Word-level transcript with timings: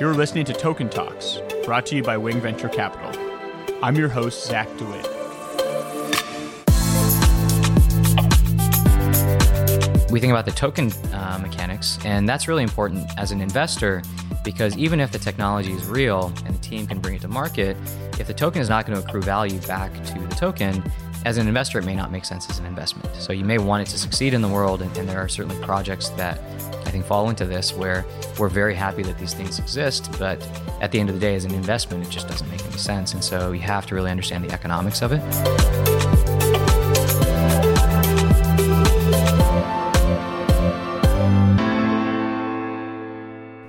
You're 0.00 0.14
listening 0.14 0.44
to 0.44 0.52
Token 0.52 0.88
Talks, 0.88 1.40
brought 1.64 1.84
to 1.86 1.96
you 1.96 2.04
by 2.04 2.16
Wing 2.16 2.40
Venture 2.40 2.68
Capital. 2.68 3.10
I'm 3.82 3.96
your 3.96 4.08
host, 4.08 4.46
Zach 4.46 4.68
DeWitt. 4.78 5.04
We 10.08 10.20
think 10.20 10.30
about 10.30 10.44
the 10.44 10.52
token 10.54 10.92
uh, 11.12 11.40
mechanics, 11.42 11.98
and 12.04 12.28
that's 12.28 12.46
really 12.46 12.62
important 12.62 13.10
as 13.18 13.32
an 13.32 13.40
investor 13.40 14.02
because 14.44 14.76
even 14.76 15.00
if 15.00 15.10
the 15.10 15.18
technology 15.18 15.72
is 15.72 15.84
real 15.84 16.32
and 16.46 16.54
the 16.54 16.62
team 16.62 16.86
can 16.86 17.00
bring 17.00 17.16
it 17.16 17.22
to 17.22 17.28
market, 17.28 17.76
if 18.20 18.28
the 18.28 18.34
token 18.34 18.62
is 18.62 18.68
not 18.68 18.86
going 18.86 19.02
to 19.02 19.04
accrue 19.04 19.22
value 19.22 19.58
back 19.62 19.92
to 20.04 20.14
the 20.20 20.36
token, 20.36 20.80
as 21.24 21.38
an 21.38 21.48
investor, 21.48 21.80
it 21.80 21.84
may 21.84 21.96
not 21.96 22.12
make 22.12 22.24
sense 22.24 22.48
as 22.48 22.60
an 22.60 22.66
investment. 22.66 23.12
So 23.16 23.32
you 23.32 23.44
may 23.44 23.58
want 23.58 23.88
it 23.88 23.90
to 23.90 23.98
succeed 23.98 24.32
in 24.32 24.42
the 24.42 24.48
world, 24.48 24.80
and, 24.80 24.96
and 24.96 25.08
there 25.08 25.18
are 25.18 25.28
certainly 25.28 25.60
projects 25.64 26.10
that 26.10 26.38
Fall 27.02 27.30
into 27.30 27.44
this 27.44 27.74
where 27.74 28.04
we're 28.38 28.48
very 28.48 28.74
happy 28.74 29.02
that 29.02 29.18
these 29.18 29.34
things 29.34 29.58
exist, 29.58 30.10
but 30.18 30.40
at 30.80 30.92
the 30.92 31.00
end 31.00 31.08
of 31.08 31.14
the 31.14 31.20
day, 31.20 31.34
as 31.34 31.44
an 31.44 31.54
investment, 31.54 32.06
it 32.06 32.10
just 32.10 32.28
doesn't 32.28 32.48
make 32.50 32.64
any 32.64 32.76
sense. 32.76 33.14
And 33.14 33.22
so 33.22 33.52
you 33.52 33.60
have 33.60 33.86
to 33.86 33.94
really 33.94 34.10
understand 34.10 34.44
the 34.44 34.52
economics 34.52 35.02
of 35.02 35.12
it. 35.12 35.22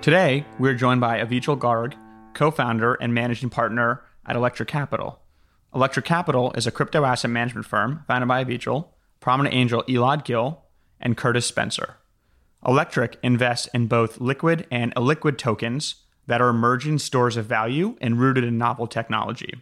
Today, 0.02 0.46
we're 0.58 0.73
joined 0.73 1.02
by 1.02 1.20
Avichal 1.20 1.59
Garg, 1.59 1.94
co 2.34 2.52
founder 2.52 2.96
and 2.96 3.14
managing 3.14 3.50
partner 3.50 4.02
at 4.26 4.36
Electric 4.36 4.68
Capital. 4.68 5.20
Electric 5.76 6.06
Capital 6.06 6.52
is 6.54 6.66
a 6.66 6.72
crypto 6.72 7.06
asset 7.06 7.30
management 7.30 7.68
firm 7.68 8.06
founded 8.08 8.28
by 8.28 8.44
Avichal, 8.44 8.88
prominent 9.20 9.54
angel 9.54 9.84
Elad 9.84 10.26
Gil, 10.26 10.64
and 11.00 11.16
Curtis 11.16 11.46
Spencer. 11.46 11.98
Electric 12.66 13.18
invests 13.23 13.68
in 13.73 13.88
both 13.88 14.20
liquid 14.20 14.67
and 14.70 14.94
illiquid 14.95 15.38
tokens 15.38 15.95
that 16.27 16.41
are 16.41 16.50
emerging 16.50 17.00
stores 17.00 17.38
of 17.38 17.45
value 17.45 17.95
and 18.02 18.20
rooted 18.20 18.44
in 18.44 18.58
novel 18.58 18.86
technology. 18.86 19.53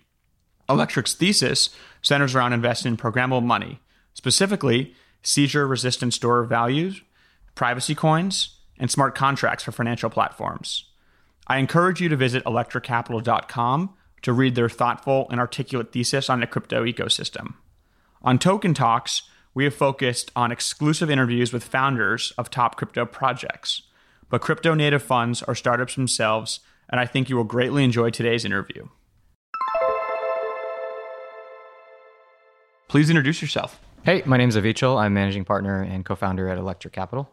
Electric's 0.70 1.14
thesis 1.14 1.70
centers 2.02 2.36
around 2.36 2.54
investing 2.54 2.92
in 2.92 2.98
programmable 2.98 3.44
money, 3.44 3.80
specifically 4.14 4.94
seizure 5.22 5.68
resistant 5.68 6.14
store 6.14 6.40
of 6.40 6.50
values, 6.50 7.02
privacy 7.56 7.96
coins, 7.96 8.58
and 8.78 8.92
smart 8.92 9.16
contracts 9.16 9.64
for 9.64 9.72
financial 9.72 10.10
platforms. 10.10 10.86
I 11.48 11.58
encourage 11.58 12.02
you 12.02 12.10
to 12.10 12.16
visit 12.16 12.44
electriccapital.com 12.44 13.94
to 14.24 14.34
read 14.34 14.56
their 14.56 14.70
thoughtful 14.70 15.28
and 15.30 15.40
articulate 15.40 15.92
thesis 15.92 16.30
on 16.30 16.42
the 16.42 16.48
crypto 16.48 16.84
ecosystem. 16.84 17.54
On 18.22 18.38
Token 18.38 18.74
Talks, 18.74 19.22
we 19.58 19.64
have 19.64 19.74
focused 19.74 20.32
on 20.36 20.52
exclusive 20.52 21.10
interviews 21.10 21.52
with 21.52 21.64
founders 21.64 22.32
of 22.38 22.48
top 22.48 22.76
crypto 22.76 23.08
projects. 23.08 23.82
But 24.30 24.40
crypto 24.40 24.76
native 24.76 25.02
funds 25.02 25.42
are 25.42 25.56
startups 25.56 25.96
themselves, 25.96 26.60
and 26.92 27.02
I 27.02 27.08
think 27.08 27.28
you 27.28 27.36
will 27.36 27.44
greatly 27.44 27.84
enjoy 27.84 28.12
today's 28.12 28.46
interview. 28.46 28.88
Please 32.88 33.10
introduce 33.10 33.42
yourself. 33.42 33.82
Hey, 34.04 34.22
my 34.28 34.38
name 34.38 34.50
is 34.50 34.56
Avichal. 34.56 35.02
I'm 35.02 35.16
managing 35.16 35.44
partner 35.44 35.82
and 35.82 36.06
co 36.06 36.14
founder 36.14 36.48
at 36.50 36.60
Electric 36.60 36.94
Capital. 36.94 37.28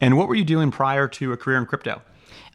And 0.00 0.16
what 0.16 0.28
were 0.28 0.34
you 0.34 0.44
doing 0.44 0.70
prior 0.70 1.08
to 1.08 1.30
a 1.30 1.36
career 1.36 1.58
in 1.58 1.66
crypto? 1.66 2.00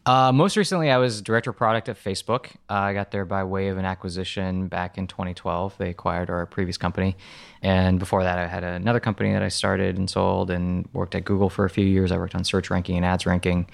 Uh, 0.03 0.31
most 0.31 0.57
recently, 0.57 0.89
I 0.89 0.97
was 0.97 1.21
director 1.21 1.51
of 1.51 1.57
product 1.57 1.87
at 1.87 1.95
Facebook. 1.95 2.47
Uh, 2.69 2.73
I 2.73 2.93
got 2.93 3.11
there 3.11 3.23
by 3.23 3.43
way 3.43 3.67
of 3.67 3.77
an 3.77 3.85
acquisition 3.85 4.67
back 4.67 4.97
in 4.97 5.05
2012. 5.05 5.77
They 5.77 5.89
acquired 5.89 6.31
our 6.31 6.47
previous 6.47 6.75
company. 6.75 7.15
And 7.61 7.99
before 7.99 8.23
that, 8.23 8.39
I 8.39 8.47
had 8.47 8.63
another 8.63 8.99
company 8.99 9.31
that 9.33 9.43
I 9.43 9.49
started 9.49 9.97
and 9.97 10.09
sold 10.09 10.49
and 10.49 10.89
worked 10.91 11.13
at 11.13 11.23
Google 11.23 11.51
for 11.51 11.65
a 11.65 11.69
few 11.69 11.85
years. 11.85 12.11
I 12.11 12.17
worked 12.17 12.33
on 12.33 12.43
search 12.43 12.71
ranking 12.71 12.97
and 12.97 13.05
ads 13.05 13.27
ranking. 13.27 13.67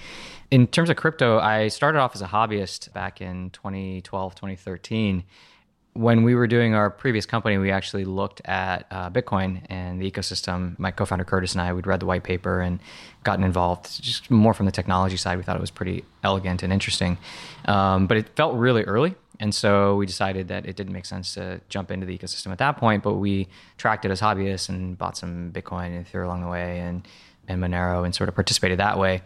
In 0.51 0.67
terms 0.67 0.89
of 0.89 0.97
crypto, 0.97 1.39
I 1.39 1.69
started 1.69 1.99
off 1.99 2.13
as 2.13 2.21
a 2.21 2.27
hobbyist 2.27 2.91
back 2.91 3.21
in 3.21 3.49
2012, 3.51 4.35
2013 4.35 5.23
when 5.97 6.21
we 6.23 6.35
were 6.35 6.47
doing 6.47 6.75
our 6.75 6.89
previous 6.91 7.25
company, 7.25 7.57
we 7.57 7.71
actually 7.71 8.05
looked 8.05 8.39
at 8.45 8.85
uh, 8.91 9.09
Bitcoin 9.09 9.63
and 9.67 9.99
the 9.99 10.09
ecosystem. 10.09 10.77
My 10.77 10.91
co-founder 10.91 11.25
Curtis 11.25 11.53
and 11.53 11.61
I, 11.61 11.73
we'd 11.73 11.87
read 11.87 11.99
the 11.99 12.05
white 12.05 12.23
paper 12.23 12.61
and 12.61 12.79
gotten 13.23 13.43
involved, 13.43 14.01
just 14.03 14.29
more 14.29 14.53
from 14.53 14.67
the 14.67 14.71
technology 14.71 15.17
side. 15.17 15.37
We 15.37 15.43
thought 15.43 15.55
it 15.55 15.61
was 15.61 15.71
pretty 15.71 16.05
elegant 16.23 16.61
and 16.61 16.71
interesting, 16.71 17.17
um, 17.65 18.05
but 18.05 18.17
it 18.17 18.29
felt 18.35 18.55
really 18.55 18.83
early, 18.83 19.15
and 19.39 19.53
so 19.53 19.95
we 19.95 20.05
decided 20.05 20.49
that 20.49 20.67
it 20.67 20.75
didn't 20.75 20.93
make 20.93 21.05
sense 21.05 21.33
to 21.33 21.61
jump 21.67 21.89
into 21.89 22.05
the 22.05 22.15
ecosystem 22.15 22.51
at 22.51 22.59
that 22.59 22.77
point. 22.77 23.01
But 23.01 23.15
we 23.15 23.47
tracked 23.77 24.05
it 24.05 24.11
as 24.11 24.21
hobbyists 24.21 24.69
and 24.69 24.97
bought 24.97 25.17
some 25.17 25.51
Bitcoin 25.51 25.87
and 25.87 26.05
Ether 26.05 26.21
along 26.21 26.41
the 26.41 26.49
way, 26.49 26.79
and 26.79 27.07
and 27.47 27.61
Monero, 27.61 28.05
and 28.05 28.13
sort 28.13 28.29
of 28.29 28.35
participated 28.35 28.77
that 28.79 28.99
way. 28.99 29.23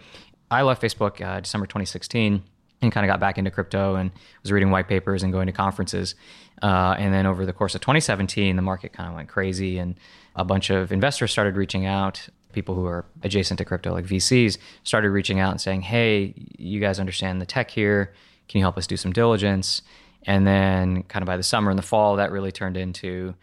I 0.50 0.62
left 0.62 0.82
Facebook 0.82 1.26
uh, 1.26 1.42
December 1.42 1.66
2016 1.66 2.44
and 2.82 2.92
kind 2.92 3.06
of 3.06 3.10
got 3.10 3.20
back 3.20 3.38
into 3.38 3.52
crypto 3.52 3.96
and 3.96 4.12
was 4.42 4.52
reading 4.52 4.72
white 4.72 4.88
papers 4.88 5.24
and 5.24 5.32
going 5.32 5.48
to 5.48 5.52
conferences. 5.52 6.16
Uh, 6.62 6.96
and 6.98 7.14
then 7.14 7.26
over 7.26 7.46
the 7.46 7.54
course 7.54 7.76
of 7.76 7.82
2017, 7.82 8.56
the 8.56 8.62
market 8.62 8.94
kind 8.94 9.10
of 9.10 9.16
went 9.16 9.30
crazy, 9.30 9.78
and 9.78 9.96
a 10.36 10.46
bunch 10.46 10.70
of 10.70 10.92
investors 10.92 11.32
started 11.32 11.56
reaching 11.56 11.86
out. 11.86 12.28
People 12.54 12.76
who 12.76 12.86
are 12.86 13.06
adjacent 13.24 13.58
to 13.60 13.66
crypto, 13.66 13.94
like 13.94 14.06
VCs, 14.06 14.58
started 14.84 15.10
reaching 15.12 15.40
out 15.40 15.52
and 15.52 15.62
saying, 15.62 15.82
"Hey, 15.82 16.34
you 16.58 16.80
guys 16.80 17.00
understand 17.00 17.42
the 17.42 17.46
tech 17.46 17.72
here? 17.72 18.14
Can 18.50 18.60
you 18.60 18.66
help 18.66 18.78
us 18.78 18.88
do 18.88 18.98
some 18.98 19.14
diligence?" 19.14 19.82
And 20.24 20.46
then, 20.46 21.04
kind 21.04 21.24
of 21.24 21.28
by 21.28 21.38
the 21.38 21.44
summer 21.44 21.72
and 21.72 21.80
the 21.80 21.84
fall, 21.84 22.18
that 22.18 22.32
really 22.32 22.52
turned 22.52 22.78
into, 22.78 23.34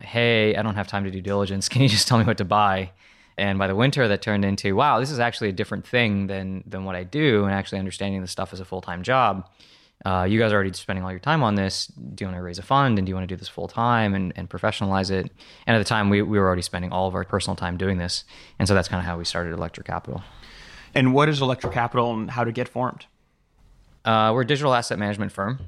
"Hey, 0.00 0.54
I 0.54 0.62
don't 0.62 0.74
have 0.74 0.86
time 0.86 1.04
to 1.04 1.10
do 1.10 1.20
diligence. 1.20 1.68
Can 1.68 1.82
you 1.82 1.88
just 1.88 2.06
tell 2.06 2.18
me 2.18 2.24
what 2.24 2.38
to 2.38 2.44
buy?" 2.44 2.92
And 3.38 3.58
by 3.58 3.66
the 3.66 3.74
winter 3.74 4.08
that 4.08 4.20
turned 4.20 4.44
into 4.44 4.74
wow 4.74 5.00
this 5.00 5.10
is 5.10 5.18
actually 5.18 5.48
a 5.48 5.52
different 5.52 5.86
thing 5.86 6.26
than 6.26 6.62
than 6.66 6.84
what 6.84 6.94
i 6.94 7.04
do 7.04 7.44
and 7.44 7.54
actually 7.54 7.78
understanding 7.78 8.20
the 8.20 8.26
stuff 8.26 8.52
as 8.52 8.60
a 8.60 8.64
full-time 8.64 9.02
job. 9.02 9.48
Uh, 10.06 10.24
you 10.28 10.38
guys 10.38 10.52
are 10.52 10.54
already 10.54 10.72
spending 10.72 11.04
all 11.04 11.10
your 11.10 11.18
time 11.18 11.42
on 11.42 11.56
this. 11.56 11.88
Do 11.88 12.22
you 12.22 12.28
want 12.28 12.38
to 12.38 12.42
raise 12.42 12.60
a 12.60 12.62
fund 12.62 12.98
and 12.98 13.06
do 13.06 13.10
you 13.10 13.16
want 13.16 13.28
to 13.28 13.34
do 13.34 13.36
this 13.36 13.48
full 13.48 13.66
time 13.66 14.14
and, 14.14 14.32
and 14.36 14.48
professionalize 14.48 15.10
it? 15.10 15.28
And 15.66 15.74
at 15.74 15.80
the 15.80 15.84
time 15.84 16.08
we, 16.08 16.22
we 16.22 16.38
were 16.38 16.46
already 16.46 16.62
spending 16.62 16.92
all 16.92 17.08
of 17.08 17.16
our 17.16 17.24
personal 17.24 17.56
time 17.56 17.76
doing 17.76 17.98
this 17.98 18.24
and 18.58 18.68
so 18.68 18.74
that's 18.74 18.88
kind 18.88 19.00
of 19.00 19.06
how 19.06 19.18
we 19.18 19.24
started 19.24 19.52
electric 19.52 19.86
capital. 19.86 20.22
And 20.94 21.14
what 21.14 21.28
is 21.28 21.40
electric 21.40 21.72
capital 21.72 22.12
and 22.12 22.30
how 22.30 22.44
to 22.44 22.52
get 22.52 22.68
formed? 22.68 23.06
Uh, 24.04 24.30
we're 24.32 24.42
a 24.42 24.46
digital 24.46 24.72
asset 24.72 24.98
management 24.98 25.32
firm. 25.32 25.58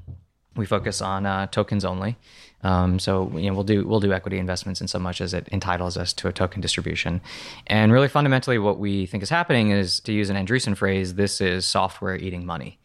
We 0.56 0.64
focus 0.64 1.02
on 1.02 1.26
uh, 1.26 1.46
tokens 1.46 1.84
only 1.84 2.16
um, 2.62 2.98
so 2.98 3.30
you 3.34 3.48
know, 3.48 3.54
we'll 3.54 3.64
do 3.64 3.86
we'll 3.86 4.00
do 4.00 4.12
equity 4.12 4.38
investments 4.38 4.80
in 4.80 4.88
so 4.88 4.98
much 4.98 5.20
as 5.20 5.32
it 5.32 5.48
entitles 5.50 5.96
us 5.96 6.12
to 6.14 6.28
a 6.28 6.32
token 6.32 6.60
distribution. 6.60 7.20
And 7.66 7.92
really 7.92 8.08
fundamentally, 8.08 8.58
what 8.58 8.78
we 8.78 9.06
think 9.06 9.22
is 9.22 9.30
happening 9.30 9.70
is, 9.70 10.00
to 10.00 10.12
use 10.12 10.30
an 10.30 10.36
Andreessen 10.36 10.76
phrase, 10.76 11.14
this 11.14 11.40
is 11.40 11.64
software 11.64 12.16
eating 12.16 12.44
money 12.44 12.78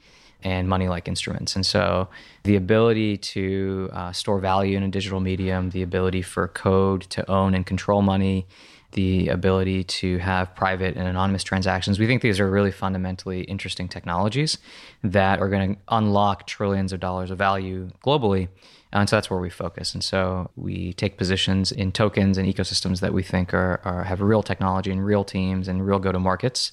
and 0.44 0.70
money 0.70 0.88
like 0.88 1.08
instruments. 1.08 1.56
And 1.56 1.66
so 1.66 2.08
the 2.44 2.56
ability 2.56 3.18
to 3.18 3.90
uh, 3.92 4.12
store 4.12 4.40
value 4.40 4.78
in 4.78 4.84
a 4.84 4.90
digital 4.90 5.20
medium, 5.20 5.72
the 5.72 5.82
ability 5.82 6.22
for 6.22 6.48
code 6.48 7.02
to 7.04 7.30
own 7.30 7.56
and 7.56 7.66
control 7.66 8.02
money, 8.02 8.46
the 8.92 9.28
ability 9.28 9.84
to 9.84 10.20
have 10.20 10.56
private 10.56 10.96
and 10.96 11.08
anonymous 11.08 11.44
transactions. 11.44 12.00
We 12.00 12.08
think 12.08 12.22
these 12.22 12.40
are 12.40 12.50
really 12.50 12.72
fundamentally 12.72 13.42
interesting 13.42 13.90
technologies 13.90 14.58
that 15.04 15.40
are 15.40 15.50
going 15.50 15.76
to 15.76 15.82
unlock 15.90 16.48
trillions 16.48 16.94
of 16.94 17.02
dollars 17.02 17.30
of 17.30 17.38
value 17.38 17.90
globally 18.06 18.48
and 18.94 19.10
so 19.10 19.18
that's 19.18 19.30
where 19.30 19.40
we 19.40 19.50
focus. 19.50 19.94
And 19.94 20.04
so 20.04 20.50
we 20.56 20.94
take 20.94 21.18
positions 21.18 21.72
in 21.72 21.92
tokens 21.92 22.38
and 22.38 22.48
ecosystems 22.48 23.02
that 23.02 23.14
we 23.14 23.24
think 23.24 23.54
are, 23.54 23.82
are 23.84 24.04
have 24.04 24.22
real 24.22 24.44
technology 24.44 24.92
and 24.92 25.06
real 25.06 25.24
teams 25.24 25.68
and 25.68 25.86
real 25.86 26.00
go 26.00 26.12
to 26.12 26.20
markets 26.20 26.72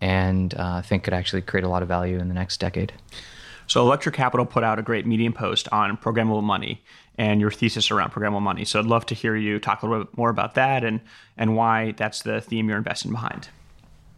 and 0.00 0.54
uh, 0.54 0.82
think 0.82 1.04
could 1.04 1.14
actually 1.14 1.42
create 1.42 1.64
a 1.64 1.68
lot 1.68 1.82
of 1.82 1.88
value 1.88 2.18
in 2.18 2.28
the 2.28 2.34
next 2.34 2.58
decade. 2.58 2.92
So 3.68 3.80
Electric 3.82 4.14
Capital 4.14 4.44
put 4.44 4.64
out 4.64 4.78
a 4.78 4.82
great 4.82 5.06
Medium 5.06 5.32
post 5.32 5.68
on 5.70 5.96
programmable 5.96 6.42
money 6.42 6.82
and 7.16 7.40
your 7.40 7.50
thesis 7.50 7.90
around 7.90 8.10
programmable 8.10 8.42
money. 8.42 8.64
So 8.64 8.80
I'd 8.80 8.86
love 8.86 9.06
to 9.06 9.14
hear 9.14 9.36
you 9.36 9.58
talk 9.58 9.82
a 9.82 9.86
little 9.86 10.04
bit 10.04 10.16
more 10.18 10.30
about 10.30 10.54
that 10.56 10.82
and 10.84 11.00
and 11.36 11.56
why 11.56 11.92
that's 11.92 12.22
the 12.22 12.40
theme 12.40 12.68
you're 12.68 12.78
investing 12.78 13.12
behind. 13.12 13.48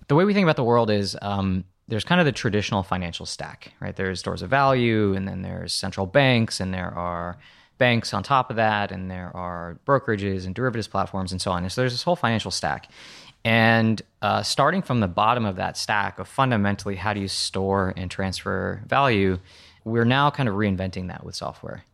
The 0.08 0.14
way 0.14 0.24
we 0.24 0.34
think 0.34 0.44
about 0.44 0.56
the 0.56 0.64
world 0.64 0.90
is 0.90 1.16
um, 1.20 1.64
there's 1.88 2.04
kind 2.04 2.20
of 2.20 2.24
the 2.24 2.32
traditional 2.32 2.82
financial 2.82 3.26
stack, 3.26 3.72
right? 3.80 3.94
There's 3.94 4.20
stores 4.20 4.42
of 4.42 4.50
value, 4.50 5.14
and 5.14 5.28
then 5.28 5.42
there's 5.42 5.72
central 5.72 6.06
banks, 6.06 6.60
and 6.60 6.72
there 6.72 6.92
are 6.94 7.36
banks 7.78 8.14
on 8.14 8.22
top 8.22 8.50
of 8.50 8.56
that, 8.56 8.92
and 8.92 9.10
there 9.10 9.30
are 9.34 9.78
brokerages 9.86 10.46
and 10.46 10.54
derivatives 10.54 10.88
platforms 10.88 11.32
and 11.32 11.40
so 11.40 11.50
on. 11.50 11.62
And 11.62 11.72
so 11.72 11.80
there's 11.80 11.92
this 11.92 12.02
whole 12.02 12.16
financial 12.16 12.50
stack. 12.50 12.90
And 13.44 14.00
uh, 14.22 14.42
starting 14.42 14.80
from 14.80 15.00
the 15.00 15.08
bottom 15.08 15.44
of 15.44 15.56
that 15.56 15.76
stack 15.76 16.18
of 16.18 16.26
fundamentally 16.26 16.96
how 16.96 17.12
do 17.12 17.20
you 17.20 17.28
store 17.28 17.92
and 17.96 18.10
transfer 18.10 18.82
value, 18.86 19.38
we're 19.84 20.06
now 20.06 20.30
kind 20.30 20.48
of 20.48 20.54
reinventing 20.54 21.08
that 21.08 21.24
with 21.24 21.34
software. 21.34 21.84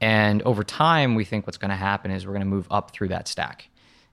And 0.00 0.42
over 0.42 0.64
time, 0.64 1.14
we 1.14 1.24
think 1.24 1.46
what's 1.46 1.58
going 1.58 1.70
to 1.70 1.76
happen 1.76 2.10
is 2.10 2.26
we're 2.26 2.32
going 2.32 2.40
to 2.40 2.46
move 2.46 2.66
up 2.70 2.90
through 2.90 3.08
that 3.08 3.28
stack. 3.28 3.68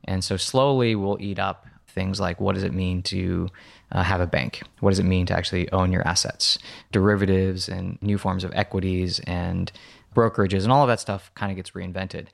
And 0.06 0.24
so 0.24 0.38
slowly 0.38 0.96
we'll 0.96 1.18
eat 1.20 1.40
up 1.40 1.66
things 1.94 2.20
like 2.20 2.42
what 2.42 2.56
does 2.56 2.64
it 2.64 2.74
mean 2.74 3.02
to 3.04 3.50
uh, 3.92 4.04
have 4.04 4.22
a 4.22 4.28
bank? 4.28 4.62
What 4.80 4.92
does 4.92 5.00
it 5.00 5.06
mean 5.06 5.26
to 5.28 5.34
actually 5.38 5.72
own 5.72 5.92
your 5.92 6.06
assets? 6.08 6.58
Derivatives 6.92 7.70
and 7.70 7.98
new 8.02 8.18
forms 8.18 8.44
of 8.44 8.52
equities 8.54 9.20
and 9.28 9.72
brokerages 10.16 10.64
and 10.64 10.72
all 10.72 10.84
of 10.84 10.88
that 10.90 11.00
stuff 11.00 11.32
kind 11.36 11.52
of 11.52 11.56
gets 11.56 11.72
reinvented. 11.72 12.28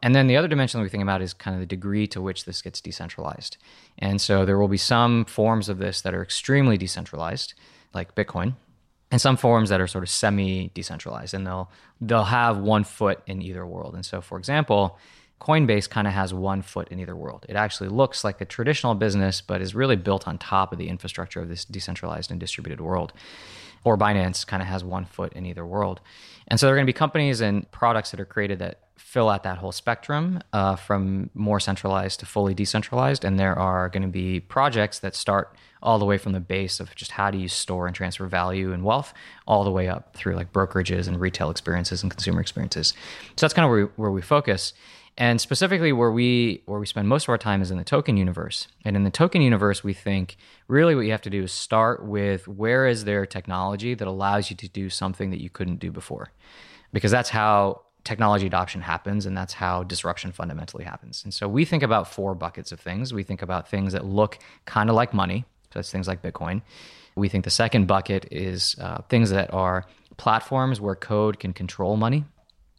And 0.00 0.14
then 0.14 0.28
the 0.28 0.36
other 0.36 0.48
dimension 0.48 0.78
that 0.78 0.84
we 0.84 0.90
think 0.90 1.02
about 1.02 1.22
is 1.22 1.34
kind 1.34 1.54
of 1.56 1.60
the 1.60 1.66
degree 1.66 2.06
to 2.08 2.20
which 2.22 2.44
this 2.44 2.62
gets 2.62 2.80
decentralized. 2.80 3.56
And 3.98 4.20
so 4.20 4.44
there 4.44 4.56
will 4.58 4.68
be 4.68 4.76
some 4.76 5.24
forms 5.24 5.68
of 5.68 5.78
this 5.78 6.00
that 6.02 6.14
are 6.14 6.22
extremely 6.22 6.76
decentralized, 6.78 7.54
like 7.92 8.14
Bitcoin. 8.14 8.54
and 9.10 9.20
some 9.20 9.36
forms 9.36 9.70
that 9.70 9.80
are 9.80 9.86
sort 9.86 10.04
of 10.04 10.10
semi 10.10 10.70
decentralized 10.74 11.34
and 11.34 11.46
they'll 11.46 11.70
they'll 12.00 12.24
have 12.24 12.58
one 12.58 12.84
foot 12.84 13.20
in 13.26 13.42
either 13.42 13.66
world. 13.66 13.94
And 13.94 14.04
so 14.04 14.20
for 14.20 14.38
example, 14.38 14.98
Coinbase 15.40 15.88
kind 15.88 16.06
of 16.06 16.12
has 16.12 16.34
one 16.34 16.62
foot 16.62 16.88
in 16.88 16.98
either 16.98 17.14
world. 17.14 17.46
It 17.48 17.56
actually 17.56 17.88
looks 17.88 18.24
like 18.24 18.40
a 18.40 18.44
traditional 18.44 18.94
business, 18.94 19.40
but 19.40 19.60
is 19.60 19.74
really 19.74 19.96
built 19.96 20.26
on 20.26 20.38
top 20.38 20.72
of 20.72 20.78
the 20.78 20.88
infrastructure 20.88 21.40
of 21.40 21.48
this 21.48 21.64
decentralized 21.64 22.30
and 22.30 22.40
distributed 22.40 22.80
world. 22.80 23.12
Or 23.84 23.96
Binance 23.96 24.46
kind 24.46 24.60
of 24.60 24.68
has 24.68 24.82
one 24.82 25.04
foot 25.04 25.32
in 25.34 25.46
either 25.46 25.64
world. 25.64 26.00
And 26.48 26.58
so 26.58 26.66
there 26.66 26.74
are 26.74 26.76
going 26.78 26.86
to 26.86 26.92
be 26.92 26.96
companies 26.96 27.40
and 27.40 27.70
products 27.70 28.10
that 28.10 28.18
are 28.18 28.24
created 28.24 28.58
that 28.58 28.80
fill 28.96 29.28
out 29.28 29.44
that 29.44 29.58
whole 29.58 29.70
spectrum 29.70 30.40
uh, 30.52 30.74
from 30.74 31.30
more 31.32 31.60
centralized 31.60 32.20
to 32.20 32.26
fully 32.26 32.54
decentralized. 32.54 33.24
And 33.24 33.38
there 33.38 33.56
are 33.56 33.88
going 33.88 34.02
to 34.02 34.08
be 34.08 34.40
projects 34.40 34.98
that 34.98 35.14
start 35.14 35.54
all 35.82 36.00
the 36.00 36.04
way 36.04 36.18
from 36.18 36.32
the 36.32 36.40
base 36.40 36.80
of 36.80 36.94
just 36.96 37.12
how 37.12 37.30
do 37.30 37.38
you 37.38 37.48
store 37.48 37.86
and 37.86 37.94
transfer 37.94 38.26
value 38.26 38.72
and 38.72 38.82
wealth, 38.84 39.14
all 39.46 39.62
the 39.62 39.70
way 39.70 39.88
up 39.88 40.14
through 40.16 40.34
like 40.34 40.52
brokerages 40.52 41.06
and 41.06 41.20
retail 41.20 41.50
experiences 41.50 42.02
and 42.02 42.10
consumer 42.10 42.40
experiences. 42.40 42.94
So 43.36 43.46
that's 43.46 43.54
kind 43.54 43.64
of 43.64 43.70
where 43.70 43.84
we, 43.84 43.90
where 43.94 44.10
we 44.10 44.22
focus. 44.22 44.72
And 45.20 45.40
specifically 45.40 45.92
where 45.92 46.12
we 46.12 46.62
where 46.66 46.78
we 46.78 46.86
spend 46.86 47.08
most 47.08 47.24
of 47.24 47.30
our 47.30 47.38
time 47.38 47.60
is 47.60 47.72
in 47.72 47.76
the 47.76 47.84
token 47.84 48.16
universe. 48.16 48.68
And 48.84 48.94
in 48.94 49.02
the 49.02 49.10
token 49.10 49.42
universe, 49.42 49.82
we 49.82 49.92
think 49.92 50.36
really 50.68 50.94
what 50.94 51.04
you 51.06 51.10
have 51.10 51.22
to 51.22 51.30
do 51.30 51.42
is 51.42 51.52
start 51.52 52.06
with 52.06 52.46
where 52.46 52.86
is 52.86 53.04
there 53.04 53.26
technology 53.26 53.94
that 53.94 54.06
allows 54.06 54.48
you 54.48 54.54
to 54.56 54.68
do 54.68 54.88
something 54.88 55.30
that 55.30 55.42
you 55.42 55.50
couldn't 55.50 55.80
do 55.80 55.90
before. 55.90 56.30
Because 56.92 57.10
that's 57.10 57.30
how 57.30 57.82
technology 58.04 58.46
adoption 58.46 58.80
happens 58.80 59.26
and 59.26 59.36
that's 59.36 59.54
how 59.54 59.82
disruption 59.82 60.30
fundamentally 60.30 60.84
happens. 60.84 61.24
And 61.24 61.34
so 61.34 61.48
we 61.48 61.64
think 61.64 61.82
about 61.82 62.10
four 62.10 62.36
buckets 62.36 62.70
of 62.70 62.78
things. 62.78 63.12
We 63.12 63.24
think 63.24 63.42
about 63.42 63.68
things 63.68 63.94
that 63.94 64.04
look 64.04 64.38
kind 64.66 64.88
of 64.88 64.94
like 64.94 65.12
money. 65.12 65.44
So 65.64 65.80
that's 65.80 65.90
things 65.90 66.06
like 66.06 66.22
Bitcoin. 66.22 66.62
We 67.16 67.28
think 67.28 67.42
the 67.42 67.50
second 67.50 67.88
bucket 67.88 68.28
is 68.30 68.76
uh, 68.80 69.02
things 69.08 69.30
that 69.30 69.52
are 69.52 69.84
platforms 70.16 70.80
where 70.80 70.94
code 70.94 71.40
can 71.40 71.52
control 71.52 71.96
money. 71.96 72.24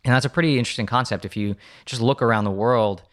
And 0.06 0.14
that's 0.14 0.26
a 0.26 0.30
pretty 0.30 0.58
interesting 0.58 0.86
concept. 0.86 1.26
If 1.26 1.36
you 1.36 1.56
just 1.86 2.02
look 2.02 2.22
around 2.22 2.46
the 2.46 2.52
world, 2.52 3.04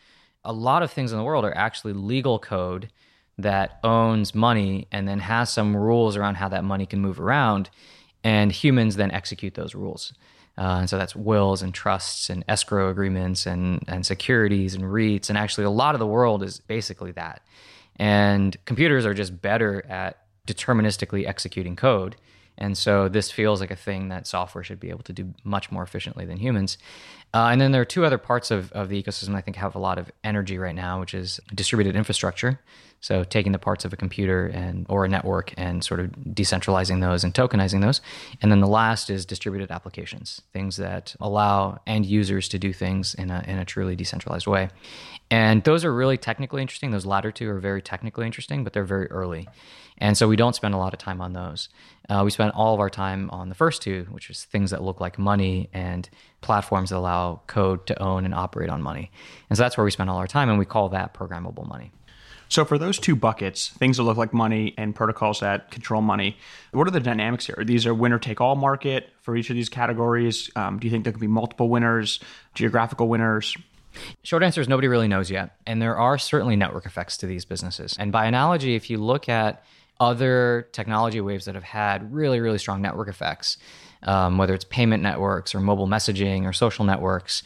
a 0.44 0.52
lot 0.52 0.82
of 0.82 0.90
things 0.90 1.12
in 1.12 1.18
the 1.18 1.24
world 1.24 1.44
are 1.44 1.56
actually 1.56 1.92
legal 1.92 2.38
code 2.38 2.90
that 3.38 3.78
owns 3.82 4.34
money 4.34 4.86
and 4.92 5.06
then 5.06 5.18
has 5.18 5.50
some 5.50 5.76
rules 5.76 6.16
around 6.16 6.36
how 6.36 6.48
that 6.48 6.64
money 6.64 6.86
can 6.86 7.00
move 7.00 7.20
around. 7.20 7.68
And 8.24 8.50
humans 8.50 8.96
then 8.96 9.10
execute 9.10 9.54
those 9.54 9.74
rules. 9.74 10.12
Uh, 10.58 10.78
and 10.80 10.90
so 10.90 10.96
that's 10.96 11.14
wills 11.14 11.62
and 11.62 11.74
trusts 11.74 12.30
and 12.30 12.44
escrow 12.48 12.88
agreements 12.88 13.46
and, 13.46 13.84
and 13.86 14.06
securities 14.06 14.74
and 14.74 14.84
REITs. 14.84 15.28
And 15.28 15.36
actually, 15.36 15.64
a 15.64 15.70
lot 15.70 15.94
of 15.94 15.98
the 15.98 16.06
world 16.06 16.42
is 16.42 16.60
basically 16.60 17.12
that. 17.12 17.42
And 17.96 18.56
computers 18.64 19.04
are 19.04 19.14
just 19.14 19.40
better 19.40 19.84
at 19.86 20.18
deterministically 20.46 21.26
executing 21.26 21.76
code. 21.76 22.16
And 22.58 22.76
so 22.76 23.08
this 23.08 23.30
feels 23.30 23.60
like 23.60 23.70
a 23.70 23.76
thing 23.76 24.08
that 24.08 24.26
software 24.26 24.64
should 24.64 24.80
be 24.80 24.90
able 24.90 25.02
to 25.04 25.12
do 25.12 25.34
much 25.44 25.70
more 25.70 25.82
efficiently 25.82 26.24
than 26.24 26.38
humans. 26.38 26.78
Uh, 27.36 27.50
and 27.50 27.60
then 27.60 27.70
there 27.70 27.82
are 27.82 27.84
two 27.84 28.06
other 28.06 28.16
parts 28.16 28.50
of, 28.50 28.72
of 28.72 28.88
the 28.88 29.02
ecosystem 29.02 29.34
I 29.34 29.42
think 29.42 29.58
have 29.58 29.74
a 29.74 29.78
lot 29.78 29.98
of 29.98 30.10
energy 30.24 30.56
right 30.56 30.74
now, 30.74 31.00
which 31.00 31.12
is 31.12 31.38
distributed 31.54 31.94
infrastructure. 31.94 32.60
So 33.02 33.24
taking 33.24 33.52
the 33.52 33.58
parts 33.58 33.84
of 33.84 33.92
a 33.92 33.96
computer 33.96 34.46
and 34.46 34.86
or 34.88 35.04
a 35.04 35.08
network 35.08 35.52
and 35.58 35.84
sort 35.84 36.00
of 36.00 36.12
decentralizing 36.12 37.02
those 37.02 37.24
and 37.24 37.34
tokenizing 37.34 37.82
those. 37.82 38.00
And 38.40 38.50
then 38.50 38.60
the 38.60 38.66
last 38.66 39.10
is 39.10 39.26
distributed 39.26 39.70
applications, 39.70 40.40
things 40.54 40.78
that 40.78 41.14
allow 41.20 41.78
end 41.86 42.06
users 42.06 42.48
to 42.48 42.58
do 42.58 42.72
things 42.72 43.12
in 43.12 43.30
a, 43.30 43.44
in 43.46 43.58
a 43.58 43.66
truly 43.66 43.96
decentralized 43.96 44.46
way. 44.46 44.70
And 45.30 45.62
those 45.64 45.84
are 45.84 45.92
really 45.92 46.16
technically 46.16 46.62
interesting. 46.62 46.90
Those 46.90 47.04
latter 47.04 47.30
two 47.30 47.50
are 47.50 47.60
very 47.60 47.82
technically 47.82 48.24
interesting, 48.24 48.64
but 48.64 48.72
they're 48.72 48.84
very 48.84 49.08
early. 49.08 49.46
And 49.98 50.16
so 50.16 50.26
we 50.26 50.36
don't 50.36 50.54
spend 50.54 50.74
a 50.74 50.78
lot 50.78 50.92
of 50.92 50.98
time 50.98 51.20
on 51.20 51.32
those. 51.32 51.68
Uh, 52.08 52.22
we 52.24 52.30
spend 52.30 52.52
all 52.52 52.74
of 52.74 52.80
our 52.80 52.90
time 52.90 53.28
on 53.30 53.48
the 53.48 53.54
first 53.54 53.82
two, 53.82 54.06
which 54.10 54.30
is 54.30 54.44
things 54.44 54.70
that 54.70 54.82
look 54.82 55.00
like 55.00 55.18
money 55.18 55.68
and 55.72 56.08
platforms 56.46 56.90
that 56.90 56.96
allow 56.96 57.42
code 57.46 57.86
to 57.88 58.02
own 58.02 58.24
and 58.24 58.32
operate 58.32 58.70
on 58.70 58.80
money. 58.80 59.10
And 59.50 59.56
so 59.56 59.62
that's 59.62 59.76
where 59.76 59.84
we 59.84 59.90
spend 59.90 60.08
all 60.08 60.18
our 60.18 60.26
time, 60.26 60.48
and 60.48 60.58
we 60.58 60.64
call 60.64 60.88
that 60.90 61.12
programmable 61.12 61.68
money. 61.68 61.92
So, 62.48 62.64
for 62.64 62.78
those 62.78 62.98
two 62.98 63.16
buckets, 63.16 63.70
things 63.70 63.96
that 63.96 64.04
look 64.04 64.16
like 64.16 64.32
money 64.32 64.72
and 64.78 64.94
protocols 64.94 65.40
that 65.40 65.72
control 65.72 66.00
money, 66.00 66.36
what 66.70 66.86
are 66.86 66.92
the 66.92 67.00
dynamics 67.00 67.46
here? 67.46 67.62
These 67.64 67.86
are 67.86 67.94
winner 67.94 68.20
take 68.20 68.40
all 68.40 68.54
market 68.54 69.10
for 69.20 69.36
each 69.36 69.50
of 69.50 69.56
these 69.56 69.68
categories. 69.68 70.48
Um, 70.54 70.78
do 70.78 70.86
you 70.86 70.92
think 70.92 71.02
there 71.02 71.12
could 71.12 71.20
be 71.20 71.26
multiple 71.26 71.68
winners, 71.68 72.20
geographical 72.54 73.08
winners? 73.08 73.56
Short 74.22 74.44
answer 74.44 74.60
is 74.60 74.68
nobody 74.68 74.88
really 74.88 75.08
knows 75.08 75.30
yet. 75.30 75.56
And 75.66 75.82
there 75.82 75.96
are 75.96 76.18
certainly 76.18 76.54
network 76.54 76.86
effects 76.86 77.16
to 77.18 77.26
these 77.26 77.44
businesses. 77.44 77.96
And 77.98 78.12
by 78.12 78.26
analogy, 78.26 78.76
if 78.76 78.90
you 78.90 78.98
look 78.98 79.28
at 79.28 79.64
other 79.98 80.68
technology 80.72 81.20
waves 81.20 81.46
that 81.46 81.54
have 81.54 81.64
had 81.64 82.12
really, 82.12 82.38
really 82.38 82.58
strong 82.58 82.82
network 82.82 83.08
effects, 83.08 83.56
um, 84.02 84.38
whether 84.38 84.54
it's 84.54 84.64
payment 84.64 85.02
networks 85.02 85.54
or 85.54 85.60
mobile 85.60 85.86
messaging 85.86 86.44
or 86.44 86.52
social 86.52 86.84
networks, 86.84 87.42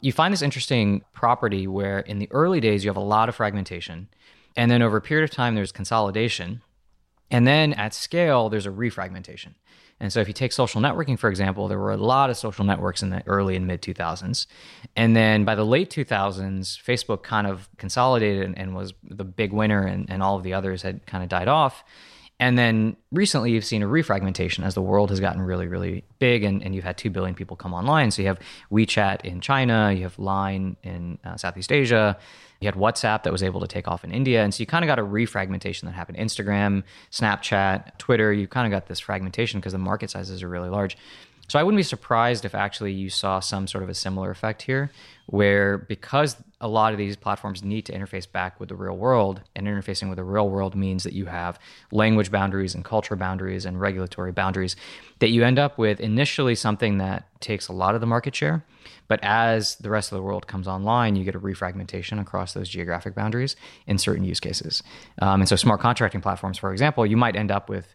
you 0.00 0.12
find 0.12 0.32
this 0.32 0.42
interesting 0.42 1.04
property 1.12 1.66
where 1.66 2.00
in 2.00 2.18
the 2.18 2.28
early 2.30 2.60
days 2.60 2.84
you 2.84 2.90
have 2.90 2.96
a 2.96 3.00
lot 3.00 3.28
of 3.28 3.36
fragmentation. 3.36 4.08
And 4.56 4.70
then 4.70 4.82
over 4.82 4.96
a 4.96 5.00
period 5.00 5.24
of 5.24 5.34
time, 5.34 5.54
there's 5.54 5.72
consolidation. 5.72 6.62
And 7.30 7.46
then 7.46 7.72
at 7.74 7.94
scale, 7.94 8.48
there's 8.48 8.66
a 8.66 8.70
refragmentation. 8.70 9.54
And 10.00 10.10
so 10.10 10.20
if 10.20 10.28
you 10.28 10.34
take 10.34 10.52
social 10.52 10.80
networking, 10.80 11.18
for 11.18 11.28
example, 11.28 11.68
there 11.68 11.78
were 11.78 11.92
a 11.92 11.96
lot 11.96 12.30
of 12.30 12.38
social 12.38 12.64
networks 12.64 13.02
in 13.02 13.10
the 13.10 13.22
early 13.26 13.54
and 13.54 13.66
mid 13.66 13.82
2000s. 13.82 14.46
And 14.96 15.14
then 15.14 15.44
by 15.44 15.54
the 15.54 15.64
late 15.64 15.90
2000s, 15.90 16.82
Facebook 16.82 17.22
kind 17.22 17.46
of 17.46 17.68
consolidated 17.76 18.54
and, 18.56 18.74
was 18.74 18.94
the 19.04 19.24
big 19.24 19.52
winner, 19.52 19.84
and, 19.84 20.10
and 20.10 20.22
all 20.22 20.36
of 20.36 20.42
the 20.42 20.54
others 20.54 20.82
had 20.82 21.04
kind 21.06 21.22
of 21.22 21.28
died 21.28 21.48
off. 21.48 21.84
And 22.40 22.56
then 22.56 22.96
recently, 23.12 23.52
you've 23.52 23.66
seen 23.66 23.82
a 23.82 23.86
refragmentation 23.86 24.64
as 24.64 24.74
the 24.74 24.80
world 24.80 25.10
has 25.10 25.20
gotten 25.20 25.42
really, 25.42 25.68
really 25.68 26.04
big, 26.18 26.42
and, 26.42 26.62
and 26.62 26.74
you've 26.74 26.84
had 26.84 26.96
2 26.96 27.10
billion 27.10 27.34
people 27.34 27.54
come 27.54 27.74
online. 27.74 28.10
So 28.10 28.22
you 28.22 28.28
have 28.28 28.40
WeChat 28.72 29.26
in 29.26 29.42
China, 29.42 29.92
you 29.92 30.04
have 30.04 30.18
Line 30.18 30.78
in 30.82 31.18
uh, 31.22 31.36
Southeast 31.36 31.70
Asia, 31.70 32.16
you 32.60 32.66
had 32.66 32.76
WhatsApp 32.76 33.24
that 33.24 33.32
was 33.32 33.42
able 33.42 33.60
to 33.60 33.66
take 33.66 33.86
off 33.86 34.04
in 34.04 34.10
India. 34.10 34.42
And 34.42 34.54
so 34.54 34.60
you 34.60 34.66
kind 34.66 34.82
of 34.82 34.86
got 34.86 34.98
a 34.98 35.02
refragmentation 35.02 35.82
that 35.82 35.92
happened. 35.92 36.16
Instagram, 36.16 36.82
Snapchat, 37.10 37.98
Twitter, 37.98 38.32
you 38.32 38.48
kind 38.48 38.66
of 38.66 38.70
got 38.70 38.88
this 38.88 39.00
fragmentation 39.00 39.60
because 39.60 39.72
the 39.72 39.78
market 39.78 40.08
sizes 40.08 40.42
are 40.42 40.48
really 40.48 40.70
large. 40.70 40.96
So 41.50 41.58
I 41.58 41.64
wouldn't 41.64 41.80
be 41.80 41.82
surprised 41.82 42.44
if 42.44 42.54
actually 42.54 42.92
you 42.92 43.10
saw 43.10 43.40
some 43.40 43.66
sort 43.66 43.82
of 43.82 43.90
a 43.90 43.94
similar 43.94 44.30
effect 44.30 44.62
here, 44.62 44.92
where 45.26 45.78
because 45.78 46.36
a 46.60 46.68
lot 46.68 46.92
of 46.92 46.98
these 46.98 47.16
platforms 47.16 47.64
need 47.64 47.86
to 47.86 47.92
interface 47.92 48.30
back 48.30 48.60
with 48.60 48.68
the 48.68 48.76
real 48.76 48.96
world, 48.96 49.40
and 49.56 49.66
interfacing 49.66 50.08
with 50.08 50.18
the 50.18 50.22
real 50.22 50.48
world 50.48 50.76
means 50.76 51.02
that 51.02 51.12
you 51.12 51.26
have 51.26 51.58
language 51.90 52.30
boundaries 52.30 52.76
and 52.76 52.84
culture 52.84 53.16
boundaries 53.16 53.64
and 53.64 53.80
regulatory 53.80 54.30
boundaries, 54.30 54.76
that 55.18 55.30
you 55.30 55.42
end 55.42 55.58
up 55.58 55.76
with 55.76 55.98
initially 55.98 56.54
something 56.54 56.98
that 56.98 57.26
takes 57.40 57.66
a 57.66 57.72
lot 57.72 57.96
of 57.96 58.00
the 58.00 58.06
market 58.06 58.32
share. 58.32 58.64
But 59.08 59.18
as 59.24 59.74
the 59.74 59.90
rest 59.90 60.12
of 60.12 60.18
the 60.18 60.22
world 60.22 60.46
comes 60.46 60.68
online, 60.68 61.16
you 61.16 61.24
get 61.24 61.34
a 61.34 61.40
refragmentation 61.40 62.20
across 62.20 62.52
those 62.52 62.68
geographic 62.68 63.16
boundaries 63.16 63.56
in 63.88 63.98
certain 63.98 64.22
use 64.22 64.38
cases. 64.38 64.84
Um, 65.20 65.40
and 65.40 65.48
so, 65.48 65.56
smart 65.56 65.80
contracting 65.80 66.20
platforms, 66.20 66.58
for 66.58 66.70
example, 66.70 67.04
you 67.04 67.16
might 67.16 67.34
end 67.34 67.50
up 67.50 67.68
with 67.68 67.92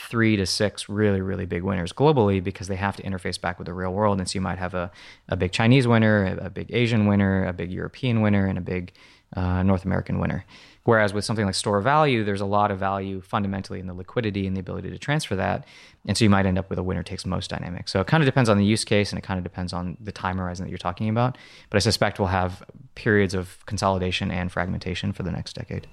three 0.00 0.36
to 0.36 0.46
six 0.46 0.88
really, 0.88 1.20
really 1.20 1.46
big 1.46 1.62
winners 1.62 1.92
globally 1.92 2.42
because 2.42 2.68
they 2.68 2.76
have 2.76 2.96
to 2.96 3.02
interface 3.02 3.40
back 3.40 3.58
with 3.58 3.66
the 3.66 3.74
real 3.74 3.92
world. 3.92 4.18
And 4.18 4.28
so 4.28 4.36
you 4.36 4.40
might 4.40 4.58
have 4.58 4.74
a, 4.74 4.90
a 5.28 5.36
big 5.36 5.52
Chinese 5.52 5.86
winner, 5.86 6.24
a, 6.24 6.46
a 6.46 6.50
big 6.50 6.72
Asian 6.72 7.06
winner, 7.06 7.44
a 7.46 7.52
big 7.52 7.70
European 7.70 8.20
winner, 8.20 8.46
and 8.46 8.58
a 8.58 8.62
big 8.62 8.92
uh, 9.36 9.62
North 9.62 9.84
American 9.84 10.18
winner. 10.18 10.44
Whereas 10.84 11.12
with 11.12 11.24
something 11.24 11.44
like 11.44 11.54
store 11.54 11.80
value, 11.80 12.24
there's 12.24 12.40
a 12.40 12.46
lot 12.46 12.70
of 12.70 12.78
value 12.78 13.20
fundamentally 13.20 13.80
in 13.80 13.86
the 13.86 13.94
liquidity 13.94 14.46
and 14.46 14.56
the 14.56 14.60
ability 14.60 14.90
to 14.90 14.98
transfer 14.98 15.36
that. 15.36 15.66
And 16.06 16.16
so 16.16 16.24
you 16.24 16.30
might 16.30 16.46
end 16.46 16.58
up 16.58 16.70
with 16.70 16.78
a 16.78 16.82
winner 16.82 17.02
takes 17.02 17.26
most 17.26 17.50
dynamic. 17.50 17.88
So 17.88 18.00
it 18.00 18.06
kind 18.06 18.22
of 18.22 18.26
depends 18.26 18.48
on 18.48 18.56
the 18.56 18.64
use 18.64 18.84
case 18.84 19.12
and 19.12 19.18
it 19.18 19.22
kind 19.22 19.38
of 19.38 19.44
depends 19.44 19.72
on 19.74 19.98
the 20.00 20.10
time 20.10 20.38
horizon 20.38 20.64
that 20.64 20.70
you're 20.70 20.78
talking 20.78 21.10
about. 21.10 21.36
But 21.68 21.76
I 21.76 21.80
suspect 21.80 22.18
we'll 22.18 22.28
have 22.28 22.64
periods 22.94 23.34
of 23.34 23.58
consolidation 23.66 24.30
and 24.30 24.50
fragmentation 24.50 25.12
for 25.12 25.22
the 25.22 25.30
next 25.30 25.54
decade. 25.54 25.86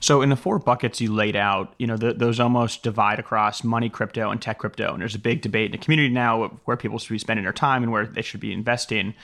So 0.00 0.22
in 0.22 0.30
the 0.30 0.36
four 0.36 0.58
buckets 0.58 1.00
you 1.00 1.12
laid 1.12 1.36
out, 1.36 1.74
you 1.78 1.86
know, 1.86 1.96
the, 1.96 2.14
those 2.14 2.40
almost 2.40 2.82
divide 2.82 3.18
across 3.18 3.62
money 3.62 3.90
crypto 3.90 4.30
and 4.30 4.40
tech 4.40 4.58
crypto. 4.58 4.92
And 4.92 5.00
there's 5.00 5.14
a 5.14 5.20
big 5.20 5.42
debate 5.42 5.66
in 5.66 5.72
the 5.72 5.78
community 5.78 6.08
now 6.08 6.48
where 6.64 6.76
people 6.76 6.98
should 6.98 7.12
be 7.12 7.18
spending 7.18 7.44
their 7.44 7.52
time 7.52 7.82
and 7.82 7.92
where 7.92 8.06
they 8.06 8.22
should 8.22 8.40
be 8.40 8.52
investing. 8.52 9.14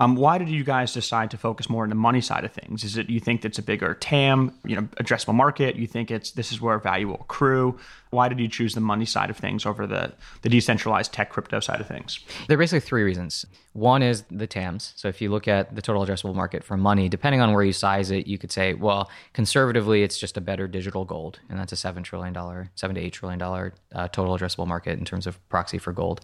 Um, 0.00 0.16
why 0.16 0.38
did 0.38 0.48
you 0.48 0.64
guys 0.64 0.94
decide 0.94 1.30
to 1.32 1.36
focus 1.36 1.68
more 1.68 1.82
on 1.82 1.90
the 1.90 1.94
money 1.94 2.22
side 2.22 2.44
of 2.44 2.52
things? 2.52 2.84
Is 2.84 2.96
it 2.96 3.10
you 3.10 3.20
think 3.20 3.44
it's 3.44 3.58
a 3.58 3.62
bigger 3.62 3.94
TAM, 3.94 4.58
you 4.64 4.74
know, 4.74 4.88
addressable 4.98 5.34
market? 5.34 5.76
You 5.76 5.86
think 5.86 6.10
it's 6.10 6.30
this 6.30 6.50
is 6.50 6.60
where 6.60 6.78
value 6.78 7.08
will 7.08 7.20
accrue? 7.20 7.78
Why 8.08 8.28
did 8.30 8.40
you 8.40 8.48
choose 8.48 8.74
the 8.74 8.80
money 8.80 9.04
side 9.04 9.28
of 9.28 9.36
things 9.36 9.66
over 9.66 9.86
the 9.86 10.12
the 10.40 10.48
decentralized 10.48 11.12
tech 11.12 11.28
crypto 11.28 11.60
side 11.60 11.82
of 11.82 11.86
things? 11.86 12.20
There 12.48 12.54
are 12.54 12.58
basically 12.58 12.80
three 12.80 13.02
reasons. 13.02 13.44
One 13.74 14.02
is 14.02 14.24
the 14.30 14.46
TAMs. 14.46 14.94
So 14.96 15.06
if 15.08 15.20
you 15.20 15.30
look 15.30 15.46
at 15.46 15.76
the 15.76 15.82
total 15.82 16.04
addressable 16.04 16.34
market 16.34 16.64
for 16.64 16.78
money, 16.78 17.08
depending 17.08 17.42
on 17.42 17.52
where 17.52 17.62
you 17.62 17.72
size 17.72 18.10
it, 18.10 18.26
you 18.26 18.38
could 18.38 18.50
say, 18.50 18.74
well, 18.74 19.08
conservatively, 19.32 20.02
it's 20.02 20.18
just 20.18 20.36
a 20.36 20.40
better 20.40 20.66
digital 20.66 21.04
gold, 21.04 21.38
and 21.48 21.58
that's 21.58 21.72
a 21.72 21.76
seven 21.76 22.02
trillion 22.02 22.32
dollar, 22.32 22.70
seven 22.74 22.96
to 22.96 23.02
eight 23.02 23.12
trillion 23.12 23.38
dollar 23.38 23.74
uh, 23.94 24.08
total 24.08 24.36
addressable 24.36 24.66
market 24.66 24.98
in 24.98 25.04
terms 25.04 25.26
of 25.26 25.46
proxy 25.50 25.76
for 25.76 25.92
gold. 25.92 26.22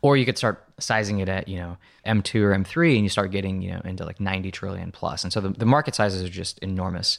Or 0.00 0.16
you 0.16 0.24
could 0.24 0.38
start 0.38 0.65
sizing 0.78 1.20
it 1.20 1.28
at 1.28 1.48
you 1.48 1.58
know 1.58 1.76
M2 2.06 2.42
or 2.42 2.54
M3, 2.54 2.94
and 2.94 3.02
you 3.02 3.08
start 3.08 3.30
getting 3.30 3.62
you 3.62 3.72
know 3.72 3.80
into 3.84 4.04
like 4.04 4.20
90 4.20 4.50
trillion 4.50 4.92
plus. 4.92 5.24
And 5.24 5.32
so 5.32 5.40
the, 5.40 5.50
the 5.50 5.66
market 5.66 5.94
sizes 5.94 6.22
are 6.22 6.28
just 6.28 6.58
enormous. 6.60 7.18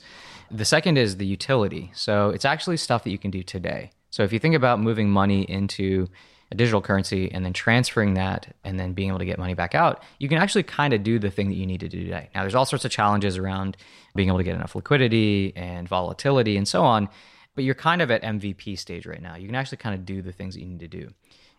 The 0.50 0.66
second 0.66 0.98
is 0.98 1.18
the 1.18 1.26
utility. 1.26 1.92
So 1.94 2.30
it's 2.30 2.46
actually 2.46 2.78
stuff 2.78 3.04
that 3.04 3.12
you 3.12 3.18
can 3.18 3.32
do 3.32 3.44
today. 3.44 3.92
So 4.12 4.24
if 4.24 4.32
you 4.32 4.40
think 4.40 4.56
about 4.56 4.80
moving 4.80 5.10
money 5.10 5.42
into 5.44 6.08
a 6.52 6.56
digital 6.56 6.82
currency 6.82 7.32
and 7.32 7.44
then 7.44 7.54
transferring 7.54 8.14
that 8.14 8.56
and 8.64 8.80
then 8.80 8.94
being 8.94 9.10
able 9.10 9.20
to 9.20 9.26
get 9.26 9.38
money 9.38 9.54
back 9.54 9.76
out, 9.76 10.02
you 10.20 10.30
can 10.30 10.38
actually 10.38 10.64
kind 10.64 10.94
of 10.94 11.04
do 11.04 11.20
the 11.20 11.30
thing 11.30 11.50
that 11.50 11.56
you 11.56 11.66
need 11.66 11.82
to 11.82 11.90
do 11.90 12.04
today. 12.04 12.30
Now, 12.34 12.42
there's 12.42 12.56
all 12.56 12.66
sorts 12.66 12.86
of 12.86 12.92
challenges 12.92 13.38
around 13.38 13.76
being 14.16 14.30
able 14.30 14.38
to 14.38 14.44
get 14.44 14.56
enough 14.56 14.76
liquidity 14.76 15.54
and 15.56 15.88
volatility 15.90 16.56
and 16.56 16.68
so 16.68 16.84
on, 16.84 17.10
but 17.56 17.64
you're 17.64 17.76
kind 17.76 18.02
of 18.02 18.12
at 18.12 18.22
MVP 18.24 18.80
stage 18.80 19.06
right 19.06 19.22
now. 19.22 19.36
You 19.36 19.48
can 19.48 19.56
actually 19.56 19.78
kind 19.78 19.96
of 19.96 20.06
do 20.06 20.22
the 20.22 20.32
things 20.32 20.54
that 20.56 20.62
you 20.62 20.68
need 20.68 20.80
to 20.80 20.88
do. 20.88 21.10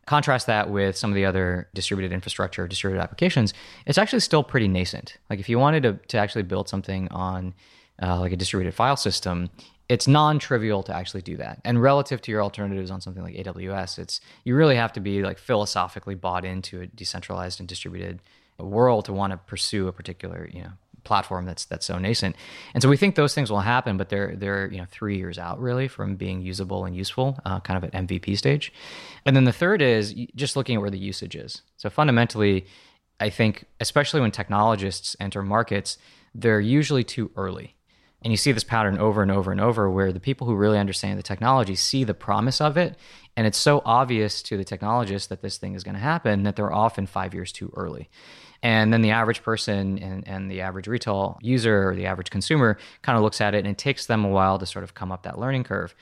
Contrast 0.08 0.46
that 0.46 0.70
with 0.70 0.96
some 0.96 1.10
of 1.10 1.14
the 1.14 1.26
other 1.26 1.68
distributed 1.74 2.14
infrastructure, 2.14 2.66
distributed 2.66 3.02
applications, 3.02 3.52
it's 3.84 3.98
actually 3.98 4.20
still 4.20 4.42
pretty 4.42 4.66
nascent. 4.66 5.18
Like 5.28 5.38
if 5.38 5.50
you 5.50 5.58
wanted 5.58 5.82
to, 5.82 5.92
to 6.08 6.16
actually 6.16 6.44
build 6.44 6.66
something 6.66 7.08
on 7.08 7.52
uh, 8.02 8.18
like 8.18 8.32
a 8.32 8.36
distributed 8.36 8.74
file 8.74 8.96
system, 8.96 9.50
it's 9.90 10.08
non-trivial 10.08 10.82
to 10.84 10.96
actually 10.96 11.20
do 11.20 11.36
that. 11.36 11.60
And 11.62 11.82
relative 11.82 12.22
to 12.22 12.30
your 12.30 12.42
alternatives 12.42 12.90
on 12.90 13.02
something 13.02 13.22
like 13.22 13.34
AWS, 13.34 13.98
it's 13.98 14.22
you 14.44 14.56
really 14.56 14.76
have 14.76 14.94
to 14.94 15.00
be 15.00 15.22
like 15.22 15.38
philosophically 15.38 16.14
bought 16.14 16.46
into 16.46 16.80
a 16.80 16.86
decentralized 16.86 17.60
and 17.60 17.68
distributed 17.68 18.20
world 18.58 19.04
to 19.04 19.12
want 19.12 19.32
to 19.32 19.36
pursue 19.36 19.88
a 19.88 19.92
particular, 19.92 20.48
you 20.50 20.62
know, 20.62 20.72
platform 21.08 21.46
that's 21.46 21.64
that's 21.64 21.86
so 21.86 21.98
nascent. 21.98 22.36
And 22.74 22.82
so 22.82 22.88
we 22.88 22.96
think 22.96 23.16
those 23.16 23.34
things 23.34 23.50
will 23.50 23.60
happen, 23.60 23.96
but 23.96 24.10
they're 24.10 24.36
they're 24.36 24.70
you 24.70 24.78
know 24.78 24.86
three 24.88 25.16
years 25.16 25.38
out 25.38 25.58
really 25.60 25.88
from 25.88 26.14
being 26.14 26.42
usable 26.42 26.84
and 26.84 26.94
useful, 26.94 27.36
uh, 27.44 27.58
kind 27.60 27.76
of 27.76 27.84
at 27.84 28.06
MVP 28.06 28.38
stage. 28.38 28.72
And 29.26 29.34
then 29.34 29.44
the 29.44 29.52
third 29.52 29.82
is 29.82 30.14
just 30.36 30.54
looking 30.54 30.76
at 30.76 30.80
where 30.80 30.90
the 30.90 30.98
usage 30.98 31.34
is. 31.34 31.62
So 31.76 31.90
fundamentally, 31.90 32.66
I 33.18 33.30
think 33.30 33.64
especially 33.80 34.20
when 34.20 34.30
technologists 34.30 35.16
enter 35.18 35.42
markets, 35.42 35.98
they're 36.34 36.60
usually 36.60 37.02
too 37.02 37.30
early. 37.34 37.74
And 38.22 38.32
you 38.32 38.36
see 38.36 38.52
this 38.52 38.64
pattern 38.64 38.98
over 38.98 39.22
and 39.22 39.30
over 39.30 39.52
and 39.52 39.60
over 39.60 39.88
where 39.88 40.12
the 40.12 40.20
people 40.20 40.46
who 40.46 40.54
really 40.56 40.78
understand 40.78 41.18
the 41.18 41.22
technology 41.22 41.76
see 41.76 42.02
the 42.04 42.14
promise 42.14 42.60
of 42.60 42.76
it. 42.76 42.96
And 43.36 43.46
it's 43.46 43.58
so 43.58 43.80
obvious 43.84 44.42
to 44.42 44.56
the 44.56 44.64
technologists 44.64 45.28
that 45.28 45.40
this 45.40 45.56
thing 45.56 45.74
is 45.74 45.84
going 45.84 45.94
to 45.94 46.00
happen 46.00 46.42
that 46.42 46.56
they're 46.56 46.72
often 46.72 47.06
five 47.06 47.32
years 47.32 47.52
too 47.52 47.72
early. 47.76 48.10
And 48.62 48.92
then 48.92 49.02
the 49.02 49.10
average 49.10 49.42
person 49.42 49.98
and, 49.98 50.26
and 50.26 50.50
the 50.50 50.62
average 50.62 50.88
retail 50.88 51.38
user 51.40 51.90
or 51.90 51.94
the 51.94 52.06
average 52.06 52.30
consumer 52.30 52.76
kind 53.02 53.16
of 53.16 53.22
looks 53.22 53.40
at 53.40 53.54
it 53.54 53.58
and 53.58 53.68
it 53.68 53.78
takes 53.78 54.06
them 54.06 54.24
a 54.24 54.28
while 54.28 54.58
to 54.58 54.66
sort 54.66 54.82
of 54.82 54.94
come 54.94 55.12
up 55.12 55.22
that 55.22 55.38
learning 55.38 55.64
curve. 55.64 55.94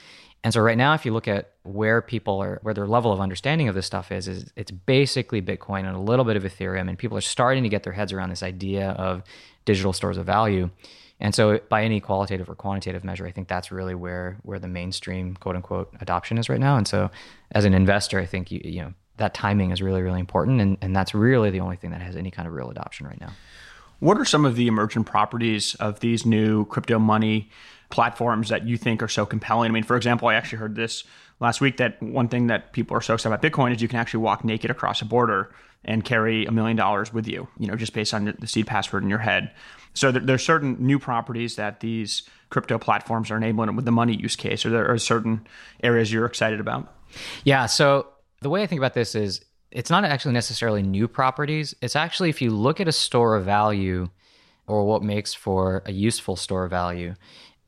And 0.46 0.54
so 0.54 0.60
right 0.60 0.78
now, 0.78 0.94
if 0.94 1.04
you 1.04 1.12
look 1.12 1.26
at 1.26 1.50
where 1.64 2.00
people 2.00 2.40
are, 2.40 2.60
where 2.62 2.72
their 2.72 2.86
level 2.86 3.12
of 3.12 3.20
understanding 3.20 3.68
of 3.68 3.74
this 3.74 3.84
stuff 3.84 4.12
is, 4.12 4.28
is 4.28 4.52
it's 4.54 4.70
basically 4.70 5.42
Bitcoin 5.42 5.80
and 5.80 5.96
a 5.96 5.98
little 5.98 6.24
bit 6.24 6.36
of 6.36 6.44
Ethereum, 6.44 6.88
and 6.88 6.96
people 6.96 7.18
are 7.18 7.22
starting 7.22 7.64
to 7.64 7.68
get 7.68 7.82
their 7.82 7.92
heads 7.92 8.12
around 8.12 8.30
this 8.30 8.44
idea 8.44 8.90
of 8.90 9.24
digital 9.64 9.92
stores 9.92 10.16
of 10.16 10.24
value. 10.24 10.70
And 11.18 11.34
so, 11.34 11.58
by 11.68 11.82
any 11.82 12.00
qualitative 12.00 12.48
or 12.48 12.54
quantitative 12.54 13.02
measure, 13.02 13.26
I 13.26 13.32
think 13.32 13.48
that's 13.48 13.72
really 13.72 13.96
where 13.96 14.36
where 14.42 14.60
the 14.60 14.68
mainstream 14.68 15.34
quote 15.34 15.56
unquote 15.56 15.92
adoption 16.00 16.38
is 16.38 16.48
right 16.48 16.60
now. 16.60 16.76
And 16.76 16.86
so, 16.86 17.10
as 17.50 17.64
an 17.64 17.74
investor, 17.74 18.20
I 18.20 18.26
think 18.26 18.52
you 18.52 18.60
you 18.62 18.82
know 18.82 18.94
that 19.18 19.34
timing 19.34 19.70
is 19.70 19.82
really 19.82 20.02
really 20.02 20.20
important, 20.20 20.60
and 20.60 20.76
and 20.80 20.94
that's 20.94 21.14
really 21.14 21.50
the 21.50 21.60
only 21.60 21.76
thing 21.76 21.90
that 21.90 22.02
has 22.02 22.16
any 22.16 22.30
kind 22.30 22.46
of 22.46 22.54
real 22.54 22.70
adoption 22.70 23.06
right 23.06 23.20
now. 23.20 23.32
What 23.98 24.18
are 24.18 24.24
some 24.24 24.44
of 24.44 24.56
the 24.56 24.66
emergent 24.66 25.06
properties 25.06 25.74
of 25.76 26.00
these 26.00 26.26
new 26.26 26.66
crypto 26.66 26.98
money 26.98 27.50
platforms 27.88 28.50
that 28.50 28.66
you 28.66 28.76
think 28.76 29.02
are 29.02 29.08
so 29.08 29.24
compelling? 29.24 29.70
I 29.70 29.72
mean, 29.72 29.84
for 29.84 29.96
example, 29.96 30.28
I 30.28 30.34
actually 30.34 30.58
heard 30.58 30.74
this 30.74 31.04
last 31.40 31.60
week 31.60 31.78
that 31.78 32.02
one 32.02 32.28
thing 32.28 32.48
that 32.48 32.72
people 32.72 32.96
are 32.96 33.00
so 33.00 33.14
excited 33.14 33.34
about 33.34 33.42
Bitcoin 33.42 33.74
is 33.74 33.80
you 33.80 33.88
can 33.88 33.98
actually 33.98 34.20
walk 34.20 34.44
naked 34.44 34.70
across 34.70 35.00
a 35.00 35.04
border 35.04 35.50
and 35.84 36.04
carry 36.04 36.44
a 36.44 36.52
million 36.52 36.76
dollars 36.76 37.12
with 37.12 37.28
you, 37.28 37.48
you 37.58 37.66
know, 37.66 37.76
just 37.76 37.94
based 37.94 38.12
on 38.12 38.34
the 38.38 38.46
seed 38.46 38.66
password 38.66 39.02
in 39.02 39.08
your 39.08 39.20
head. 39.20 39.52
So 39.94 40.12
there, 40.12 40.20
there's 40.20 40.44
certain 40.44 40.76
new 40.78 40.98
properties 40.98 41.56
that 41.56 41.80
these 41.80 42.22
crypto 42.50 42.78
platforms 42.78 43.30
are 43.30 43.36
enabling 43.36 43.74
with 43.76 43.84
the 43.84 43.92
money 43.92 44.14
use 44.14 44.36
case. 44.36 44.66
Or 44.66 44.70
there 44.70 44.90
are 44.90 44.98
certain 44.98 45.46
areas 45.82 46.12
you're 46.12 46.26
excited 46.26 46.60
about? 46.60 46.92
Yeah. 47.44 47.66
So 47.66 48.08
the 48.40 48.50
way 48.50 48.62
I 48.62 48.66
think 48.66 48.80
about 48.80 48.94
this 48.94 49.14
is 49.14 49.40
it's 49.70 49.90
not 49.90 50.04
actually 50.04 50.32
necessarily 50.32 50.82
new 50.82 51.08
properties. 51.08 51.74
It's 51.82 51.96
actually 51.96 52.30
if 52.30 52.40
you 52.40 52.50
look 52.50 52.80
at 52.80 52.88
a 52.88 52.92
store 52.92 53.36
of 53.36 53.44
value 53.44 54.08
or 54.66 54.84
what 54.84 55.02
makes 55.02 55.34
for 55.34 55.82
a 55.86 55.92
useful 55.92 56.36
store 56.36 56.64
of 56.64 56.70
value, 56.70 57.14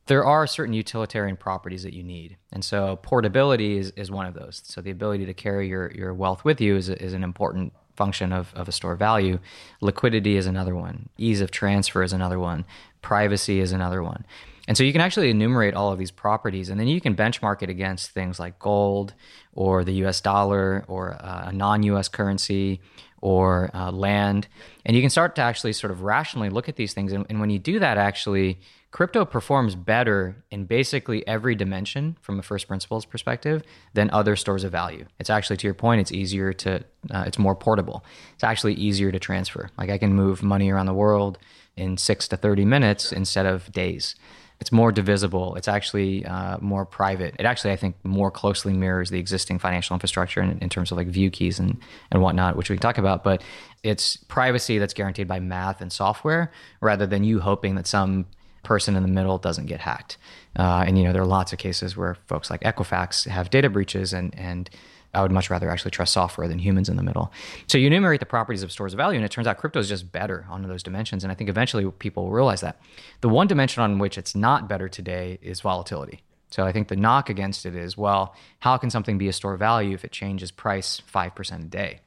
there 0.07 0.25
are 0.25 0.47
certain 0.47 0.73
utilitarian 0.73 1.37
properties 1.37 1.83
that 1.83 1.93
you 1.93 2.03
need. 2.03 2.39
And 2.51 2.65
so 2.65 2.97
portability 3.03 3.77
is, 3.77 3.91
is 3.91 4.11
one 4.11 4.27
of 4.27 4.35
those. 4.35 4.63
So 4.65 4.81
the 4.81 4.91
ability 4.91 5.27
to 5.27 5.35
carry 5.35 5.69
your, 5.69 5.93
your 5.93 6.15
wealth 6.15 6.45
with 6.45 6.61
you 6.61 6.77
is, 6.77 6.89
is 6.89 7.13
an 7.13 7.23
important 7.23 7.75
function 7.95 8.33
of, 8.33 8.55
of 8.55 8.69
a 8.69 8.73
store 8.73 8.93
of 8.93 8.99
value. 8.99 9.39
Liquidity 9.81 10.37
is 10.37 10.47
another 10.47 10.75
one. 10.75 11.11
Ease 11.19 11.43
of 11.43 11.51
transfer 11.51 12.03
is 12.03 12.13
another 12.13 12.39
one. 12.39 12.65
Privacy 13.03 13.61
is 13.61 13.73
another 13.73 14.03
one. 14.03 14.25
And 14.67 14.77
so 14.77 14.85
you 14.85 14.93
can 14.93 15.01
actually 15.01 15.31
enumerate 15.31 15.75
all 15.75 15.93
of 15.93 15.99
these 15.99 16.11
properties, 16.11 16.69
and 16.69 16.79
then 16.79 16.89
you 16.89 17.01
can 17.01 17.17
benchmark 17.17 17.63
it 17.63 17.71
against 17.71 18.11
things 18.11 18.39
like 18.39 18.59
gold 18.59 19.15
or 19.59 19.83
the 19.83 19.95
US 20.05 20.21
dollar 20.21 20.85
or 20.87 21.15
uh, 21.15 21.49
a 21.49 21.53
non 21.53 21.83
US 21.83 22.07
currency 22.09 22.81
or 23.21 23.71
uh, 23.75 23.91
land. 23.91 24.47
And 24.87 24.95
you 24.95 25.03
can 25.03 25.11
start 25.11 25.35
to 25.35 25.43
actually 25.43 25.73
sort 25.73 25.91
of 25.91 26.03
rationally 26.03 26.49
look 26.49 26.69
at 26.69 26.77
these 26.77 26.95
things. 26.95 27.13
And, 27.13 27.27
and 27.29 27.41
when 27.41 27.51
you 27.51 27.59
do 27.59 27.81
that, 27.81 27.99
actually, 27.99 28.61
crypto 28.93 29.25
performs 29.25 29.75
better 29.75 30.37
in 30.53 30.67
basically 30.67 31.27
every 31.27 31.57
dimension 31.57 32.17
from 32.21 32.39
a 32.39 32.43
first 32.43 32.69
principles 32.69 33.05
perspective 33.05 33.65
than 33.95 34.09
other 34.11 34.37
stores 34.37 34.63
of 34.63 34.71
value. 34.71 35.05
It's 35.19 35.29
actually, 35.29 35.57
to 35.57 35.67
your 35.67 35.75
point, 35.75 36.03
it's 36.03 36.13
easier 36.13 36.53
to, 36.53 36.85
uh, 37.11 37.25
it's 37.27 37.37
more 37.37 37.57
portable. 37.57 38.05
It's 38.35 38.45
actually 38.45 38.75
easier 38.75 39.11
to 39.11 39.19
transfer. 39.19 39.71
Like 39.77 39.91
I 39.91 39.99
can 39.99 40.15
move 40.15 40.41
money 40.41 40.71
around 40.71 40.87
the 40.87 40.95
world 40.95 41.37
in 41.77 41.97
six 41.97 42.29
to 42.29 42.37
30 42.37 42.65
minutes 42.65 43.11
instead 43.11 43.45
of 43.45 43.73
days. 43.73 44.15
It's 44.61 44.73
more 44.73 44.91
divisible. 44.91 45.55
It's 45.55 45.69
actually 45.69 46.27
uh, 46.27 46.59
more 46.61 46.85
private. 46.85 47.37
It 47.39 47.47
actually, 47.47 47.73
I 47.73 47.77
think, 47.77 47.95
more 48.05 48.31
closely 48.31 48.73
mirrors 48.73 49.11
the 49.11 49.19
existing 49.19 49.61
financial 49.61 49.95
infrastructure 49.95 50.41
in, 50.43 50.59
in 50.59 50.69
terms 50.69 50.91
of 50.91 50.99
like 50.99 51.07
view 51.07 51.31
keys 51.31 51.61
and, 51.61 51.81
and 52.11 52.21
whatnot, 52.21 52.57
which 52.57 52.69
we 52.69 52.77
can 52.77 52.83
talk 52.83 52.99
about. 52.99 53.23
But 53.23 53.43
it's 53.85 54.17
privacy 54.17 54.79
that's 54.79 54.95
guaranteed 54.95 55.29
by 55.29 55.39
math 55.39 55.81
and 55.81 55.93
software 55.93 56.51
rather 56.81 57.07
than 57.07 57.23
you 57.23 57.41
hoping 57.41 57.77
that 57.77 57.87
some 57.87 58.27
person 58.65 58.97
in 58.97 59.03
the 59.03 59.09
middle 59.09 59.39
doesn't 59.39 59.67
get 59.67 59.81
hacked. 59.81 60.17
Uh, 60.57 60.85
and 60.87 60.99
you 60.99 61.05
know 61.05 61.13
there 61.13 61.23
are 61.23 61.27
lots 61.27 61.53
of 61.53 61.59
cases 61.59 61.97
where 61.97 62.17
folks 62.27 62.51
like 62.51 62.61
Equifax 62.63 63.27
have 63.29 63.51
data 63.51 63.71
breaches, 63.71 64.13
and 64.13 64.35
and 64.37 64.69
I 65.15 65.23
would 65.23 65.33
much 65.33 65.51
rather 65.51 65.71
actually 65.71 65.91
trust 65.91 66.13
software 66.13 66.49
than 66.49 66.59
humans 66.59 66.89
in 66.89 66.97
the 66.97 67.03
middle. 67.03 67.33
So 67.67 67.79
you 67.79 67.87
enumerate 67.87 68.21
the 68.21 68.27
properties 68.27 68.63
of 68.63 68.71
stores 68.71 68.93
of 68.93 68.99
value, 68.99 69.17
and 69.17 69.25
it 69.25 69.31
turns 69.31 69.47
out 69.47 69.59
crypto 69.59 69.81
is 69.81 69.89
just 69.89 70.13
better 70.13 70.47
on 70.51 70.63
those 70.63 70.83
dimensions. 70.83 71.25
And 71.25 71.33
I 71.33 71.35
think 71.35 71.49
eventually 71.49 71.91
people 71.99 72.25
will 72.25 72.33
realize 72.33 72.61
that. 72.61 72.79
The 73.23 73.29
one 73.29 73.47
dimension 73.47 73.83
on 73.83 73.99
which 73.99 74.19
it's 74.19 74.35
not 74.35 74.69
better 74.69 74.89
today 74.89 75.39
is 75.41 75.61
volatility. 75.61 76.23
So 76.51 76.65
I 76.65 76.73
think 76.73 76.89
the 76.89 76.97
knock 76.97 77.29
against 77.29 77.67
it 77.67 77.75
is, 77.75 77.97
well, 77.97 78.35
how 78.61 78.77
can 78.77 78.91
something 78.91 79.19
be 79.19 79.29
a 79.29 79.33
store 79.33 79.55
of 79.55 79.59
value 79.59 79.95
if 79.95 80.05
it 80.05 80.13
changes 80.13 80.51
price 80.51 81.03
5% 81.13 81.61
a 81.61 81.65
day? 81.65 82.01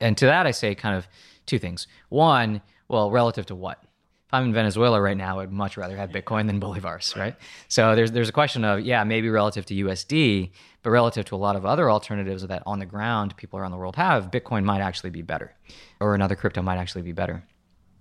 And 0.00 0.16
to 0.18 0.26
that, 0.26 0.46
I 0.46 0.52
say 0.52 0.74
kind 0.74 0.96
of 0.96 1.08
two 1.46 1.58
things. 1.58 1.86
One, 2.08 2.62
well, 2.88 3.10
relative 3.10 3.46
to 3.46 3.54
what? 3.54 3.82
If 4.30 4.34
I'm 4.34 4.44
in 4.44 4.52
Venezuela 4.52 5.00
right 5.00 5.16
now, 5.16 5.40
I'd 5.40 5.50
much 5.50 5.76
rather 5.76 5.96
have 5.96 6.10
Bitcoin 6.10 6.46
than 6.46 6.60
bolivars, 6.60 7.16
right? 7.16 7.34
So 7.66 7.96
there's 7.96 8.12
there's 8.12 8.28
a 8.28 8.32
question 8.32 8.64
of 8.64 8.78
yeah, 8.78 9.02
maybe 9.02 9.28
relative 9.28 9.66
to 9.66 9.74
USD, 9.74 10.52
but 10.84 10.90
relative 10.90 11.24
to 11.24 11.34
a 11.34 11.36
lot 11.36 11.56
of 11.56 11.66
other 11.66 11.90
alternatives 11.90 12.46
that 12.46 12.62
on 12.64 12.78
the 12.78 12.86
ground 12.86 13.36
people 13.36 13.58
around 13.58 13.72
the 13.72 13.76
world 13.76 13.96
have, 13.96 14.30
Bitcoin 14.30 14.62
might 14.62 14.82
actually 14.82 15.10
be 15.10 15.20
better, 15.20 15.52
or 15.98 16.14
another 16.14 16.36
crypto 16.36 16.62
might 16.62 16.76
actually 16.76 17.02
be 17.02 17.10
better. 17.10 17.42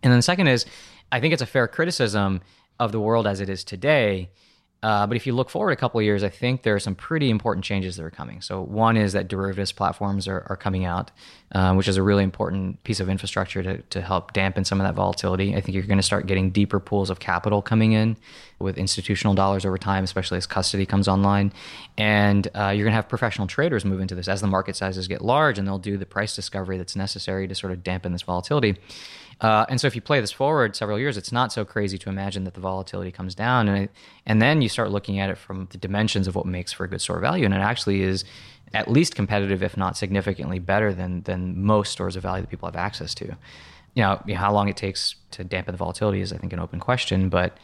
And 0.03 0.11
then 0.11 0.19
the 0.19 0.21
second 0.21 0.45
is, 0.45 0.67
I 1.11 1.19
think 1.19 1.33
it's 1.33 1.41
a 1.41 1.47
fair 1.47 1.67
criticism 1.67 2.41
of 2.79 2.91
the 2.91 2.99
world 2.99 3.25
as 3.25 3.39
it 3.39 3.49
is 3.49 3.63
today 3.63 4.29
uh, 4.81 5.05
but 5.05 5.17
if 5.17 5.27
you 5.27 5.33
look 5.33 5.49
forward 5.49 5.71
a 5.71 5.75
couple 5.75 5.99
of 5.99 6.05
years, 6.05 6.23
I 6.23 6.29
think 6.29 6.63
there 6.63 6.73
are 6.73 6.79
some 6.79 6.95
pretty 6.95 7.29
important 7.29 7.65
changes 7.65 7.97
that 7.97 8.03
are 8.03 8.09
coming. 8.09 8.39
So 8.39 8.61
one 8.61 8.95
is 8.95 9.11
that 9.11 9.27
derivatives 9.27 9.73
platforms 9.73 10.25
are, 10.25 10.45
are 10.47 10.55
coming 10.55 10.85
out, 10.85 11.11
uh, 11.51 11.73
which 11.73 11.89
is 11.89 11.97
a 11.97 12.03
really 12.03 12.23
important 12.23 12.81
piece 12.83 13.01
of 13.01 13.09
infrastructure 13.09 13.61
to, 13.61 13.81
to 13.81 14.01
help 14.01 14.31
dampen 14.31 14.63
some 14.63 14.79
of 14.79 14.87
that 14.87 14.95
volatility. 14.95 15.53
I 15.53 15.59
think 15.59 15.75
you're 15.75 15.83
going 15.83 15.97
to 15.97 16.03
start 16.03 16.27
getting 16.27 16.51
deeper 16.51 16.79
pools 16.79 17.09
of 17.09 17.19
capital 17.19 17.61
coming 17.61 17.91
in 17.91 18.15
with 18.57 18.77
institutional 18.77 19.33
dollars 19.33 19.65
over 19.65 19.77
time, 19.77 20.05
especially 20.05 20.37
as 20.37 20.45
custody 20.45 20.85
comes 20.85 21.09
online. 21.09 21.51
And 21.97 22.47
uh, 22.55 22.69
you're 22.69 22.85
going 22.85 22.93
to 22.93 22.97
have 22.97 23.09
professional 23.09 23.47
traders 23.47 23.83
move 23.83 23.99
into 23.99 24.15
this 24.15 24.29
as 24.29 24.39
the 24.39 24.47
market 24.47 24.77
sizes 24.77 25.09
get 25.09 25.21
large, 25.21 25.59
and 25.59 25.67
they'll 25.67 25.77
do 25.77 25.97
the 25.97 26.05
price 26.05 26.35
discovery 26.35 26.77
that's 26.77 26.95
necessary 26.95 27.49
to 27.49 27.55
sort 27.55 27.73
of 27.73 27.83
dampen 27.83 28.13
this 28.13 28.21
volatility. 28.21 28.77
Uh, 29.41 29.65
and 29.69 29.79
so 29.79 29.87
if 29.87 29.95
you 29.95 30.01
play 30.01 30.19
this 30.19 30.31
forward 30.31 30.75
several 30.75 30.99
years, 30.99 31.15
it's 31.15 31.31
not 31.31 31.53
so 31.53 31.63
crazy 31.63 31.97
to 31.97 32.09
imagine 32.09 32.43
that 32.43 32.53
the 32.55 32.59
volatility 32.59 33.11
comes 33.11 33.35
down. 33.35 33.69
And, 33.69 33.85
it, 33.85 33.91
and 34.25 34.41
then 34.41 34.61
you 34.61 34.67
start 34.67 34.91
looking 34.91 35.19
at 35.19 35.29
it 35.29 35.37
from 35.37 35.67
the 35.71 35.77
dimensions 35.77 36.27
of 36.27 36.35
what 36.35 36.45
makes 36.45 36.73
for 36.73 36.83
a 36.83 36.89
good 36.89 37.01
store 37.01 37.17
of 37.17 37.21
value. 37.21 37.45
And 37.45 37.53
it 37.53 37.57
actually 37.57 38.01
is 38.01 38.25
at 38.73 38.91
least 38.91 39.15
competitive, 39.15 39.63
if 39.63 39.77
not 39.77 39.97
significantly 39.97 40.59
better 40.59 40.93
than, 40.93 41.21
than 41.23 41.63
most 41.63 41.91
stores 41.91 42.15
of 42.15 42.23
value 42.23 42.41
that 42.41 42.49
people 42.49 42.67
have 42.67 42.75
access 42.75 43.15
to. 43.15 43.37
You 43.95 44.03
know, 44.03 44.21
how 44.35 44.53
long 44.53 44.67
it 44.67 44.77
takes 44.77 45.15
to 45.31 45.43
dampen 45.43 45.73
the 45.73 45.77
volatility 45.77 46.21
is, 46.21 46.33
I 46.33 46.37
think, 46.37 46.53
an 46.53 46.59
open 46.59 46.79
question. 46.79 47.29
But 47.29 47.57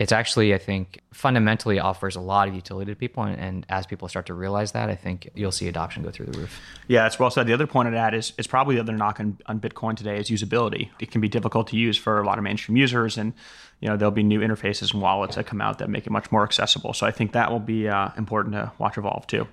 it's 0.00 0.12
actually, 0.12 0.54
I 0.54 0.58
think, 0.58 1.02
fundamentally 1.12 1.78
offers 1.78 2.16
a 2.16 2.22
lot 2.22 2.48
of 2.48 2.54
utility 2.54 2.90
to 2.90 2.96
people. 2.96 3.22
And, 3.22 3.38
and, 3.38 3.66
as 3.68 3.84
people 3.86 4.08
start 4.08 4.26
to 4.26 4.34
realize 4.34 4.72
that, 4.72 4.88
I 4.88 4.94
think 4.94 5.28
you'll 5.34 5.52
see 5.52 5.68
adoption 5.68 6.02
go 6.02 6.10
through 6.10 6.26
the 6.26 6.38
roof. 6.38 6.58
Yeah, 6.88 7.06
it's 7.06 7.18
well 7.18 7.30
said. 7.30 7.46
The 7.46 7.52
other 7.52 7.66
point 7.66 7.86
of 7.86 7.92
that 7.92 8.14
is, 8.14 8.30
is 8.30 8.34
it's 8.38 8.48
probably 8.48 8.76
the 8.76 8.80
other 8.80 8.96
knock 8.96 9.20
on, 9.20 9.36
on 9.44 9.60
Bitcoin 9.60 9.98
today 9.98 10.16
is 10.16 10.30
usability. 10.30 10.88
It 11.00 11.10
can 11.10 11.20
be 11.20 11.28
difficult 11.28 11.66
to 11.68 11.76
use 11.76 11.98
for 11.98 12.18
a 12.18 12.24
lot 12.24 12.38
of 12.38 12.44
mainstream 12.44 12.78
users. 12.78 13.18
And, 13.18 13.34
you 13.80 13.90
know, 13.90 13.98
there'll 13.98 14.10
be 14.10 14.22
new 14.22 14.40
interfaces 14.40 14.94
and 14.94 15.02
wallets 15.02 15.36
that 15.36 15.46
come 15.46 15.60
out 15.60 15.80
that 15.80 15.90
make 15.90 16.06
it 16.06 16.10
much 16.10 16.32
more 16.32 16.44
accessible. 16.44 16.94
So 16.94 17.06
I 17.06 17.10
think 17.10 17.32
that 17.32 17.50
will 17.50 17.60
be 17.60 17.86
uh, 17.86 18.08
important 18.16 18.54
to 18.54 18.72
watch 18.78 18.96
evolve 18.96 19.26
too. 19.26 19.46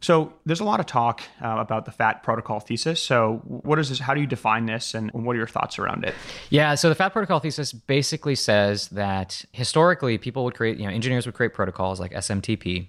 So 0.00 0.32
there's 0.44 0.60
a 0.60 0.64
lot 0.64 0.78
of 0.78 0.86
talk 0.86 1.22
uh, 1.42 1.56
about 1.58 1.84
the 1.84 1.90
FAT 1.90 2.22
protocol 2.22 2.60
thesis. 2.60 3.02
So 3.02 3.40
what 3.44 3.78
is 3.78 3.88
this? 3.88 3.98
How 3.98 4.14
do 4.14 4.20
you 4.20 4.26
define 4.26 4.66
this, 4.66 4.94
and 4.94 5.10
what 5.12 5.34
are 5.34 5.38
your 5.38 5.46
thoughts 5.46 5.78
around 5.78 6.04
it? 6.04 6.14
Yeah, 6.50 6.74
so 6.74 6.88
the 6.88 6.94
FAT 6.94 7.12
protocol 7.12 7.40
thesis 7.40 7.72
basically 7.72 8.34
says 8.34 8.88
that 8.88 9.44
historically 9.52 10.18
people 10.18 10.44
would 10.44 10.54
create, 10.54 10.78
you 10.78 10.84
know, 10.84 10.92
engineers 10.92 11.26
would 11.26 11.34
create 11.34 11.54
protocols 11.54 11.98
like 11.98 12.12
SMTP, 12.12 12.88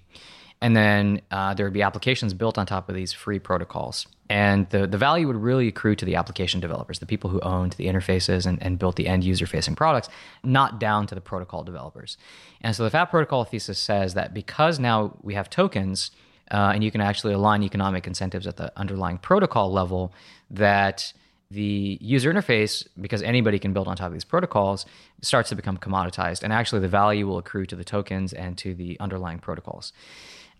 and 0.60 0.76
then 0.76 1.22
uh, 1.30 1.54
there 1.54 1.64
would 1.66 1.72
be 1.72 1.82
applications 1.82 2.34
built 2.34 2.58
on 2.58 2.66
top 2.66 2.88
of 2.88 2.94
these 2.94 3.12
free 3.12 3.38
protocols. 3.38 4.06
And 4.30 4.68
the, 4.68 4.86
the 4.86 4.98
value 4.98 5.26
would 5.26 5.36
really 5.36 5.68
accrue 5.68 5.94
to 5.94 6.04
the 6.04 6.16
application 6.16 6.60
developers, 6.60 6.98
the 6.98 7.06
people 7.06 7.30
who 7.30 7.40
owned 7.40 7.72
the 7.72 7.86
interfaces 7.86 8.44
and, 8.44 8.62
and 8.62 8.78
built 8.78 8.96
the 8.96 9.06
end 9.06 9.24
user 9.24 9.46
facing 9.46 9.74
products, 9.74 10.08
not 10.44 10.78
down 10.78 11.06
to 11.06 11.14
the 11.14 11.20
protocol 11.20 11.64
developers. 11.64 12.18
And 12.60 12.76
so 12.76 12.84
the 12.84 12.90
FAT 12.90 13.06
protocol 13.06 13.44
thesis 13.44 13.78
says 13.78 14.14
that 14.14 14.34
because 14.34 14.78
now 14.78 15.16
we 15.22 15.34
have 15.34 15.48
tokens, 15.48 16.10
uh, 16.50 16.72
and 16.74 16.82
you 16.82 16.90
can 16.90 17.00
actually 17.00 17.32
align 17.32 17.62
economic 17.62 18.06
incentives 18.06 18.46
at 18.46 18.56
the 18.56 18.72
underlying 18.78 19.18
protocol 19.18 19.70
level 19.72 20.12
that 20.50 21.12
the 21.50 21.98
user 22.00 22.32
interface, 22.32 22.86
because 23.00 23.22
anybody 23.22 23.58
can 23.58 23.72
build 23.72 23.88
on 23.88 23.96
top 23.96 24.08
of 24.08 24.12
these 24.12 24.24
protocols, 24.24 24.84
starts 25.22 25.48
to 25.48 25.54
become 25.56 25.78
commoditized. 25.78 26.42
And 26.42 26.52
actually, 26.52 26.80
the 26.80 26.88
value 26.88 27.26
will 27.26 27.38
accrue 27.38 27.64
to 27.66 27.76
the 27.76 27.84
tokens 27.84 28.32
and 28.32 28.58
to 28.58 28.74
the 28.74 29.00
underlying 29.00 29.38
protocols. 29.38 29.92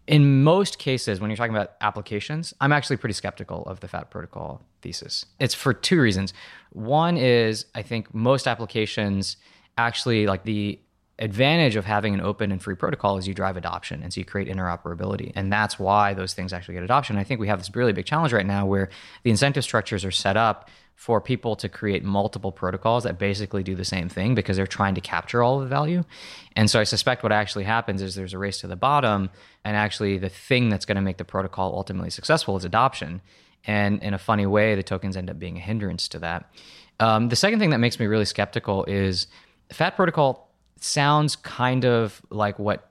In 0.07 0.43
most 0.43 0.79
cases, 0.79 1.21
when 1.21 1.29
you're 1.29 1.37
talking 1.37 1.55
about 1.55 1.73
applications, 1.83 2.55
I'm 2.63 2.73
actually 2.73 2.97
pretty 2.97 3.13
skeptical 3.13 3.65
of 3.67 3.81
the 3.81 3.89
FAT 3.89 4.11
protocol 4.11 4.63
thesis. 4.81 5.27
It's 5.39 5.55
for 5.55 5.75
two 5.75 6.01
reasons. 6.01 6.33
One 6.73 7.19
is 7.19 7.67
I 7.75 7.83
think 7.83 8.15
most 8.15 8.49
applications 8.49 9.37
actually 9.77 10.27
like 10.27 10.45
the 10.45 10.79
advantage 11.19 11.75
of 11.75 11.85
having 11.85 12.15
an 12.15 12.21
open 12.21 12.53
and 12.53 12.63
free 12.63 12.77
protocol 12.77 13.19
is 13.19 13.27
you 13.27 13.35
drive 13.35 13.57
adoption 13.57 14.03
and 14.03 14.13
so 14.13 14.21
you 14.21 14.25
create 14.25 14.49
interoperability. 14.49 15.33
And 15.35 15.53
that's 15.53 15.79
why 15.79 16.15
those 16.15 16.33
things 16.33 16.53
actually 16.53 16.75
get 16.75 16.85
adoption. 16.85 17.17
I 17.17 17.25
think 17.25 17.41
we 17.41 17.49
have 17.49 17.59
this 17.59 17.75
really 17.75 17.93
big 17.93 18.07
challenge 18.07 18.33
right 18.33 18.47
now 18.47 18.67
where 18.67 18.89
the 19.25 19.31
incentive 19.31 19.65
structures 19.65 20.05
are 20.05 20.13
set 20.13 20.37
up 20.37 20.71
for 20.95 21.21
people 21.21 21.55
to 21.57 21.69
create 21.69 22.05
multiple 22.05 22.53
protocols 22.53 23.05
that 23.05 23.19
basically 23.19 23.63
do 23.63 23.75
the 23.75 23.85
same 23.85 24.09
thing 24.09 24.35
because 24.35 24.57
they're 24.57 24.67
trying 24.67 24.95
to 24.95 25.01
capture 25.01 25.43
all 25.43 25.61
the 25.61 25.67
value. 25.67 26.05
And 26.57 26.71
so 26.71 26.81
i 26.81 26.85
suspect 26.85 27.23
what 27.23 27.33
actually 27.33 27.65
happens 27.65 28.03
is 28.03 28.15
there's 28.15 28.35
a 28.35 28.39
race 28.39 28.61
to 28.61 28.67
the 28.67 28.77
bottom 28.77 29.31
and 29.65 29.77
actually 29.77 30.19
the 30.19 30.29
thing 30.29 30.69
that's 30.69 30.85
going 30.85 30.97
to 30.97 31.03
make 31.03 31.17
the 31.17 31.25
protocol 31.25 31.75
ultimately 31.75 32.11
successful 32.11 32.57
is 32.57 32.65
adoption. 32.65 33.23
And 33.65 34.03
in 34.03 34.15
a 34.15 34.19
funny 34.19 34.47
way 34.47 34.77
the 34.77 34.83
tokens 34.83 35.17
end 35.17 35.31
up 35.31 35.39
being 35.39 35.57
a 35.57 35.61
hindrance 35.61 36.09
to 36.09 36.21
that. 36.21 36.51
Um, 37.01 37.29
the 37.29 37.37
second 37.37 37.59
thing 37.59 37.71
that 37.71 37.79
makes 37.79 38.01
me 38.01 38.07
really 38.07 38.25
skeptical 38.25 38.85
is 38.85 39.29
fat 39.71 39.95
protocol 39.95 40.48
sounds 40.81 41.37
kind 41.37 41.85
of 41.85 42.23
like 42.31 42.59
what 42.59 42.91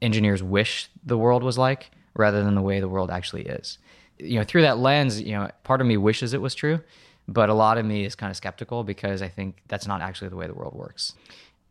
engineers 0.00 0.42
wish 0.42 0.88
the 1.04 1.18
world 1.18 1.42
was 1.42 1.58
like 1.58 1.90
rather 2.14 2.42
than 2.42 2.54
the 2.54 2.62
way 2.62 2.80
the 2.80 2.88
world 2.88 3.10
actually 3.10 3.42
is. 3.42 3.78
You 4.18 4.38
know, 4.38 4.44
through 4.44 4.62
that 4.62 4.78
lens, 4.78 5.20
you 5.20 5.32
know, 5.32 5.50
part 5.64 5.80
of 5.80 5.86
me 5.86 5.96
wishes 5.96 6.34
it 6.34 6.40
was 6.40 6.54
true, 6.54 6.80
but 7.28 7.48
a 7.48 7.54
lot 7.54 7.78
of 7.78 7.84
me 7.84 8.04
is 8.04 8.14
kind 8.14 8.30
of 8.30 8.36
skeptical 8.36 8.84
because 8.84 9.22
I 9.22 9.28
think 9.28 9.58
that's 9.68 9.86
not 9.86 10.00
actually 10.00 10.28
the 10.28 10.36
way 10.36 10.46
the 10.46 10.54
world 10.54 10.74
works. 10.74 11.14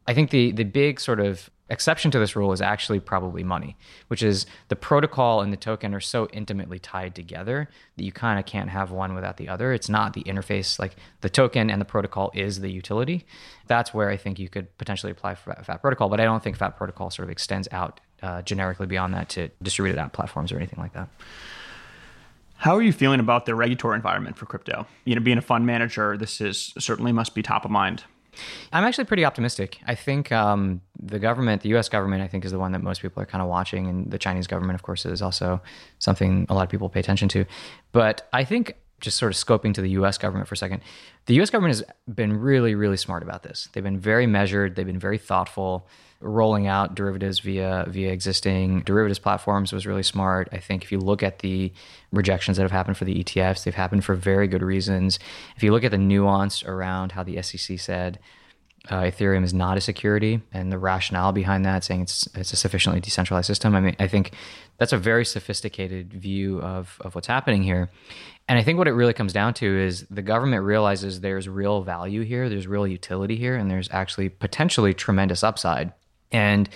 I 0.07 0.13
think 0.13 0.29
the 0.29 0.51
the 0.51 0.63
big 0.63 0.99
sort 0.99 1.19
of 1.19 1.49
exception 1.69 2.11
to 2.11 2.19
this 2.19 2.35
rule 2.35 2.51
is 2.51 2.61
actually 2.61 2.99
probably 2.99 3.43
money, 3.43 3.75
which 4.07 4.23
is 4.23 4.45
the 4.69 4.75
protocol 4.75 5.41
and 5.41 5.51
the 5.51 5.57
token 5.57 5.93
are 5.93 5.99
so 5.99 6.27
intimately 6.33 6.79
tied 6.79 7.15
together 7.15 7.69
that 7.97 8.03
you 8.03 8.11
kind 8.11 8.39
of 8.39 8.45
can't 8.45 8.69
have 8.69 8.91
one 8.91 9.13
without 9.13 9.37
the 9.37 9.49
other. 9.49 9.73
It's 9.73 9.89
not 9.89 10.13
the 10.13 10.23
interface, 10.23 10.79
like 10.79 10.95
the 11.21 11.29
token 11.29 11.69
and 11.69 11.81
the 11.81 11.85
protocol 11.85 12.31
is 12.33 12.61
the 12.61 12.71
utility. 12.71 13.25
That's 13.67 13.93
where 13.93 14.09
I 14.09 14.17
think 14.17 14.39
you 14.39 14.49
could 14.49 14.75
potentially 14.77 15.11
apply 15.11 15.35
for 15.35 15.53
FAT 15.53 15.81
protocol, 15.81 16.09
but 16.09 16.19
I 16.19 16.25
don't 16.25 16.41
think 16.41 16.57
FAT 16.57 16.77
protocol 16.77 17.09
sort 17.09 17.27
of 17.27 17.31
extends 17.31 17.67
out 17.71 17.99
uh, 18.21 18.41
generically 18.41 18.87
beyond 18.87 19.13
that 19.13 19.29
to 19.29 19.49
distributed 19.61 19.99
app 19.99 20.13
platforms 20.13 20.51
or 20.51 20.57
anything 20.57 20.79
like 20.79 20.93
that. 20.93 21.09
How 22.59 22.75
are 22.75 22.81
you 22.81 22.91
feeling 22.91 23.19
about 23.19 23.45
the 23.45 23.53
regulatory 23.53 23.95
environment 23.95 24.35
for 24.35 24.47
crypto? 24.47 24.87
You 25.05 25.13
know, 25.13 25.21
being 25.21 25.37
a 25.37 25.43
fund 25.43 25.67
manager, 25.67 26.17
this 26.17 26.41
is 26.41 26.73
certainly 26.79 27.11
must 27.11 27.35
be 27.35 27.43
top 27.43 27.65
of 27.65 27.71
mind. 27.71 28.03
I'm 28.71 28.83
actually 28.83 29.05
pretty 29.05 29.25
optimistic. 29.25 29.79
I 29.85 29.95
think 29.95 30.31
um, 30.31 30.81
the 30.99 31.19
government, 31.19 31.61
the 31.61 31.69
U.S. 31.69 31.89
government, 31.89 32.21
I 32.21 32.27
think 32.27 32.45
is 32.45 32.51
the 32.51 32.59
one 32.59 32.71
that 32.71 32.83
most 32.83 33.01
people 33.01 33.21
are 33.21 33.25
kind 33.25 33.41
of 33.41 33.47
watching, 33.47 33.87
and 33.87 34.11
the 34.11 34.17
Chinese 34.17 34.47
government, 34.47 34.75
of 34.75 34.83
course, 34.83 35.05
is 35.05 35.21
also 35.21 35.61
something 35.99 36.45
a 36.49 36.53
lot 36.53 36.63
of 36.63 36.69
people 36.69 36.89
pay 36.89 36.99
attention 36.99 37.29
to. 37.29 37.45
But 37.91 38.27
I 38.33 38.43
think 38.43 38.75
just 38.99 39.17
sort 39.17 39.31
of 39.31 39.37
scoping 39.37 39.73
to 39.73 39.81
the 39.81 39.91
US 39.91 40.17
government 40.17 40.47
for 40.47 40.55
a 40.55 40.57
second, 40.57 40.81
the 41.25 41.39
US 41.41 41.49
government 41.49 41.75
has 41.75 41.83
been 42.13 42.33
really, 42.33 42.75
really 42.75 42.97
smart 42.97 43.23
about 43.23 43.43
this. 43.43 43.69
They've 43.73 43.83
been 43.83 43.99
very 43.99 44.27
measured, 44.27 44.75
they've 44.75 44.85
been 44.85 44.99
very 44.99 45.17
thoughtful. 45.17 45.87
Rolling 46.19 46.65
out 46.65 46.95
derivatives 46.95 47.39
via 47.39 47.85
via 47.87 48.11
existing 48.11 48.81
derivatives 48.81 49.19
platforms 49.19 49.71
was 49.71 49.85
really 49.85 50.01
smart. 50.01 50.49
I 50.51 50.57
think 50.57 50.83
if 50.83 50.91
you 50.91 50.97
look 50.97 51.21
at 51.21 51.39
the 51.39 51.71
rejections 52.11 52.57
that 52.57 52.63
have 52.63 52.71
happened 52.71 52.97
for 52.97 53.05
the 53.05 53.23
ETFs, 53.23 53.63
they've 53.63 53.75
happened 53.75 54.03
for 54.03 54.15
very 54.15 54.47
good 54.47 54.63
reasons. 54.63 55.19
If 55.55 55.61
you 55.61 55.71
look 55.71 55.83
at 55.83 55.91
the 55.91 55.97
nuance 55.99 56.63
around 56.63 57.11
how 57.11 57.21
the 57.21 57.39
SEC 57.43 57.77
said 57.77 58.17
uh, 58.89 59.01
Ethereum 59.01 59.43
is 59.43 59.53
not 59.53 59.77
a 59.77 59.81
security, 59.81 60.41
and 60.53 60.71
the 60.71 60.77
rationale 60.77 61.31
behind 61.31 61.65
that, 61.65 61.83
saying 61.83 62.01
it's 62.01 62.27
it's 62.35 62.53
a 62.53 62.55
sufficiently 62.55 63.01
decentralized 63.01 63.47
system. 63.47 63.75
I 63.75 63.81
mean, 63.81 63.95
I 63.99 64.07
think 64.07 64.31
that's 64.77 64.93
a 64.93 64.97
very 64.97 65.25
sophisticated 65.25 66.13
view 66.13 66.61
of 66.61 66.97
of 67.01 67.15
what's 67.15 67.27
happening 67.27 67.63
here, 67.63 67.89
and 68.47 68.57
I 68.57 68.63
think 68.63 68.77
what 68.77 68.87
it 68.87 68.93
really 68.93 69.13
comes 69.13 69.33
down 69.33 69.53
to 69.55 69.65
is 69.65 70.05
the 70.09 70.21
government 70.21 70.63
realizes 70.63 71.19
there's 71.19 71.49
real 71.49 71.81
value 71.81 72.21
here, 72.21 72.47
there's 72.47 72.67
real 72.67 72.87
utility 72.87 73.35
here, 73.35 73.55
and 73.55 73.69
there's 73.69 73.89
actually 73.91 74.29
potentially 74.29 74.93
tremendous 74.93 75.43
upside. 75.43 75.91
And 76.31 76.69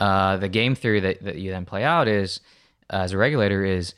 uh, 0.00 0.36
the 0.36 0.48
game 0.48 0.74
theory 0.74 1.00
that, 1.00 1.22
that 1.22 1.36
you 1.36 1.50
then 1.50 1.64
play 1.64 1.82
out 1.82 2.08
is, 2.08 2.40
uh, 2.92 2.96
as 2.96 3.12
a 3.12 3.18
regulator, 3.18 3.64
is 3.64 3.94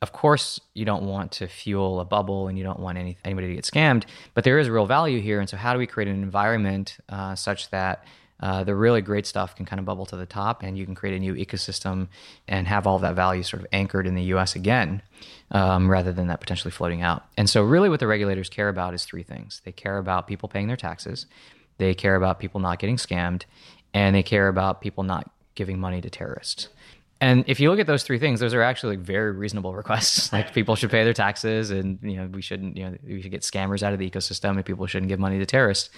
of 0.00 0.12
course 0.12 0.60
you 0.72 0.84
don't 0.84 1.02
want 1.02 1.32
to 1.32 1.46
fuel 1.48 2.00
a 2.00 2.04
bubble 2.04 2.48
and 2.48 2.56
you 2.56 2.64
don't 2.64 2.80
want 2.80 2.96
any, 2.96 3.18
anybody 3.24 3.48
to 3.48 3.54
get 3.54 3.64
scammed, 3.64 4.04
but 4.34 4.44
there 4.44 4.58
is 4.58 4.68
real 4.68 4.86
value 4.86 5.20
here. 5.20 5.40
And 5.40 5.48
so, 5.48 5.56
how 5.56 5.72
do 5.72 5.78
we 5.80 5.88
create 5.88 6.08
an 6.08 6.22
environment 6.22 6.98
uh, 7.08 7.34
such 7.34 7.70
that 7.70 8.04
uh, 8.40 8.64
the 8.64 8.74
really 8.74 9.02
great 9.02 9.26
stuff 9.26 9.54
can 9.54 9.66
kind 9.66 9.78
of 9.78 9.84
bubble 9.84 10.06
to 10.06 10.16
the 10.16 10.26
top 10.26 10.62
and 10.62 10.78
you 10.78 10.84
can 10.84 10.94
create 10.94 11.14
a 11.14 11.18
new 11.18 11.34
ecosystem 11.34 12.08
and 12.48 12.66
have 12.66 12.86
all 12.86 12.98
that 12.98 13.14
value 13.14 13.42
sort 13.42 13.62
of 13.62 13.68
anchored 13.72 14.06
in 14.06 14.14
the 14.14 14.22
US 14.34 14.54
again 14.56 15.02
um, 15.50 15.90
rather 15.90 16.12
than 16.12 16.28
that 16.28 16.40
potentially 16.40 16.70
floating 16.70 17.02
out. 17.02 17.24
And 17.36 17.48
so, 17.48 17.62
really, 17.62 17.88
what 17.88 18.00
the 18.00 18.06
regulators 18.06 18.48
care 18.48 18.68
about 18.68 18.94
is 18.94 19.04
three 19.04 19.22
things 19.22 19.60
they 19.64 19.72
care 19.72 19.98
about 19.98 20.26
people 20.26 20.48
paying 20.48 20.68
their 20.68 20.76
taxes, 20.76 21.26
they 21.78 21.94
care 21.94 22.16
about 22.16 22.38
people 22.38 22.60
not 22.60 22.78
getting 22.78 22.96
scammed, 22.96 23.44
and 23.92 24.14
they 24.14 24.22
care 24.22 24.48
about 24.48 24.80
people 24.80 25.04
not 25.04 25.30
giving 25.54 25.78
money 25.78 26.00
to 26.00 26.10
terrorists. 26.10 26.68
And 27.22 27.44
if 27.46 27.60
you 27.60 27.70
look 27.70 27.78
at 27.78 27.86
those 27.86 28.02
three 28.02 28.18
things, 28.18 28.40
those 28.40 28.54
are 28.54 28.62
actually 28.62 28.96
like 28.96 29.04
very 29.04 29.32
reasonable 29.32 29.74
requests. 29.74 30.32
Like 30.40 30.54
people 30.54 30.74
should 30.74 30.90
pay 30.90 31.04
their 31.04 31.12
taxes, 31.12 31.70
and 31.70 31.98
you 32.02 32.16
know 32.16 32.26
we 32.26 32.40
shouldn't, 32.40 32.76
you 32.76 32.84
know, 32.84 32.96
we 33.06 33.20
should 33.20 33.30
get 33.30 33.42
scammers 33.42 33.82
out 33.82 33.92
of 33.92 33.98
the 33.98 34.08
ecosystem, 34.08 34.50
and 34.56 34.64
people 34.64 34.86
shouldn't 34.86 35.08
give 35.08 35.18
money 35.18 35.38
to 35.38 35.46
terrorists. 35.46 35.90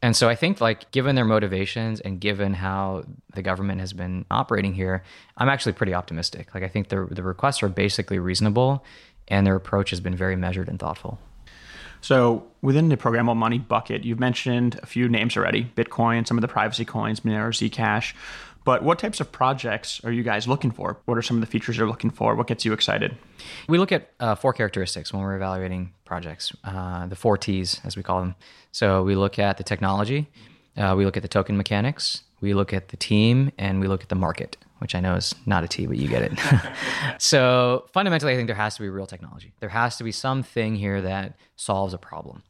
And 0.00 0.14
so 0.14 0.28
I 0.28 0.34
think 0.34 0.60
like 0.60 0.90
given 0.92 1.16
their 1.16 1.24
motivations 1.24 2.00
and 2.00 2.20
given 2.20 2.54
how 2.54 3.04
the 3.34 3.42
government 3.42 3.80
has 3.80 3.92
been 3.92 4.24
operating 4.30 4.74
here, 4.74 5.02
I'm 5.36 5.48
actually 5.48 5.72
pretty 5.72 5.94
optimistic. 5.94 6.54
Like 6.54 6.62
I 6.62 6.68
think 6.68 6.88
the 6.88 7.06
the 7.10 7.22
requests 7.22 7.62
are 7.62 7.68
basically 7.68 8.18
reasonable 8.18 8.84
and 9.26 9.46
their 9.46 9.56
approach 9.56 9.90
has 9.90 10.00
been 10.00 10.16
very 10.16 10.36
measured 10.36 10.68
and 10.68 10.78
thoughtful. 10.78 11.18
So 12.00 12.46
within 12.62 12.88
the 12.90 12.96
programmable 12.96 13.36
money 13.36 13.58
bucket, 13.58 14.04
you've 14.04 14.20
mentioned 14.20 14.78
a 14.82 14.86
few 14.86 15.08
names 15.08 15.36
already: 15.36 15.70
Bitcoin, 15.76 16.26
some 16.26 16.38
of 16.38 16.42
the 16.42 16.48
privacy 16.48 16.84
coins, 16.84 17.20
Monero, 17.20 17.50
Zcash. 17.50 18.14
But 18.68 18.82
what 18.82 18.98
types 18.98 19.18
of 19.18 19.32
projects 19.32 19.98
are 20.04 20.12
you 20.12 20.22
guys 20.22 20.46
looking 20.46 20.70
for? 20.70 20.98
What 21.06 21.16
are 21.16 21.22
some 21.22 21.38
of 21.38 21.40
the 21.40 21.46
features 21.46 21.78
you're 21.78 21.88
looking 21.88 22.10
for? 22.10 22.34
What 22.34 22.48
gets 22.48 22.66
you 22.66 22.74
excited? 22.74 23.16
We 23.66 23.78
look 23.78 23.92
at 23.92 24.10
uh, 24.20 24.34
four 24.34 24.52
characteristics 24.52 25.10
when 25.10 25.22
we're 25.22 25.36
evaluating 25.36 25.94
projects, 26.04 26.54
uh, 26.64 27.06
the 27.06 27.16
four 27.16 27.38
T's, 27.38 27.80
as 27.84 27.96
we 27.96 28.02
call 28.02 28.20
them. 28.20 28.34
So 28.70 29.02
we 29.04 29.14
look 29.14 29.38
at 29.38 29.56
the 29.56 29.64
technology, 29.64 30.28
uh, 30.76 30.92
we 30.94 31.06
look 31.06 31.16
at 31.16 31.22
the 31.22 31.30
token 31.30 31.56
mechanics, 31.56 32.24
we 32.42 32.52
look 32.52 32.74
at 32.74 32.88
the 32.88 32.98
team, 32.98 33.52
and 33.56 33.80
we 33.80 33.88
look 33.88 34.02
at 34.02 34.10
the 34.10 34.14
market, 34.14 34.58
which 34.80 34.94
I 34.94 35.00
know 35.00 35.14
is 35.14 35.34
not 35.46 35.64
a 35.64 35.66
T, 35.66 35.86
but 35.86 35.96
you 35.96 36.06
get 36.06 36.20
it. 36.20 36.38
so 37.18 37.86
fundamentally, 37.94 38.34
I 38.34 38.36
think 38.36 38.48
there 38.48 38.56
has 38.56 38.74
to 38.74 38.82
be 38.82 38.90
real 38.90 39.06
technology. 39.06 39.54
There 39.60 39.70
has 39.70 39.96
to 39.96 40.04
be 40.04 40.12
something 40.12 40.76
here 40.76 41.00
that 41.00 41.38
solves 41.56 41.94
a 41.94 41.98
problem. 41.98 42.42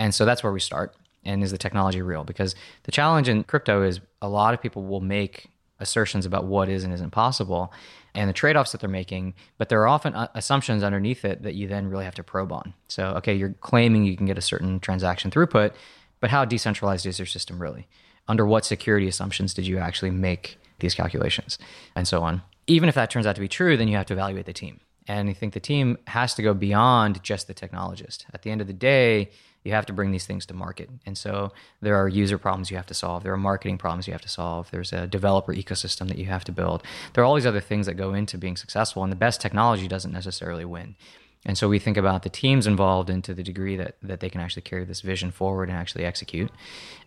And 0.00 0.12
so 0.12 0.24
that's 0.24 0.42
where 0.42 0.52
we 0.52 0.58
start. 0.58 0.96
And 1.24 1.44
is 1.44 1.52
the 1.52 1.58
technology 1.58 2.02
real? 2.02 2.24
Because 2.24 2.56
the 2.82 2.90
challenge 2.90 3.28
in 3.28 3.44
crypto 3.44 3.84
is 3.84 4.00
a 4.20 4.28
lot 4.28 4.52
of 4.52 4.60
people 4.60 4.82
will 4.82 5.00
make 5.00 5.49
assertions 5.80 6.26
about 6.26 6.44
what 6.44 6.68
is 6.68 6.84
and 6.84 6.92
isn't 6.92 7.10
possible 7.10 7.72
and 8.14 8.28
the 8.28 8.34
trade-offs 8.34 8.72
that 8.72 8.80
they're 8.80 8.90
making 8.90 9.34
but 9.58 9.68
there 9.68 9.80
are 9.80 9.88
often 9.88 10.14
uh, 10.14 10.28
assumptions 10.34 10.82
underneath 10.82 11.24
it 11.24 11.42
that 11.42 11.54
you 11.54 11.66
then 11.66 11.88
really 11.88 12.04
have 12.04 12.14
to 12.14 12.22
probe 12.22 12.52
on. 12.52 12.74
So 12.88 13.08
okay 13.16 13.34
you're 13.34 13.54
claiming 13.60 14.04
you 14.04 14.16
can 14.16 14.26
get 14.26 14.38
a 14.38 14.42
certain 14.42 14.80
transaction 14.80 15.30
throughput 15.30 15.72
but 16.20 16.30
how 16.30 16.44
decentralized 16.44 17.06
is 17.06 17.18
your 17.18 17.26
system 17.26 17.60
really? 17.60 17.88
Under 18.28 18.46
what 18.46 18.64
security 18.64 19.08
assumptions 19.08 19.54
did 19.54 19.66
you 19.66 19.78
actually 19.78 20.10
make 20.10 20.58
these 20.80 20.94
calculations? 20.94 21.58
And 21.96 22.06
so 22.06 22.22
on. 22.22 22.42
Even 22.66 22.88
if 22.88 22.94
that 22.94 23.10
turns 23.10 23.26
out 23.26 23.34
to 23.34 23.40
be 23.40 23.48
true 23.48 23.76
then 23.76 23.88
you 23.88 23.96
have 23.96 24.06
to 24.06 24.14
evaluate 24.14 24.46
the 24.46 24.52
team 24.52 24.80
And 25.08 25.28
I 25.28 25.32
think 25.32 25.54
the 25.54 25.60
team 25.60 25.98
has 26.06 26.34
to 26.34 26.42
go 26.42 26.54
beyond 26.54 27.22
just 27.22 27.46
the 27.46 27.54
technologist. 27.54 28.24
At 28.32 28.42
the 28.42 28.50
end 28.50 28.60
of 28.60 28.66
the 28.66 28.72
day, 28.72 29.30
you 29.64 29.72
have 29.72 29.86
to 29.86 29.92
bring 29.92 30.10
these 30.10 30.26
things 30.26 30.46
to 30.46 30.54
market. 30.54 30.88
And 31.04 31.18
so 31.18 31.52
there 31.80 31.96
are 31.96 32.08
user 32.08 32.38
problems 32.38 32.70
you 32.70 32.76
have 32.76 32.86
to 32.86 32.94
solve. 32.94 33.22
There 33.22 33.32
are 33.32 33.38
marketing 33.38 33.78
problems 33.78 34.06
you 34.06 34.12
have 34.12 34.22
to 34.22 34.28
solve. 34.28 34.70
There's 34.70 34.92
a 34.92 35.06
developer 35.06 35.54
ecosystem 35.54 36.08
that 36.08 36.18
you 36.18 36.26
have 36.26 36.44
to 36.44 36.52
build. 36.52 36.82
There 37.12 37.22
are 37.22 37.26
all 37.26 37.34
these 37.34 37.46
other 37.46 37.60
things 37.60 37.86
that 37.86 37.94
go 37.94 38.14
into 38.14 38.38
being 38.38 38.56
successful. 38.56 39.02
And 39.02 39.12
the 39.12 39.16
best 39.16 39.40
technology 39.40 39.86
doesn't 39.86 40.12
necessarily 40.12 40.64
win. 40.64 40.96
And 41.46 41.56
so 41.56 41.68
we 41.68 41.78
think 41.78 41.96
about 41.96 42.22
the 42.22 42.28
teams 42.28 42.66
involved 42.66 43.08
and 43.08 43.24
to 43.24 43.32
the 43.32 43.42
degree 43.42 43.76
that, 43.76 43.96
that 44.02 44.20
they 44.20 44.28
can 44.28 44.40
actually 44.40 44.62
carry 44.62 44.84
this 44.84 45.00
vision 45.00 45.30
forward 45.30 45.70
and 45.70 45.78
actually 45.78 46.04
execute. 46.04 46.50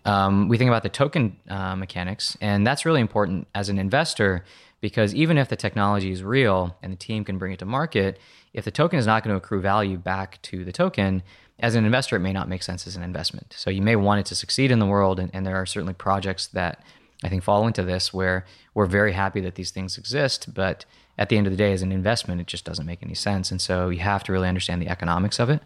Um, 0.06 0.50
we 0.50 0.58
think 0.58 0.70
about 0.70 0.84
the 0.84 0.90
token 0.90 1.38
uh, 1.48 1.76
mechanics, 1.76 2.36
and 2.42 2.66
that's 2.66 2.86
really 2.86 3.02
important 3.02 3.48
as 3.54 3.70
an 3.70 3.78
investor 3.78 4.44
because 4.82 5.14
even 5.16 5.38
if 5.38 5.48
the 5.48 5.56
technology 5.56 6.12
is 6.12 6.24
real 6.24 6.76
and 6.82 6.92
the 6.92 6.98
team 6.98 7.24
can 7.24 7.38
bring 7.38 7.54
it 7.54 7.60
to 7.60 7.66
market, 7.66 8.20
if 8.54 8.66
the 8.66 8.72
token 8.72 9.00
is 9.00 9.06
not 9.06 9.24
going 9.24 9.34
to 9.34 9.38
accrue 9.38 9.62
value 9.62 9.98
back 9.98 10.42
to 10.42 10.66
the 10.66 10.74
token, 10.74 11.24
as 11.60 11.76
an 11.76 11.86
investor, 11.86 12.18
it 12.18 12.20
may 12.20 12.34
not 12.34 12.50
make 12.50 12.64
sense 12.64 12.86
as 12.88 12.96
an 12.96 13.04
investment. 13.04 13.54
So 13.56 13.70
you 13.70 13.82
may 13.82 13.96
want 13.96 14.20
it 14.20 14.26
to 14.26 14.36
succeed 14.36 14.72
in 14.72 14.80
the 14.80 14.86
world, 14.86 15.20
and, 15.20 15.30
and 15.34 15.46
there 15.46 15.56
are 15.56 15.66
certainly 15.66 15.94
projects 15.94 16.48
that 16.48 16.84
I 17.24 17.30
think 17.30 17.44
fall 17.44 17.66
into 17.68 17.84
this 17.84 18.14
where 18.14 18.46
we're 18.74 18.88
very 18.88 19.14
happy 19.14 19.40
that 19.42 19.56
these 19.56 19.72
things 19.72 19.98
exist, 19.98 20.54
but 20.54 20.86
at 21.18 21.30
the 21.30 21.38
end 21.38 21.48
of 21.48 21.54
the 21.54 21.58
day, 21.58 21.74
as 21.74 21.82
an 21.82 21.92
investment, 21.92 22.42
it 22.42 22.48
just 22.48 22.66
doesn't 22.66 22.86
make 22.86 23.04
any 23.04 23.14
sense. 23.14 23.52
And 23.52 23.62
so 23.62 23.90
you 23.90 24.00
have 24.00 24.24
to 24.24 24.32
really 24.32 24.48
understand 24.48 24.82
the 24.82 24.90
economics 24.90 25.40
of 25.40 25.50
it. 25.50 25.62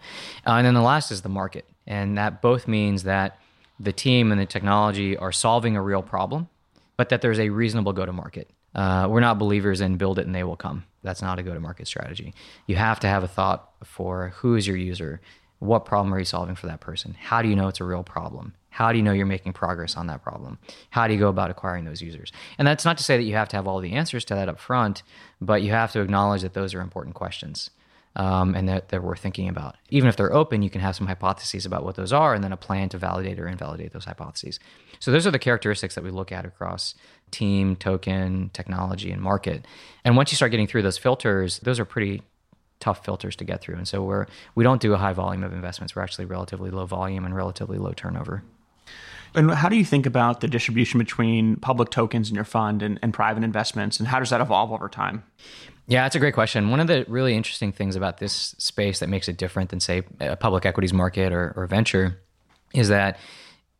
Uh, 0.45 0.51
and 0.51 0.65
then 0.65 0.73
the 0.73 0.81
last 0.81 1.11
is 1.11 1.21
the 1.21 1.29
market. 1.29 1.65
And 1.85 2.17
that 2.17 2.41
both 2.41 2.67
means 2.67 3.03
that 3.03 3.39
the 3.79 3.93
team 3.93 4.31
and 4.31 4.41
the 4.41 4.45
technology 4.45 5.15
are 5.15 5.31
solving 5.31 5.77
a 5.77 5.81
real 5.81 6.01
problem, 6.01 6.49
but 6.97 7.09
that 7.09 7.21
there's 7.21 7.39
a 7.39 7.49
reasonable 7.49 7.93
go 7.93 8.05
to 8.05 8.11
market. 8.11 8.49
Uh, 8.75 9.07
we're 9.09 9.21
not 9.21 9.39
believers 9.39 9.81
in 9.81 9.97
build 9.97 10.19
it 10.19 10.25
and 10.25 10.35
they 10.35 10.43
will 10.43 10.57
come. 10.57 10.83
That's 11.01 11.21
not 11.21 11.39
a 11.39 11.43
go 11.43 11.53
to 11.53 11.59
market 11.59 11.87
strategy. 11.87 12.33
You 12.65 12.75
have 12.75 12.99
to 12.99 13.07
have 13.07 13.23
a 13.23 13.27
thought 13.27 13.69
for 13.83 14.33
who 14.37 14.55
is 14.55 14.67
your 14.67 14.77
user? 14.77 15.21
What 15.59 15.85
problem 15.85 16.13
are 16.13 16.19
you 16.19 16.25
solving 16.25 16.55
for 16.55 16.67
that 16.67 16.81
person? 16.81 17.15
How 17.19 17.41
do 17.41 17.49
you 17.49 17.55
know 17.55 17.67
it's 17.67 17.79
a 17.79 17.85
real 17.85 18.03
problem? 18.03 18.53
How 18.69 18.91
do 18.91 18.97
you 18.97 19.03
know 19.03 19.11
you're 19.11 19.25
making 19.25 19.53
progress 19.53 19.97
on 19.97 20.05
that 20.07 20.21
problem? 20.21 20.59
How 20.91 21.07
do 21.07 21.13
you 21.13 21.19
go 21.19 21.29
about 21.29 21.49
acquiring 21.49 21.85
those 21.85 22.01
users? 22.01 22.31
And 22.59 22.67
that's 22.67 22.85
not 22.85 22.97
to 22.99 23.03
say 23.03 23.17
that 23.17 23.23
you 23.23 23.33
have 23.33 23.49
to 23.49 23.55
have 23.55 23.67
all 23.67 23.79
the 23.79 23.93
answers 23.93 24.23
to 24.25 24.35
that 24.35 24.49
up 24.49 24.59
front, 24.59 25.01
but 25.41 25.63
you 25.63 25.71
have 25.71 25.91
to 25.93 26.01
acknowledge 26.01 26.43
that 26.43 26.53
those 26.53 26.75
are 26.75 26.81
important 26.81 27.15
questions 27.15 27.71
um, 28.15 28.53
and 28.53 28.69
that, 28.69 28.89
that 28.89 29.03
we're 29.03 29.15
thinking 29.15 29.49
about. 29.49 29.77
Even 29.89 30.09
if 30.09 30.15
they're 30.15 30.33
open, 30.33 30.61
you 30.61 30.69
can 30.69 30.81
have 30.81 30.95
some 30.95 31.07
hypotheses 31.07 31.65
about 31.65 31.83
what 31.83 31.95
those 31.95 32.13
are 32.13 32.35
and 32.35 32.43
then 32.43 32.51
a 32.51 32.57
plan 32.57 32.89
to 32.89 32.99
validate 32.99 33.39
or 33.39 33.47
invalidate 33.47 33.93
those 33.93 34.05
hypotheses. 34.05 34.59
So 34.99 35.11
those 35.11 35.25
are 35.25 35.31
the 35.31 35.39
characteristics 35.39 35.95
that 35.95 36.03
we 36.03 36.11
look 36.11 36.31
at 36.31 36.45
across 36.45 36.93
team, 37.31 37.75
token, 37.75 38.51
technology, 38.53 39.11
and 39.11 39.21
market. 39.21 39.65
And 40.03 40.15
once 40.15 40.31
you 40.31 40.35
start 40.35 40.51
getting 40.51 40.67
through 40.67 40.83
those 40.83 40.99
filters, 40.99 41.59
those 41.59 41.79
are 41.79 41.85
pretty 41.85 42.21
tough 42.79 43.03
filters 43.03 43.35
to 43.37 43.43
get 43.43 43.61
through. 43.61 43.75
And 43.75 43.87
so 43.87 44.03
we're 44.03 44.27
we 44.55 44.63
don't 44.63 44.81
do 44.81 44.93
a 44.93 44.97
high 44.97 45.13
volume 45.13 45.43
of 45.43 45.53
investments. 45.53 45.95
We're 45.95 46.03
actually 46.03 46.25
relatively 46.25 46.69
low 46.69 46.85
volume 46.85 47.25
and 47.25 47.35
relatively 47.35 47.77
low 47.77 47.93
turnover. 47.93 48.43
And 49.35 49.51
how 49.51 49.69
do 49.69 49.75
you 49.75 49.85
think 49.85 50.05
about 50.05 50.41
the 50.41 50.47
distribution 50.47 50.97
between 50.97 51.57
public 51.57 51.89
tokens 51.89 52.29
in 52.29 52.35
your 52.35 52.45
fund 52.45 52.81
and, 52.81 52.97
and 53.01 53.13
private 53.13 53.43
investments, 53.43 53.99
and 53.99 54.07
how 54.07 54.19
does 54.19 54.29
that 54.29 54.41
evolve 54.41 54.71
over 54.71 54.89
time? 54.89 55.23
Yeah, 55.87 56.03
that's 56.03 56.15
a 56.15 56.19
great 56.19 56.33
question. 56.33 56.69
One 56.69 56.79
of 56.79 56.87
the 56.87 57.05
really 57.07 57.35
interesting 57.35 57.71
things 57.71 57.95
about 57.95 58.17
this 58.17 58.55
space 58.57 58.99
that 58.99 59.09
makes 59.09 59.27
it 59.27 59.37
different 59.37 59.69
than, 59.69 59.79
say, 59.79 60.03
a 60.19 60.35
public 60.35 60.65
equities 60.65 60.93
market 60.93 61.31
or, 61.31 61.53
or 61.55 61.67
venture 61.67 62.21
is 62.73 62.89
that 62.89 63.17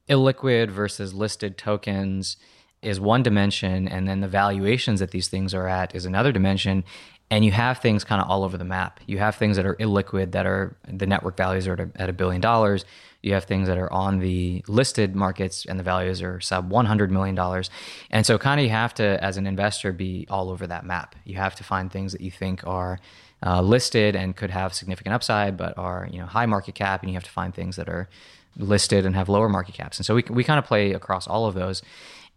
illiquid 0.08 0.70
versus 0.70 1.14
listed 1.14 1.58
tokens 1.58 2.38
is 2.82 3.00
one 3.00 3.24
dimension, 3.24 3.88
and 3.88 4.08
then 4.08 4.22
the 4.22 4.28
valuations 4.28 5.00
that 5.00 5.12
these 5.12 5.28
things 5.28 5.54
are 5.54 5.68
at 5.68 5.96
is 5.96 6.06
another 6.06 6.32
dimension 6.32 6.84
and 7.30 7.44
you 7.44 7.52
have 7.52 7.80
things 7.80 8.04
kind 8.04 8.22
of 8.22 8.30
all 8.30 8.44
over 8.44 8.58
the 8.58 8.66
map. 8.66 9.00
You 9.06 9.18
have 9.18 9.36
things 9.36 9.58
that 9.58 9.66
are 9.66 9.76
illiquid 9.76 10.32
that 10.32 10.46
are 10.46 10.78
the 10.88 11.06
network 11.06 11.36
values 11.36 11.68
are 11.68 11.92
at 11.96 12.10
a 12.10 12.13
billion 12.13 12.40
dollars. 12.42 12.86
You 13.22 13.34
have 13.34 13.44
things 13.44 13.68
that 13.68 13.78
are 13.78 13.92
on 13.92 14.20
the 14.20 14.63
listed 14.68 15.16
markets 15.16 15.66
and 15.66 15.78
the 15.78 15.84
values 15.84 16.22
are 16.22 16.40
sub 16.40 16.70
$100 16.72 17.10
million. 17.10 17.38
And 18.12 18.26
so, 18.26 18.38
kind 18.38 18.60
of, 18.62 18.63
you 18.63 18.70
have 18.70 18.94
to, 18.96 19.22
as 19.22 19.36
an 19.36 19.46
investor, 19.46 19.92
be 19.92 20.26
all 20.30 20.50
over 20.50 20.68
that 20.68 20.86
map. 20.86 21.16
You 21.26 21.36
have 21.36 21.56
to 21.56 21.63
find 21.63 21.92
things 21.92 22.13
that 22.13 22.22
you 22.22 22.32
think 22.32 22.66
are 22.66 23.00
uh, 23.46 23.62
listed 23.62 24.16
and 24.16 24.36
could 24.36 24.52
have 24.52 24.74
significant 24.74 25.13
upside, 25.13 25.58
but 25.58 25.78
are 25.78 26.08
you 26.12 26.20
know 26.20 26.28
high 26.28 26.46
market 26.46 26.76
cap, 26.76 27.02
and 27.02 27.10
you 27.10 27.16
have 27.16 27.24
to 27.24 27.32
find 27.32 27.54
things 27.54 27.76
that 27.76 27.90
are 27.90 28.08
listed 28.56 29.06
and 29.06 29.16
have 29.16 29.30
lower 29.30 29.50
market 29.50 29.76
caps. 29.76 29.98
And 29.98 30.06
so, 30.06 30.16
we, 30.16 30.24
we 30.30 30.44
kind 30.44 30.60
of 30.60 30.66
play 30.66 30.94
across 30.94 31.28
all 31.28 31.48
of 31.48 31.56
those. 31.56 31.82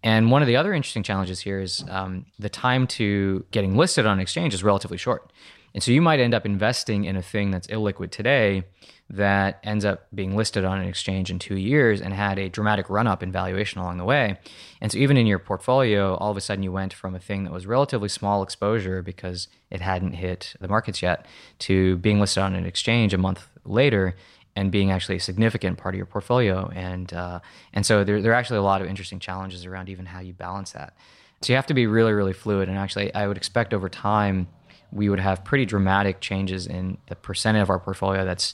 And 0.03 0.31
one 0.31 0.43
of 0.43 0.49
the 0.49 0.57
other 0.57 0.73
interesting 0.73 1.03
challenges 1.03 1.41
here 1.41 1.61
is 1.61 1.85
um, 1.89 2.27
the 2.39 2.49
time 2.49 2.87
to 2.89 3.45
getting 3.51 3.77
listed 3.77 4.07
on 4.07 4.15
an 4.15 4.21
exchange 4.21 4.55
is 4.55 4.65
relatively 4.65 4.97
short. 4.97 5.31
And 5.75 5.83
so 5.83 5.93
you 5.93 6.03
might 6.03 6.21
end 6.21 6.35
up 6.35 6.47
investing 6.47 7.05
in 7.05 7.17
a 7.17 7.23
thing 7.23 7.51
that's 7.51 7.67
illiquid 7.69 8.11
today 8.11 8.65
that 9.11 9.59
ends 9.65 9.85
up 9.85 10.07
being 10.15 10.37
listed 10.37 10.65
on 10.65 10.79
an 10.79 10.87
exchange 10.87 11.31
in 11.31 11.39
two 11.39 11.57
years 11.57 12.01
and 12.01 12.15
had 12.15 12.39
a 12.39 12.49
dramatic 12.49 12.89
run 12.89 13.09
up 13.09 13.23
in 13.23 13.33
valuation 13.33 13.81
along 13.81 13.99
the 13.99 14.05
way. 14.05 14.39
And 14.81 14.91
so 14.91 14.99
even 14.99 15.17
in 15.17 15.27
your 15.27 15.41
portfolio, 15.41 16.15
all 16.15 16.31
of 16.31 16.37
a 16.37 16.41
sudden 16.41 16.63
you 16.63 16.71
went 16.71 16.95
from 16.95 17.15
a 17.15 17.19
thing 17.19 17.43
that 17.45 17.53
was 17.53 17.67
relatively 17.67 18.09
small 18.09 18.43
exposure 18.43 19.03
because 19.03 19.49
it 19.69 19.81
hadn't 19.81 20.13
hit 20.13 20.55
the 20.61 20.69
markets 20.69 21.03
yet 21.03 21.27
to 21.61 21.97
being 21.99 22.21
listed 22.21 22.43
on 22.43 22.55
an 22.55 22.67
exchange 22.67 23.13
a 23.13 23.19
month 23.19 23.49
later 23.65 24.15
and 24.61 24.71
being 24.71 24.91
actually 24.91 25.17
a 25.17 25.21
significant 25.21 25.79
part 25.79 25.95
of 25.95 25.97
your 25.97 26.05
portfolio. 26.07 26.71
And 26.75 27.11
uh, 27.15 27.41
and 27.73 27.87
so 27.87 28.05
there, 28.05 28.21
there 28.21 28.33
are 28.33 28.35
actually 28.35 28.59
a 28.59 28.63
lot 28.63 28.83
of 28.83 28.89
interesting 28.89 29.19
challenges 29.19 29.65
around 29.65 29.89
even 29.89 30.05
how 30.05 30.21
you 30.21 30.35
balance 30.35 30.73
that. 30.73 30.95
So 31.41 31.51
you 31.51 31.57
have 31.57 31.67
to 31.67 31.75
be 31.75 31.87
really, 31.87 32.13
really 32.13 32.35
fluid. 32.35 32.69
And 32.69 32.77
actually, 32.77 33.13
I 33.15 33.27
would 33.27 33.39
expect 33.39 33.73
over 33.73 33.89
time 33.89 34.49
we 34.93 35.09
would 35.09 35.19
have 35.19 35.45
pretty 35.45 35.65
dramatic 35.65 36.21
changes 36.21 36.67
in 36.67 36.99
the 37.09 37.17
percentage 37.17 37.63
of 37.63 37.71
our 37.71 37.79
portfolio 37.79 38.27
that's 38.27 38.53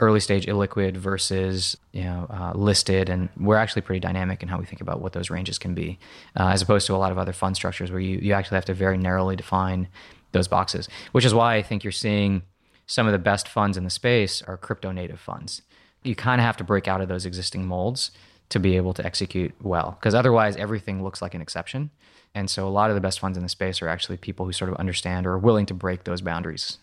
early 0.00 0.20
stage 0.20 0.44
illiquid 0.46 0.98
versus 0.98 1.78
you 1.92 2.04
know 2.04 2.26
uh, 2.28 2.52
listed, 2.54 3.08
and 3.08 3.30
we're 3.38 3.56
actually 3.56 3.82
pretty 3.82 4.00
dynamic 4.00 4.42
in 4.42 4.48
how 4.50 4.58
we 4.58 4.66
think 4.66 4.82
about 4.82 5.00
what 5.00 5.14
those 5.14 5.30
ranges 5.30 5.58
can 5.58 5.72
be, 5.72 5.98
uh, 6.38 6.48
as 6.48 6.60
opposed 6.60 6.86
to 6.88 6.94
a 6.94 7.00
lot 7.04 7.10
of 7.10 7.16
other 7.16 7.32
fund 7.32 7.56
structures 7.56 7.90
where 7.90 8.00
you 8.00 8.18
you 8.18 8.34
actually 8.34 8.56
have 8.56 8.66
to 8.66 8.74
very 8.74 8.98
narrowly 8.98 9.34
define 9.34 9.88
those 10.32 10.46
boxes. 10.46 10.90
Which 11.12 11.24
is 11.24 11.32
why 11.32 11.56
I 11.56 11.62
think 11.62 11.84
you're 11.84 12.00
seeing 12.06 12.42
some 12.88 13.06
of 13.06 13.12
the 13.12 13.18
best 13.18 13.46
funds 13.46 13.76
in 13.76 13.84
the 13.84 13.90
space 13.90 14.42
are 14.42 14.56
crypto 14.56 14.90
native 14.90 15.20
funds. 15.20 15.62
You 16.02 16.16
kind 16.16 16.40
of 16.40 16.44
have 16.46 16.56
to 16.56 16.64
break 16.64 16.88
out 16.88 17.00
of 17.00 17.08
those 17.08 17.26
existing 17.26 17.66
molds 17.66 18.10
to 18.48 18.58
be 18.58 18.76
able 18.76 18.94
to 18.94 19.04
execute 19.04 19.54
well, 19.62 19.98
because 20.00 20.14
otherwise 20.14 20.56
everything 20.56 21.04
looks 21.04 21.20
like 21.20 21.34
an 21.34 21.42
exception. 21.42 21.90
And 22.34 22.48
so 22.48 22.66
a 22.66 22.70
lot 22.70 22.90
of 22.90 22.94
the 22.94 23.00
best 23.00 23.20
funds 23.20 23.36
in 23.36 23.42
the 23.42 23.48
space 23.50 23.82
are 23.82 23.88
actually 23.88 24.16
people 24.16 24.46
who 24.46 24.52
sort 24.52 24.70
of 24.70 24.76
understand 24.76 25.26
or 25.26 25.32
are 25.32 25.38
willing 25.38 25.66
to 25.66 25.74
break 25.74 26.04
those 26.04 26.22
boundaries. 26.22 26.78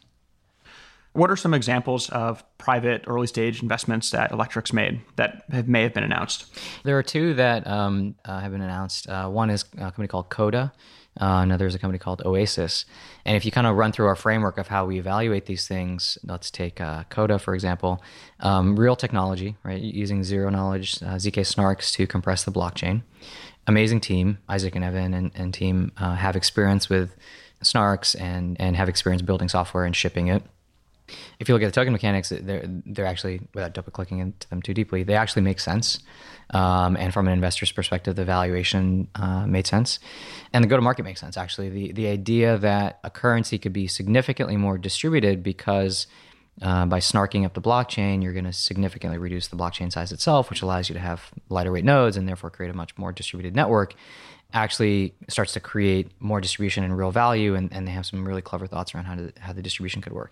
What 1.14 1.32
are 1.32 1.38
some 1.38 1.54
examples 1.54 2.10
of 2.10 2.44
private 2.60 3.06
early 3.08 3.26
stage 3.26 3.64
investments 3.64 4.12
that 4.12 4.32
Electric's 4.32 4.74
made 4.74 5.02
that 5.16 5.44
have, 5.50 5.68
may 5.68 5.82
have 5.84 5.94
been 5.94 6.04
announced? 6.04 6.46
There 6.84 6.98
are 7.00 7.04
two 7.04 7.34
that 7.36 7.66
um, 7.66 8.16
uh, 8.26 8.42
have 8.42 8.52
been 8.52 8.62
announced. 8.62 9.10
Uh, 9.10 9.30
one 9.30 9.50
is 9.50 9.64
a 9.74 9.78
company 9.78 10.08
called 10.08 10.30
Coda, 10.30 10.72
uh, 11.20 11.40
another 11.42 11.66
is 11.66 11.76
a 11.76 11.80
company 11.80 11.98
called 11.98 12.22
Oasis. 12.26 12.86
And 13.26 13.38
if 13.38 13.46
you 13.46 13.52
kind 13.52 13.68
of 13.68 13.76
run 13.76 13.92
through 13.92 14.08
our 14.08 14.16
framework 14.16 14.58
of 14.58 14.68
how 14.68 14.86
we 14.86 15.00
evaluate 15.00 15.46
these 15.46 15.68
things, 15.68 16.18
let's 16.24 16.52
take 16.52 16.82
uh, 16.82 17.04
Coda, 17.10 17.40
for 17.40 17.54
example, 17.54 18.04
um, 18.42 18.78
real 18.78 18.96
technology, 18.96 19.56
right? 19.64 19.82
Using 19.82 20.24
zero 20.24 20.50
knowledge 20.50 21.02
uh, 21.02 21.16
ZK 21.16 21.42
snarks 21.46 21.94
to 21.94 22.06
compress 22.06 22.44
the 22.44 22.52
blockchain. 22.52 23.04
Amazing 23.68 24.02
team. 24.02 24.40
Izaak 24.50 24.76
and 24.76 24.84
Evan 24.84 25.14
and, 25.14 25.32
and 25.36 25.54
team 25.54 25.92
uh, 25.98 26.16
have 26.16 26.36
experience 26.36 26.90
with 26.90 27.16
snarks 27.64 28.20
and, 28.20 28.60
and 28.60 28.76
have 28.76 28.90
experience 28.90 29.22
building 29.22 29.50
software 29.50 29.86
and 29.86 29.96
shipping 29.96 30.28
it 30.28 30.44
if 31.40 31.48
you 31.48 31.56
look 31.56 31.62
at 31.62 31.68
the 31.68 31.72
token 31.72 31.94
mechanics, 31.94 32.30
they're 32.30 32.66
they're 32.86 33.06
actually 33.06 33.42
without 33.54 33.74
double 33.74 33.92
clicking 33.92 34.20
into 34.20 34.48
them 34.50 34.62
too 34.62 34.74
deeply, 34.74 35.04
they 35.04 35.16
actually 35.16 35.42
make 35.42 35.60
sense. 35.60 36.00
Um, 36.52 36.96
and 36.98 37.14
from 37.14 37.28
an 37.28 37.34
investor's 37.34 37.72
perspective, 37.72 38.16
the 38.16 38.26
valuation 38.26 39.08
uh, 39.16 39.48
made 39.48 39.68
sense, 39.68 40.00
and 40.54 40.64
the 40.64 40.68
go 40.68 40.76
to 40.76 40.82
market 40.82 41.04
makes 41.04 41.20
sense. 41.20 41.38
Actually, 41.38 41.70
the 41.70 41.92
the 41.92 42.08
idea 42.08 42.58
that 42.58 43.00
a 43.04 43.10
currency 43.10 43.58
could 43.58 43.74
be 43.74 43.88
significantly 43.88 44.58
more 44.58 44.78
distributed 44.78 45.42
because 45.42 46.08
uh, 46.62 46.86
by 46.86 47.00
snarking 47.00 47.46
up 47.46 47.54
the 47.54 47.62
blockchain, 47.62 48.24
you're 48.24 48.34
going 48.34 48.46
to 48.46 48.54
significantly 48.54 49.18
reduce 49.18 49.48
the 49.48 49.58
blockchain 49.58 49.92
size 49.92 50.12
itself, 50.12 50.50
which 50.50 50.62
allows 50.62 50.88
you 50.88 50.94
to 50.94 51.00
have 51.00 51.32
lighter 51.50 51.72
weight 51.72 51.84
nodes 51.84 52.16
and 52.16 52.28
therefore 52.28 52.50
create 52.50 52.70
a 52.70 52.74
much 52.74 52.98
more 52.98 53.12
distributed 53.12 53.56
network. 53.56 53.94
Actually, 54.54 55.14
starts 55.28 55.52
to 55.54 55.60
create 55.60 56.12
more 56.22 56.40
distribution 56.40 56.84
and 56.84 56.98
real 56.98 57.12
value, 57.12 57.56
and, 57.56 57.74
and 57.74 57.86
they 57.88 57.92
have 57.92 58.06
some 58.06 58.26
really 58.26 58.42
clever 58.42 58.68
thoughts 58.68 58.96
around 58.96 59.04
how 59.04 59.16
to, 59.16 59.34
how 59.40 59.52
the 59.52 59.62
distribution 59.62 60.02
could 60.02 60.14
work. 60.14 60.32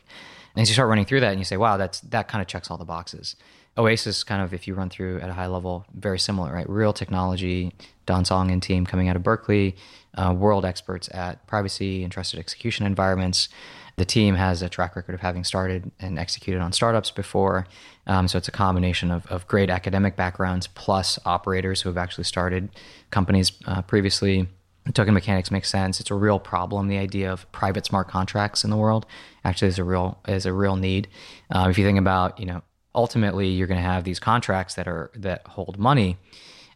And 0.56 0.62
as 0.62 0.70
you 0.70 0.74
start 0.74 0.90
running 0.90 1.06
through 1.06 1.22
that, 1.22 1.32
and 1.32 1.40
you 1.40 1.46
say, 1.46 1.58
"Wow, 1.58 1.78
that's 1.78 2.00
that 2.02 2.28
kind 2.28 2.42
of 2.42 2.48
checks 2.48 2.70
all 2.70 2.78
the 2.78 2.86
boxes." 2.86 3.36
Oasis, 3.76 4.24
kind 4.24 4.42
of, 4.42 4.54
if 4.54 4.68
you 4.68 4.76
run 4.76 4.90
through 4.90 5.20
at 5.20 5.30
a 5.30 5.34
high 5.34 5.48
level, 5.48 5.86
very 5.96 6.20
similar, 6.20 6.54
right? 6.54 6.70
Real 6.70 6.94
technology, 6.94 7.74
Dawn 8.06 8.24
Song 8.24 8.52
and 8.52 8.62
team 8.62 8.86
coming 8.86 9.10
out 9.10 9.16
of 9.16 9.24
Berkeley, 9.24 9.76
uh, 10.16 10.34
world 10.38 10.64
experts 10.64 11.10
at 11.12 11.46
privacy 11.48 12.04
and 12.04 12.12
trusted 12.12 12.40
execution 12.40 12.86
environments. 12.86 13.50
The 13.96 14.06
team 14.06 14.36
has 14.36 14.62
a 14.62 14.70
track 14.70 14.96
record 14.96 15.16
of 15.16 15.22
having 15.22 15.44
started 15.44 15.92
and 16.00 16.18
executed 16.20 16.62
on 16.62 16.72
startups 16.72 17.12
before. 17.12 17.68
Um, 18.06 18.28
so 18.28 18.38
it's 18.38 18.48
a 18.48 18.52
combination 18.52 19.12
of, 19.12 19.26
of 19.28 19.48
great 19.48 19.70
academic 19.70 20.16
backgrounds 20.16 20.68
plus 20.68 21.20
operators 21.26 21.82
who 21.82 21.90
have 21.90 21.98
actually 21.98 22.24
started 22.26 22.70
companies 23.12 23.52
uh, 23.66 23.82
previously. 23.84 24.48
Token 24.92 25.14
mechanics 25.14 25.52
make 25.52 25.66
sense. 25.66 26.00
It's 26.00 26.12
a 26.12 26.16
real 26.16 26.40
problem. 26.40 26.88
The 26.88 26.98
idea 26.98 27.32
of 27.32 27.50
private 27.52 27.86
smart 27.86 28.08
contracts 28.08 28.64
in 28.64 28.70
the 28.70 28.78
world 28.78 29.06
actually 29.46 29.70
is 29.70 29.80
a 29.80 29.84
real 29.84 30.20
is 30.28 30.46
a 30.46 30.54
real 30.54 30.76
need. 30.76 31.08
Um, 31.52 31.70
if 31.70 31.78
you 31.78 31.86
think 31.86 32.00
about, 32.00 32.40
you 32.40 32.46
know, 32.46 32.62
ultimately 32.94 33.48
you're 33.48 33.68
going 33.68 33.82
to 33.82 33.88
have 33.88 34.04
these 34.04 34.20
contracts 34.20 34.76
that 34.76 34.88
are 34.88 35.12
that 35.16 35.48
hold 35.48 35.78
money, 35.78 36.18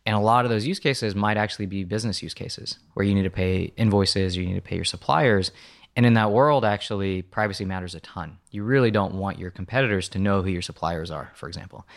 and 0.05 0.15
a 0.15 0.19
lot 0.19 0.45
of 0.45 0.51
those 0.51 0.65
use 0.65 0.79
cases 0.79 1.15
might 1.15 1.37
actually 1.37 1.65
be 1.65 1.83
business 1.83 2.23
use 2.23 2.33
cases 2.33 2.79
where 2.93 3.05
you 3.05 3.13
need 3.13 3.23
to 3.23 3.29
pay 3.29 3.73
invoices, 3.75 4.37
you 4.37 4.45
need 4.45 4.55
to 4.55 4.61
pay 4.61 4.75
your 4.75 4.85
suppliers. 4.85 5.51
And 5.97 6.05
in 6.05 6.13
that 6.13 6.31
world, 6.31 6.63
actually, 6.63 7.23
privacy 7.23 7.65
matters 7.65 7.95
a 7.95 7.99
ton. 7.99 8.37
You 8.51 8.63
really 8.63 8.91
don't 8.91 9.15
want 9.15 9.39
your 9.39 9.49
competitors 9.49 10.07
to 10.09 10.19
know 10.19 10.43
who 10.43 10.49
your 10.51 10.61
suppliers 10.61 11.09
are, 11.09 11.31
for 11.33 11.47
example. 11.47 11.87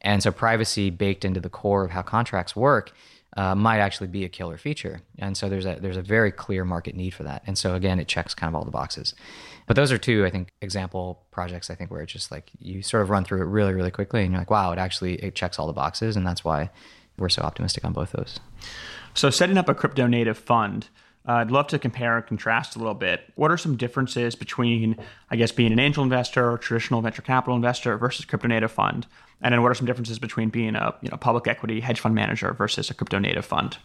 And 0.00 0.22
so, 0.22 0.32
privacy 0.32 0.88
baked 0.88 1.26
into 1.26 1.40
the 1.40 1.50
core 1.50 1.84
of 1.84 1.90
how 1.90 2.00
contracts 2.00 2.56
work 2.56 2.92
uh, 3.36 3.54
might 3.54 3.78
actually 3.78 4.08
be 4.08 4.24
a 4.24 4.28
killer 4.28 4.58
feature. 4.58 5.02
And 5.18 5.36
so 5.36 5.48
there's 5.48 5.66
a 5.66 5.78
there's 5.80 5.96
a 5.96 6.02
very 6.02 6.32
clear 6.32 6.64
market 6.64 6.94
need 6.94 7.14
for 7.14 7.22
that. 7.22 7.42
And 7.46 7.56
so 7.56 7.74
again, 7.74 8.00
it 8.00 8.08
checks 8.08 8.34
kind 8.34 8.48
of 8.48 8.54
all 8.54 8.64
the 8.64 8.70
boxes. 8.70 9.14
But 9.66 9.76
those 9.76 9.92
are 9.92 9.98
two, 9.98 10.26
I 10.26 10.30
think, 10.30 10.52
example 10.60 11.22
projects. 11.30 11.70
I 11.70 11.76
think 11.76 11.90
where 11.90 12.02
it's 12.02 12.12
just 12.12 12.32
like 12.32 12.50
you 12.58 12.82
sort 12.82 13.02
of 13.02 13.10
run 13.10 13.24
through 13.24 13.42
it 13.42 13.46
really, 13.46 13.72
really 13.72 13.92
quickly, 13.92 14.22
and 14.22 14.32
you're 14.32 14.40
like, 14.40 14.50
wow, 14.50 14.72
it 14.72 14.78
actually 14.78 15.14
it 15.16 15.34
checks 15.34 15.58
all 15.58 15.66
the 15.66 15.72
boxes, 15.72 16.16
and 16.16 16.26
that's 16.26 16.44
why 16.44 16.70
we're 17.18 17.28
so 17.28 17.42
optimistic 17.42 17.84
on 17.84 17.92
both 17.92 18.12
those. 18.12 18.40
So 19.14 19.30
setting 19.30 19.58
up 19.58 19.68
a 19.68 19.74
crypto 19.74 20.06
native 20.06 20.38
fund. 20.38 20.88
Uh, 21.28 21.32
I'd 21.32 21.50
love 21.50 21.66
to 21.68 21.78
compare 21.78 22.16
and 22.16 22.26
contrast 22.26 22.76
a 22.76 22.78
little 22.78 22.94
bit. 22.94 23.22
What 23.34 23.50
are 23.50 23.58
some 23.58 23.76
differences 23.76 24.34
between, 24.34 24.96
I 25.30 25.36
guess, 25.36 25.52
being 25.52 25.72
an 25.72 25.78
angel 25.78 26.02
investor 26.02 26.50
or 26.50 26.58
traditional 26.58 27.02
venture 27.02 27.22
capital 27.22 27.54
investor 27.56 27.96
versus 27.98 28.24
crypto 28.24 28.48
native 28.48 28.72
fund? 28.72 29.06
And 29.42 29.52
then 29.52 29.62
what 29.62 29.70
are 29.70 29.74
some 29.74 29.86
differences 29.86 30.18
between 30.18 30.50
being 30.50 30.76
a 30.76 30.94
you 31.02 31.10
know 31.10 31.16
public 31.16 31.46
equity 31.46 31.80
hedge 31.80 32.00
fund 32.00 32.14
manager 32.14 32.52
versus 32.52 32.90
a 32.90 32.94
crypto 32.94 33.18
native 33.18 33.44
fund? 33.44 33.78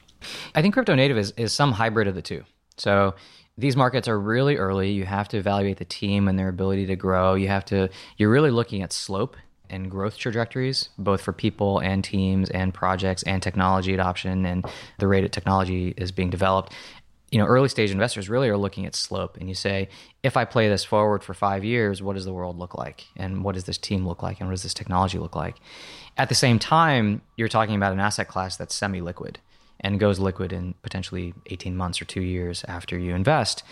I 0.54 0.62
think 0.62 0.74
crypto 0.74 0.96
native 0.96 1.18
is, 1.18 1.32
is 1.38 1.54
some 1.54 1.74
hybrid 1.74 2.08
of 2.08 2.16
the 2.16 2.22
two. 2.22 2.44
So 2.78 3.16
these 3.58 3.76
markets 3.76 4.08
are 4.08 4.20
really 4.20 4.58
early. 4.58 4.92
You 4.92 5.06
have 5.06 5.28
to 5.30 5.38
evaluate 5.38 5.78
the 5.78 5.86
team 5.86 6.28
and 6.28 6.38
their 6.38 6.50
ability 6.50 6.88
to 6.88 6.96
grow. 6.96 7.36
You 7.36 7.48
have 7.48 7.66
to 7.66 7.90
you're 8.18 8.30
really 8.30 8.52
looking 8.52 8.82
at 8.82 8.92
slope 8.92 9.38
and 9.70 9.90
growth 9.90 10.18
trajectories, 10.18 10.90
both 10.98 11.22
for 11.22 11.34
people 11.34 11.80
and 11.80 12.04
teams 12.04 12.50
and 12.50 12.74
projects 12.74 13.24
and 13.24 13.42
technology 13.42 13.94
adoption 13.94 14.46
and 14.46 14.66
the 15.00 15.08
rate 15.08 15.24
at 15.24 15.32
technology 15.32 15.94
is 15.98 16.12
being 16.12 16.30
developed 16.30 16.74
you 17.36 17.42
know, 17.42 17.48
early 17.48 17.68
stage 17.68 17.92
investors 17.92 18.30
really 18.30 18.48
are 18.48 18.56
looking 18.56 18.86
at 18.86 18.96
slope 18.96 19.36
and 19.36 19.50
you 19.50 19.56
say, 19.56 19.90
if 20.24 20.38
I 20.38 20.46
play 20.46 20.70
this 20.70 20.86
forward 20.86 21.22
for 21.22 21.34
five 21.34 21.66
years, 21.66 22.02
what 22.02 22.16
does 22.16 22.24
the 22.24 22.32
world 22.32 22.58
look 22.58 22.76
like? 22.76 23.08
And 23.18 23.44
what 23.44 23.56
does 23.56 23.66
this 23.66 23.78
team 23.78 24.08
look 24.08 24.24
like? 24.24 24.40
And 24.40 24.48
what 24.48 24.54
does 24.54 24.64
this 24.64 24.74
technology 24.74 25.18
look 25.18 25.36
like? 25.36 25.58
At 26.16 26.30
the 26.30 26.36
same 26.36 26.60
time, 26.60 27.22
you're 27.36 27.50
talking 27.50 27.76
about 27.76 27.92
an 27.92 28.00
asset 28.00 28.30
class 28.30 28.56
that's 28.56 28.74
semi 28.74 29.02
liquid 29.02 29.40
and 29.82 30.00
goes 30.00 30.18
liquid 30.18 30.54
in 30.54 30.76
potentially 30.82 31.34
18 31.48 31.76
months 31.76 32.02
or 32.02 32.06
two 32.06 32.22
years 32.22 32.64
after 32.70 32.98
you 32.98 33.14
invest. 33.14 33.64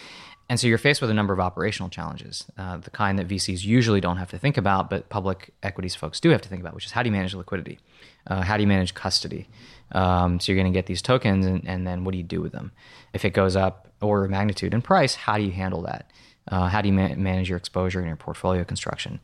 And 0.50 0.60
so 0.60 0.68
you're 0.68 0.78
faced 0.78 1.02
with 1.02 1.10
a 1.10 1.14
number 1.14 1.34
of 1.34 1.40
operational 1.40 1.90
challenges, 1.90 2.46
uh, 2.58 2.78
the 2.78 2.90
kind 2.90 3.18
that 3.18 3.28
VCs 3.28 3.64
usually 3.64 4.02
don't 4.02 4.18
have 4.18 4.30
to 4.32 4.38
think 4.38 4.58
about, 4.58 4.90
but 4.90 5.10
public 5.10 5.54
equities 5.64 5.96
folks 5.96 6.20
do 6.20 6.30
have 6.30 6.42
to 6.42 6.50
think 6.50 6.62
about, 6.62 6.76
which 6.76 6.86
is 6.86 6.92
how 6.92 7.02
do 7.02 7.08
you 7.08 7.14
manage 7.14 7.34
liquidity? 7.34 7.80
Uh, 8.28 8.42
how 8.42 8.58
do 8.58 8.62
you 8.62 8.68
manage 8.68 8.94
custody? 8.94 9.48
Um, 9.94 10.40
so 10.40 10.52
you're 10.52 10.62
going 10.62 10.72
to 10.72 10.78
get 10.78 10.86
these 10.86 11.02
tokens, 11.02 11.46
and, 11.46 11.68
and, 11.68 11.88
then 11.88 12.04
what 12.04 12.12
do 12.12 12.18
you 12.18 12.24
do 12.24 12.42
with 12.42 12.52
them? 12.52 12.72
If 13.14 13.26
it 13.26 13.32
goes 13.32 13.56
up 13.56 13.88
order 14.02 14.26
of 14.26 14.32
magnitude 14.32 14.74
in 14.74 14.82
price, 14.82 15.16
how 15.16 15.38
do 15.38 15.44
you 15.44 15.52
handle 15.52 15.84
that? 15.84 16.10
Uh, 16.48 16.68
how 16.68 16.82
do 16.82 16.90
you 16.90 16.94
ma- 16.94 17.16
manage 17.16 17.50
your 17.50 17.58
exposure 17.58 18.00
and 18.00 18.08
your 18.08 18.18
portfolio 18.18 18.64
construction? 18.64 19.20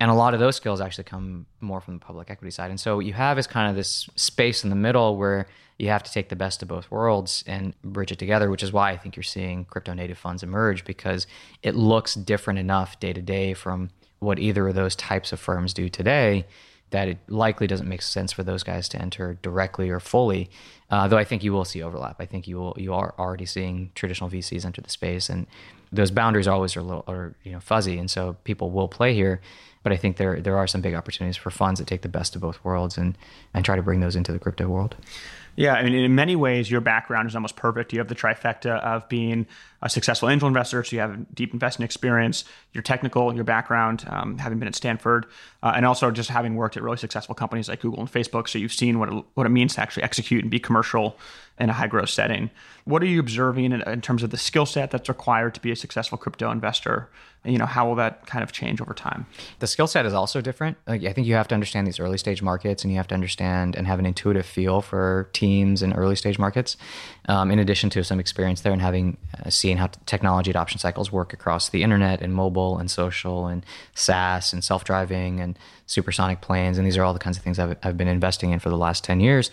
And 0.00 0.10
a 0.10 0.14
lot 0.14 0.34
of 0.34 0.40
those 0.40 0.56
skills 0.56 0.80
actually 0.80 1.04
come 1.04 1.46
more 1.60 1.80
from 1.80 1.94
the 1.94 2.00
public 2.00 2.30
equity 2.30 2.50
side. 2.50 2.70
And 2.70 2.80
so 2.80 2.96
what 2.96 3.06
you 3.06 3.12
have 3.12 3.38
is 3.38 3.46
kind 3.46 3.70
of 3.70 3.76
this 3.76 4.08
space 4.16 4.64
in 4.64 4.70
the 4.70 4.76
middle 4.76 5.16
where 5.16 5.46
you 5.78 5.88
have 5.88 6.02
to 6.02 6.12
take 6.12 6.28
the 6.28 6.36
best 6.36 6.62
of 6.62 6.68
both 6.68 6.90
worlds 6.90 7.42
and 7.46 7.74
bridge 7.82 8.12
it 8.12 8.18
together, 8.18 8.50
which 8.50 8.62
is 8.62 8.72
why 8.72 8.92
I 8.92 8.96
think 8.96 9.16
you're 9.16 9.22
seeing 9.22 9.64
crypto 9.64 9.92
native 9.92 10.18
funds 10.18 10.42
emerge 10.42 10.84
because 10.84 11.26
it 11.62 11.74
looks 11.74 12.14
different 12.14 12.58
enough 12.58 12.98
day 13.00 13.12
to 13.12 13.22
day 13.22 13.54
from 13.54 13.90
what 14.20 14.38
either 14.38 14.68
of 14.68 14.74
those 14.74 14.96
types 14.96 15.32
of 15.32 15.40
firms 15.40 15.74
do 15.74 15.88
today 15.88 16.46
that 16.90 17.08
it 17.08 17.18
likely 17.28 17.66
doesn't 17.66 17.88
make 17.88 18.02
sense 18.02 18.30
for 18.30 18.44
those 18.44 18.62
guys 18.62 18.88
to 18.88 19.02
enter 19.02 19.36
directly 19.42 19.90
or 19.90 19.98
fully. 19.98 20.48
Uh, 20.90 21.08
though 21.08 21.18
I 21.18 21.24
think 21.24 21.42
you 21.42 21.52
will 21.52 21.64
see 21.64 21.82
overlap. 21.82 22.20
I 22.20 22.26
think 22.26 22.46
you 22.46 22.56
will 22.56 22.76
you 22.78 22.94
are 22.94 23.14
already 23.18 23.46
seeing 23.46 23.90
traditional 23.96 24.30
VCs 24.30 24.64
enter 24.64 24.80
the 24.80 24.90
space, 24.90 25.28
and 25.28 25.48
those 25.94 26.10
boundaries 26.10 26.48
always 26.48 26.76
are 26.76 26.80
a 26.80 26.82
little 26.82 27.04
are 27.06 27.34
you 27.44 27.52
know 27.52 27.60
fuzzy, 27.60 27.98
and 27.98 28.10
so 28.10 28.36
people 28.44 28.70
will 28.70 28.88
play 28.88 29.14
here. 29.14 29.40
But 29.82 29.92
I 29.92 29.96
think 29.96 30.16
there 30.16 30.40
there 30.40 30.56
are 30.56 30.66
some 30.66 30.80
big 30.80 30.94
opportunities 30.94 31.36
for 31.36 31.50
funds 31.50 31.78
that 31.78 31.86
take 31.86 32.02
the 32.02 32.08
best 32.08 32.34
of 32.34 32.42
both 32.42 32.62
worlds 32.64 32.98
and 32.98 33.16
and 33.52 33.64
try 33.64 33.76
to 33.76 33.82
bring 33.82 34.00
those 34.00 34.16
into 34.16 34.32
the 34.32 34.38
crypto 34.38 34.66
world. 34.68 34.96
Yeah, 35.56 35.74
I 35.74 35.84
mean, 35.84 35.94
in 35.94 36.14
many 36.14 36.34
ways, 36.34 36.68
your 36.68 36.80
background 36.80 37.28
is 37.28 37.36
almost 37.36 37.54
perfect. 37.54 37.92
You 37.92 38.00
have 38.00 38.08
the 38.08 38.14
trifecta 38.16 38.80
of 38.80 39.08
being 39.08 39.46
a 39.84 39.90
successful 39.90 40.30
angel 40.30 40.48
investor, 40.48 40.82
so 40.82 40.96
you 40.96 41.00
have 41.00 41.34
deep 41.34 41.52
investing 41.52 41.84
experience, 41.84 42.44
your 42.72 42.82
technical, 42.82 43.34
your 43.34 43.44
background, 43.44 44.04
um, 44.08 44.38
having 44.38 44.58
been 44.58 44.66
at 44.66 44.74
Stanford, 44.74 45.26
uh, 45.62 45.74
and 45.76 45.84
also 45.84 46.10
just 46.10 46.30
having 46.30 46.56
worked 46.56 46.76
at 46.76 46.82
really 46.82 46.96
successful 46.96 47.34
companies 47.34 47.68
like 47.68 47.82
Google 47.82 48.00
and 48.00 48.10
Facebook. 48.10 48.48
So 48.48 48.58
you've 48.58 48.72
seen 48.72 48.98
what 48.98 49.12
it, 49.12 49.24
what 49.34 49.46
it 49.46 49.50
means 49.50 49.74
to 49.74 49.82
actually 49.82 50.02
execute 50.02 50.42
and 50.42 50.50
be 50.50 50.58
commercial 50.58 51.16
in 51.60 51.70
a 51.70 51.72
high 51.72 51.86
growth 51.86 52.10
setting. 52.10 52.50
What 52.84 53.02
are 53.02 53.06
you 53.06 53.20
observing 53.20 53.72
in, 53.72 53.82
in 53.82 54.00
terms 54.00 54.22
of 54.22 54.30
the 54.30 54.36
skill 54.36 54.66
set 54.66 54.90
that's 54.90 55.08
required 55.08 55.54
to 55.54 55.60
be 55.60 55.70
a 55.70 55.76
successful 55.76 56.18
crypto 56.18 56.50
investor? 56.50 57.08
And, 57.44 57.52
you 57.52 57.58
know, 57.58 57.66
how 57.66 57.86
will 57.86 57.94
that 57.96 58.26
kind 58.26 58.42
of 58.42 58.52
change 58.52 58.80
over 58.80 58.94
time? 58.94 59.26
The 59.58 59.66
skill 59.66 59.86
set 59.86 60.06
is 60.06 60.14
also 60.14 60.40
different. 60.40 60.78
Like, 60.86 61.04
I 61.04 61.12
think 61.12 61.26
you 61.26 61.34
have 61.34 61.46
to 61.48 61.54
understand 61.54 61.86
these 61.86 62.00
early 62.00 62.18
stage 62.18 62.42
markets 62.42 62.82
and 62.82 62.90
you 62.90 62.96
have 62.96 63.08
to 63.08 63.14
understand 63.14 63.76
and 63.76 63.86
have 63.86 63.98
an 63.98 64.06
intuitive 64.06 64.46
feel 64.46 64.80
for 64.80 65.28
teams 65.32 65.82
in 65.82 65.92
early 65.92 66.16
stage 66.16 66.38
markets, 66.38 66.76
um, 67.28 67.50
in 67.50 67.58
addition 67.58 67.90
to 67.90 68.02
some 68.02 68.18
experience 68.18 68.62
there 68.62 68.72
and 68.72 68.82
having 68.82 69.16
uh, 69.38 69.50
seeing 69.74 69.80
how 69.80 69.90
technology 70.06 70.50
adoption 70.50 70.78
cycles 70.78 71.10
work 71.10 71.32
across 71.32 71.68
the 71.68 71.82
internet 71.82 72.22
and 72.22 72.32
mobile 72.32 72.78
and 72.78 72.90
social 72.90 73.46
and 73.46 73.66
SaaS 73.94 74.52
and 74.52 74.62
self 74.62 74.84
driving 74.84 75.40
and 75.40 75.58
supersonic 75.86 76.40
planes. 76.40 76.78
And 76.78 76.86
these 76.86 76.96
are 76.96 77.02
all 77.02 77.12
the 77.12 77.18
kinds 77.18 77.36
of 77.36 77.42
things 77.42 77.58
I've, 77.58 77.76
I've 77.82 77.96
been 77.96 78.08
investing 78.08 78.52
in 78.52 78.60
for 78.60 78.70
the 78.70 78.76
last 78.76 79.02
10 79.04 79.20
years 79.20 79.50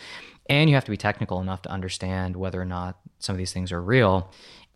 and 0.47 0.69
you 0.69 0.75
have 0.75 0.86
to 0.86 0.91
be 0.91 0.97
technical 0.97 1.39
enough 1.41 1.62
to 1.63 1.69
understand 1.69 2.36
whether 2.36 2.62
or 2.62 2.65
not 2.65 2.99
some 3.19 3.34
of 3.34 3.38
these 3.38 3.53
things 3.53 3.71
are 3.71 3.81
real. 3.81 4.29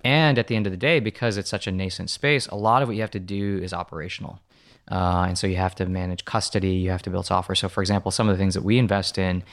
And 0.03 0.37
at 0.37 0.47
the 0.47 0.55
end 0.55 0.67
of 0.67 0.71
the 0.71 0.77
day, 0.77 0.99
because 0.99 1.37
it's 1.37 1.49
such 1.49 1.67
a 1.67 1.71
nascent 1.71 2.09
space, 2.09 2.47
a 2.47 2.55
lot 2.55 2.81
of 2.81 2.87
what 2.87 2.95
you 2.95 3.01
have 3.01 3.11
to 3.11 3.19
do 3.19 3.59
is 3.61 3.73
operational. 3.73 4.39
Uh, 4.89 5.25
and 5.27 5.37
so 5.37 5.47
you 5.47 5.55
have 5.57 5.75
to 5.75 5.85
manage 5.85 6.25
custody, 6.25 6.75
you 6.75 6.91
have 6.91 7.01
to 7.01 7.09
build 7.09 7.25
software. 7.25 7.55
So, 7.55 7.67
for 7.67 7.81
example, 7.81 8.11
some 8.11 8.29
of 8.29 8.37
the 8.37 8.41
things 8.41 8.53
that 8.53 8.63
we 8.63 8.77
invest 8.77 9.17
in 9.17 9.43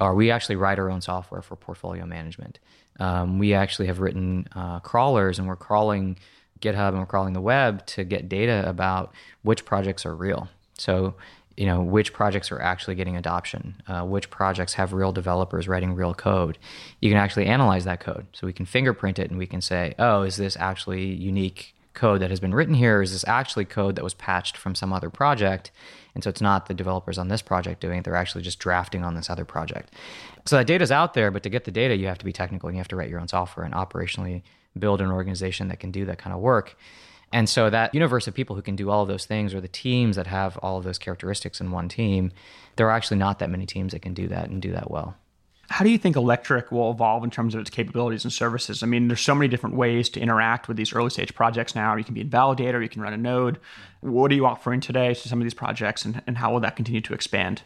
are 0.00 0.14
we 0.14 0.30
actually 0.30 0.56
write 0.56 0.78
our 0.78 0.90
own 0.90 1.00
software 1.00 1.42
for 1.42 1.54
portfolio 1.54 2.04
management. 2.06 2.58
Um, 3.00 3.38
we 3.38 3.54
actually 3.54 3.86
have 3.86 3.98
written 3.98 4.46
uh, 4.54 4.80
crawlers 4.80 5.38
and 5.38 5.48
we're 5.48 5.56
crawling 5.56 6.18
GitHub 6.60 6.90
and 6.90 6.98
we're 6.98 7.06
crawling 7.06 7.32
the 7.32 7.40
web 7.40 7.84
to 7.86 8.04
get 8.04 8.28
data 8.28 8.62
about 8.68 9.12
which 9.42 9.64
projects 9.64 10.04
are 10.06 10.14
real. 10.14 10.48
So 10.78 11.14
you 11.56 11.66
know 11.66 11.82
which 11.82 12.12
projects 12.12 12.52
are 12.52 12.60
actually 12.62 12.94
getting 12.94 13.16
adoption 13.16 13.82
uh, 13.86 14.02
which 14.02 14.30
projects 14.30 14.74
have 14.74 14.92
real 14.92 15.12
developers 15.12 15.66
writing 15.68 15.94
real 15.94 16.14
code. 16.14 16.58
You 17.00 17.10
can 17.10 17.18
actually 17.18 17.46
analyze 17.46 17.84
that 17.84 18.00
code. 18.00 18.26
So 18.32 18.46
we 18.46 18.52
can 18.52 18.66
fingerprint 18.66 19.18
it 19.18 19.30
and 19.30 19.38
we 19.38 19.46
can 19.46 19.60
say 19.60 19.94
oh 19.98 20.22
is 20.22 20.36
this 20.36 20.56
actually 20.58 21.06
unique 21.06 21.74
code 21.92 22.20
that 22.22 22.30
has 22.30 22.40
been 22.40 22.54
written 22.54 22.74
here? 22.74 23.02
Is 23.02 23.12
this 23.12 23.24
actually 23.26 23.64
code 23.64 23.96
that 23.96 24.04
was 24.04 24.14
patched 24.14 24.56
from 24.56 24.74
some 24.74 24.92
other 24.92 25.10
project? 25.10 25.70
And 26.14 26.22
so 26.22 26.30
it's 26.30 26.40
not 26.40 26.66
the 26.66 26.74
developers 26.74 27.18
on 27.18 27.28
this 27.28 27.42
project 27.42 27.80
doing 27.80 27.98
it. 27.98 28.04
They're 28.04 28.16
actually 28.16 28.42
just 28.42 28.58
drafting 28.58 29.04
on 29.04 29.14
this 29.14 29.28
other 29.28 29.44
project 29.44 29.92
so 30.46 30.56
that 30.56 30.66
data's 30.66 30.92
out 30.92 31.14
there 31.14 31.30
but 31.30 31.42
to 31.42 31.48
get 31.48 31.64
the 31.64 31.70
data 31.70 31.96
you 31.96 32.06
have 32.06 32.18
to 32.18 32.24
be 32.24 32.32
technical 32.32 32.68
and 32.68 32.76
you 32.76 32.80
have 32.80 32.88
to 32.88 32.96
write 32.96 33.10
your 33.10 33.20
own 33.20 33.28
software 33.28 33.64
and 33.64 33.74
operationally 33.74 34.42
build 34.78 35.00
an 35.00 35.10
organization 35.10 35.68
that 35.68 35.80
can 35.80 35.90
do 35.90 36.04
that 36.04 36.18
kind 36.18 36.34
of 36.34 36.40
work 36.40 36.76
and 37.32 37.48
so 37.48 37.70
that 37.70 37.94
universe 37.94 38.26
of 38.26 38.34
people 38.34 38.56
who 38.56 38.62
can 38.62 38.76
do 38.76 38.90
all 38.90 39.02
of 39.02 39.08
those 39.08 39.24
things, 39.24 39.54
or 39.54 39.60
the 39.60 39.68
teams 39.68 40.16
that 40.16 40.26
have 40.26 40.56
all 40.58 40.78
of 40.78 40.84
those 40.84 40.98
characteristics 40.98 41.60
in 41.60 41.70
one 41.70 41.88
team, 41.88 42.32
there 42.76 42.88
are 42.88 42.92
actually 42.92 43.18
not 43.18 43.38
that 43.38 43.50
many 43.50 43.66
teams 43.66 43.92
that 43.92 44.02
can 44.02 44.14
do 44.14 44.26
that 44.28 44.48
and 44.48 44.60
do 44.60 44.72
that 44.72 44.90
well. 44.90 45.14
How 45.68 45.84
do 45.84 45.90
you 45.90 45.98
think 45.98 46.16
electric 46.16 46.72
will 46.72 46.90
evolve 46.90 47.22
in 47.22 47.30
terms 47.30 47.54
of 47.54 47.60
its 47.60 47.70
capabilities 47.70 48.24
and 48.24 48.32
services? 48.32 48.82
I 48.82 48.86
mean, 48.86 49.06
there's 49.06 49.20
so 49.20 49.36
many 49.36 49.46
different 49.46 49.76
ways 49.76 50.08
to 50.10 50.20
interact 50.20 50.66
with 50.66 50.76
these 50.76 50.92
early 50.92 51.10
stage 51.10 51.32
projects 51.32 51.76
now. 51.76 51.94
You 51.94 52.02
can 52.02 52.14
be 52.14 52.22
a 52.22 52.24
validator, 52.24 52.82
you 52.82 52.88
can 52.88 53.02
run 53.02 53.12
a 53.12 53.16
node. 53.16 53.60
What 54.00 54.32
are 54.32 54.34
you 54.34 54.46
offering 54.46 54.80
today 54.80 55.14
to 55.14 55.28
some 55.28 55.40
of 55.40 55.44
these 55.44 55.54
projects, 55.54 56.04
and, 56.04 56.22
and 56.26 56.38
how 56.38 56.52
will 56.52 56.60
that 56.60 56.74
continue 56.74 57.00
to 57.02 57.14
expand? 57.14 57.62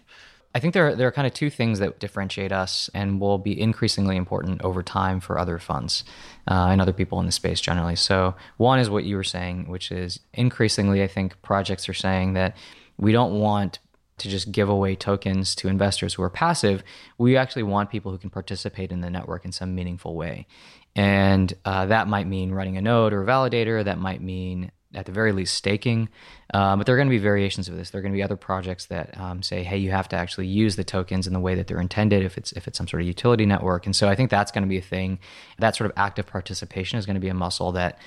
I 0.55 0.61
think 0.61 0.73
there 0.73 0.89
are, 0.89 0.95
there 0.95 1.09
are 1.09 1.13
kind 1.13 1.27
of 1.27 1.35
two 1.35 1.51
things 1.51 1.81
that 1.81 1.99
differentiate 1.99 2.53
us 2.53 2.89
and 2.95 3.21
will 3.21 3.39
be 3.39 3.61
increasingly 3.61 4.17
important 4.17 4.63
over 4.63 4.83
time 4.85 5.19
for 5.19 5.37
other 5.37 5.59
funds 5.59 6.05
uh, 6.49 6.69
and 6.71 6.81
other 6.81 6.93
people 6.93 7.19
in 7.19 7.27
the 7.27 7.33
space 7.33 7.61
generally. 7.61 7.97
So, 7.97 8.37
one 8.57 8.79
is 8.79 8.89
what 8.89 9.05
you 9.05 9.17
were 9.17 9.25
saying, 9.25 9.69
which 9.69 9.91
is 9.91 10.21
increasingly, 10.33 11.03
I 11.03 11.09
think 11.09 11.43
projects 11.43 11.89
are 11.89 11.95
saying 11.95 12.35
that 12.35 12.57
we 12.97 13.11
don't 13.11 13.39
want 13.41 13.81
to 14.19 14.29
just 14.29 14.53
give 14.53 14.69
away 14.69 14.95
tokens 14.95 15.57
to 15.57 15.69
investors 15.69 16.15
who 16.15 16.23
are 16.23 16.31
passive. 16.31 16.85
We 17.19 17.37
actually 17.37 17.65
want 17.65 17.91
people 17.91 18.13
who 18.13 18.19
can 18.19 18.31
participate 18.31 18.93
in 18.93 19.01
the 19.01 19.11
network 19.11 19.45
in 19.45 19.51
some 19.51 19.75
meaningful 19.75 20.15
way. 20.15 20.47
And 20.95 21.53
uh, 21.65 21.87
that 21.87 22.07
might 22.07 22.29
mean 22.29 22.53
running 22.53 22.77
a 22.77 22.81
node 22.81 23.13
or 23.13 23.25
a 23.25 23.27
validator. 23.27 23.85
That 23.85 23.99
might 23.99 24.23
mean 24.23 24.71
at 24.95 25.07
the 25.07 25.13
very 25.13 25.33
least 25.33 25.55
staking. 25.55 26.09
Um, 26.53 26.79
but 26.79 26.87
there 26.87 26.95
are 26.95 26.99
going 26.99 27.09
to 27.09 27.15
be 27.15 27.19
variations 27.19 27.69
of 27.69 27.77
this. 27.77 27.91
There 27.91 27.99
are 27.99 28.03
going 28.03 28.13
to 28.13 28.17
be 28.17 28.23
other 28.23 28.37
projects 28.37 28.87
that 28.87 29.19
um, 29.19 29.43
say, 29.43 29.63
hey, 29.63 29.79
you 29.79 29.91
have 29.91 30.09
to 30.09 30.17
actually 30.17 30.47
use 30.47 30.77
the 30.77 30.85
tokens 30.85 31.27
in 31.27 31.33
the 31.33 31.41
way 31.41 31.55
that 31.55 31.67
they're 31.67 31.81
intended 31.81 32.23
if 32.23 32.39
it's 32.39 32.53
if 32.53 32.69
it's 32.69 32.79
some 32.79 32.87
sort 32.87 33.03
of 33.03 33.09
utility 33.09 33.47
network. 33.47 33.87
And 33.87 33.97
so 33.97 34.09
I 34.09 34.15
think 34.15 34.31
that's 34.31 34.53
going 34.53 34.63
to 34.63 34.69
be 34.69 34.79
a 34.79 34.83
thing. 34.83 35.19
That 35.59 35.77
sort 35.77 35.91
of 35.91 35.97
active 35.97 36.27
participation 36.27 36.99
is 36.99 37.07
going 37.07 37.15
to 37.15 37.21
be 37.21 37.29
a 37.29 37.35
muscle 37.35 37.73
that, 37.73 37.99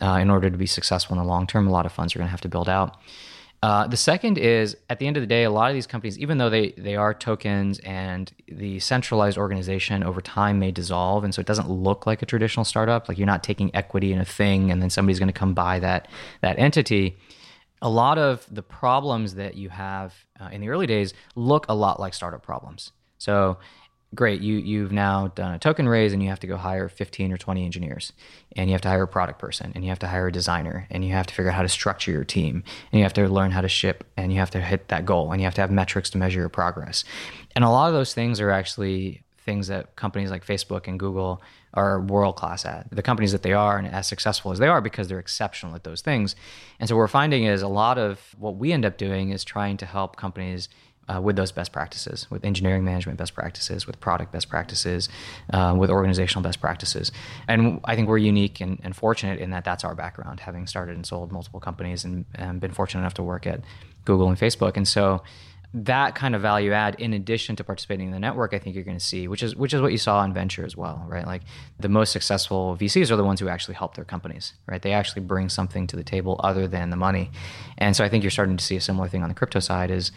uh, 0.00 0.18
in 0.20 0.30
order 0.30 0.50
to 0.50 0.56
be 0.56 0.66
successful 0.66 1.16
in 1.16 1.22
the 1.22 1.28
long 1.28 1.46
term, 1.46 1.66
a 1.66 1.70
lot 1.70 1.86
of 1.86 1.92
funds 1.92 2.14
are 2.14 2.18
going 2.18 2.28
to 2.28 2.32
have 2.32 2.40
to 2.42 2.48
build 2.48 2.68
out. 2.68 2.96
Uh, 3.64 3.86
the 3.86 3.96
second 3.96 4.36
is 4.36 4.76
at 4.90 4.98
the 4.98 5.06
end 5.06 5.16
of 5.16 5.22
the 5.22 5.26
day, 5.26 5.42
a 5.42 5.50
lot 5.50 5.70
of 5.70 5.74
these 5.74 5.86
companies, 5.86 6.18
even 6.18 6.36
though 6.36 6.50
they 6.50 6.72
they 6.72 6.96
are 6.96 7.14
tokens 7.14 7.78
and 7.78 8.30
the 8.46 8.78
centralized 8.78 9.38
organization 9.38 10.04
over 10.04 10.20
time 10.20 10.58
may 10.58 10.70
dissolve, 10.70 11.24
and 11.24 11.34
so 11.34 11.40
it 11.40 11.46
doesn't 11.46 11.70
look 11.70 12.06
like 12.06 12.20
a 12.20 12.26
traditional 12.26 12.64
startup. 12.64 13.08
Like 13.08 13.16
you're 13.16 13.26
not 13.26 13.42
taking 13.42 13.74
equity 13.74 14.12
in 14.12 14.20
a 14.20 14.24
thing, 14.26 14.70
and 14.70 14.82
then 14.82 14.90
somebody's 14.90 15.18
going 15.18 15.32
to 15.32 15.40
come 15.42 15.54
buy 15.54 15.78
that 15.78 16.08
that 16.42 16.58
entity. 16.58 17.16
A 17.80 17.88
lot 17.88 18.18
of 18.18 18.46
the 18.50 18.62
problems 18.62 19.36
that 19.36 19.54
you 19.54 19.70
have 19.70 20.12
uh, 20.38 20.50
in 20.52 20.60
the 20.60 20.68
early 20.68 20.86
days 20.86 21.14
look 21.34 21.64
a 21.66 21.74
lot 21.74 21.98
like 21.98 22.12
startup 22.12 22.42
problems. 22.42 22.92
So 23.16 23.56
great 24.14 24.40
you 24.40 24.56
you've 24.56 24.92
now 24.92 25.28
done 25.28 25.52
a 25.52 25.58
token 25.58 25.88
raise 25.88 26.12
and 26.12 26.22
you 26.22 26.28
have 26.28 26.40
to 26.40 26.46
go 26.46 26.56
hire 26.56 26.88
15 26.88 27.32
or 27.32 27.36
20 27.36 27.64
engineers 27.64 28.12
and 28.56 28.68
you 28.68 28.74
have 28.74 28.80
to 28.80 28.88
hire 28.88 29.02
a 29.02 29.08
product 29.08 29.38
person 29.38 29.72
and 29.74 29.84
you 29.84 29.90
have 29.90 29.98
to 29.98 30.08
hire 30.08 30.28
a 30.28 30.32
designer 30.32 30.86
and 30.90 31.04
you 31.04 31.12
have 31.12 31.26
to 31.26 31.34
figure 31.34 31.50
out 31.50 31.56
how 31.56 31.62
to 31.62 31.68
structure 31.68 32.10
your 32.10 32.24
team 32.24 32.62
and 32.92 32.98
you 32.98 33.04
have 33.04 33.12
to 33.12 33.28
learn 33.28 33.50
how 33.50 33.60
to 33.60 33.68
ship 33.68 34.04
and 34.16 34.32
you 34.32 34.38
have 34.38 34.50
to 34.50 34.60
hit 34.60 34.88
that 34.88 35.04
goal 35.04 35.32
and 35.32 35.40
you 35.40 35.44
have 35.44 35.54
to 35.54 35.60
have 35.60 35.70
metrics 35.70 36.10
to 36.10 36.18
measure 36.18 36.40
your 36.40 36.48
progress 36.48 37.04
and 37.54 37.64
a 37.64 37.70
lot 37.70 37.88
of 37.88 37.94
those 37.94 38.14
things 38.14 38.40
are 38.40 38.50
actually 38.50 39.24
things 39.44 39.68
that 39.68 39.94
companies 39.96 40.30
like 40.30 40.44
Facebook 40.44 40.88
and 40.88 40.98
Google 40.98 41.42
are 41.74 42.00
world 42.00 42.36
class 42.36 42.64
at. 42.64 42.86
The 42.90 43.02
companies 43.02 43.32
that 43.32 43.42
they 43.42 43.52
are 43.52 43.76
and 43.76 43.86
as 43.86 44.06
successful 44.06 44.52
as 44.52 44.58
they 44.58 44.68
are 44.68 44.80
because 44.80 45.08
they're 45.08 45.18
exceptional 45.18 45.74
at 45.74 45.84
those 45.84 46.00
things. 46.00 46.34
And 46.80 46.88
so 46.88 46.94
what 46.94 47.00
we're 47.00 47.08
finding 47.08 47.44
is 47.44 47.60
a 47.60 47.68
lot 47.68 47.98
of 47.98 48.34
what 48.38 48.56
we 48.56 48.72
end 48.72 48.84
up 48.84 48.96
doing 48.96 49.30
is 49.30 49.44
trying 49.44 49.76
to 49.78 49.86
help 49.86 50.16
companies 50.16 50.68
uh, 51.08 51.20
with 51.20 51.36
those 51.36 51.52
best 51.52 51.72
practices, 51.72 52.26
with 52.30 52.44
engineering 52.44 52.84
management 52.84 53.18
best 53.18 53.34
practices, 53.34 53.86
with 53.86 54.00
product 54.00 54.32
best 54.32 54.48
practices, 54.48 55.08
uh, 55.52 55.74
with 55.76 55.90
organizational 55.90 56.42
best 56.42 56.60
practices. 56.60 57.12
And 57.48 57.80
I 57.84 57.94
think 57.94 58.08
we're 58.08 58.18
unique 58.18 58.60
and, 58.60 58.80
and, 58.82 58.94
fortunate 58.94 59.40
in 59.40 59.50
that 59.50 59.64
that's 59.64 59.84
our 59.84 59.94
background, 59.94 60.40
having 60.40 60.66
started 60.66 60.94
and 60.94 61.04
sold 61.04 61.32
multiple 61.32 61.60
companies 61.60 62.04
and, 62.04 62.24
and, 62.34 62.60
been 62.60 62.72
fortunate 62.72 63.00
enough 63.00 63.14
to 63.14 63.22
work 63.22 63.46
at 63.46 63.60
Google 64.04 64.28
and 64.28 64.38
Facebook. 64.38 64.76
And 64.76 64.86
so 64.86 65.22
that 65.74 66.14
kind 66.14 66.36
of 66.36 66.40
value 66.40 66.72
add, 66.72 66.94
in 67.00 67.12
addition 67.12 67.56
to 67.56 67.64
participating 67.64 68.06
in 68.06 68.12
the 68.12 68.20
network, 68.20 68.54
I 68.54 68.60
think 68.60 68.76
you're 68.76 68.84
going 68.84 68.96
to 68.96 69.04
see, 69.04 69.26
which 69.26 69.42
is 69.42 69.56
which 69.56 69.74
is 69.74 69.82
what 69.82 69.90
you 69.90 69.98
saw 69.98 70.22
in 70.22 70.32
venture 70.32 70.64
as 70.64 70.76
well, 70.76 71.04
right? 71.08 71.26
Like 71.26 71.42
the 71.80 71.88
most 71.88 72.12
successful 72.12 72.76
VCs 72.80 73.10
are 73.10 73.16
the 73.16 73.24
ones 73.24 73.40
who 73.40 73.48
actually 73.48 73.74
help 73.74 73.96
their 73.96 74.04
companies, 74.04 74.52
right? 74.68 74.80
They 74.80 74.92
actually 74.92 75.22
bring 75.22 75.48
something 75.48 75.88
to 75.88 75.96
the 75.96 76.04
table 76.04 76.40
other 76.44 76.68
than 76.68 76.90
the 76.90 76.96
money. 76.96 77.32
And 77.76 77.96
so 77.96 78.04
I 78.04 78.08
think 78.08 78.22
you're 78.22 78.30
starting 78.30 78.56
to 78.56 78.64
see 78.64 78.76
a 78.76 78.80
similar 78.80 79.08
thing 79.08 79.24
on 79.24 79.28
the 79.28 79.34
crypto 79.34 79.58
side 79.58 79.90
is 79.90 80.12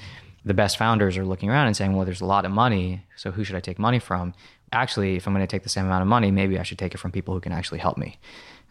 the 0.47 0.53
best 0.53 0.77
founders 0.77 1.17
are 1.17 1.25
looking 1.25 1.49
around 1.49 1.67
and 1.67 1.75
saying, 1.75 1.93
well, 1.93 2.05
there's 2.05 2.21
a 2.21 2.25
lot 2.25 2.45
of 2.45 2.51
money, 2.51 3.03
so 3.15 3.31
who 3.31 3.43
should 3.43 3.55
I 3.55 3.59
take 3.59 3.77
money 3.77 3.99
from? 3.99 4.33
Actually, 4.71 5.17
if 5.17 5.27
I'm 5.27 5.33
going 5.33 5.45
to 5.45 5.49
take 5.49 5.63
the 5.63 5.69
same 5.69 5.85
amount 5.85 6.01
of 6.01 6.07
money, 6.07 6.31
maybe 6.31 6.57
I 6.57 6.63
should 6.63 6.79
take 6.79 6.93
it 6.93 6.97
from 6.97 7.11
people 7.11 7.33
who 7.33 7.39
can 7.41 7.51
actually 7.51 7.79
help 7.79 7.97
me. 7.97 8.17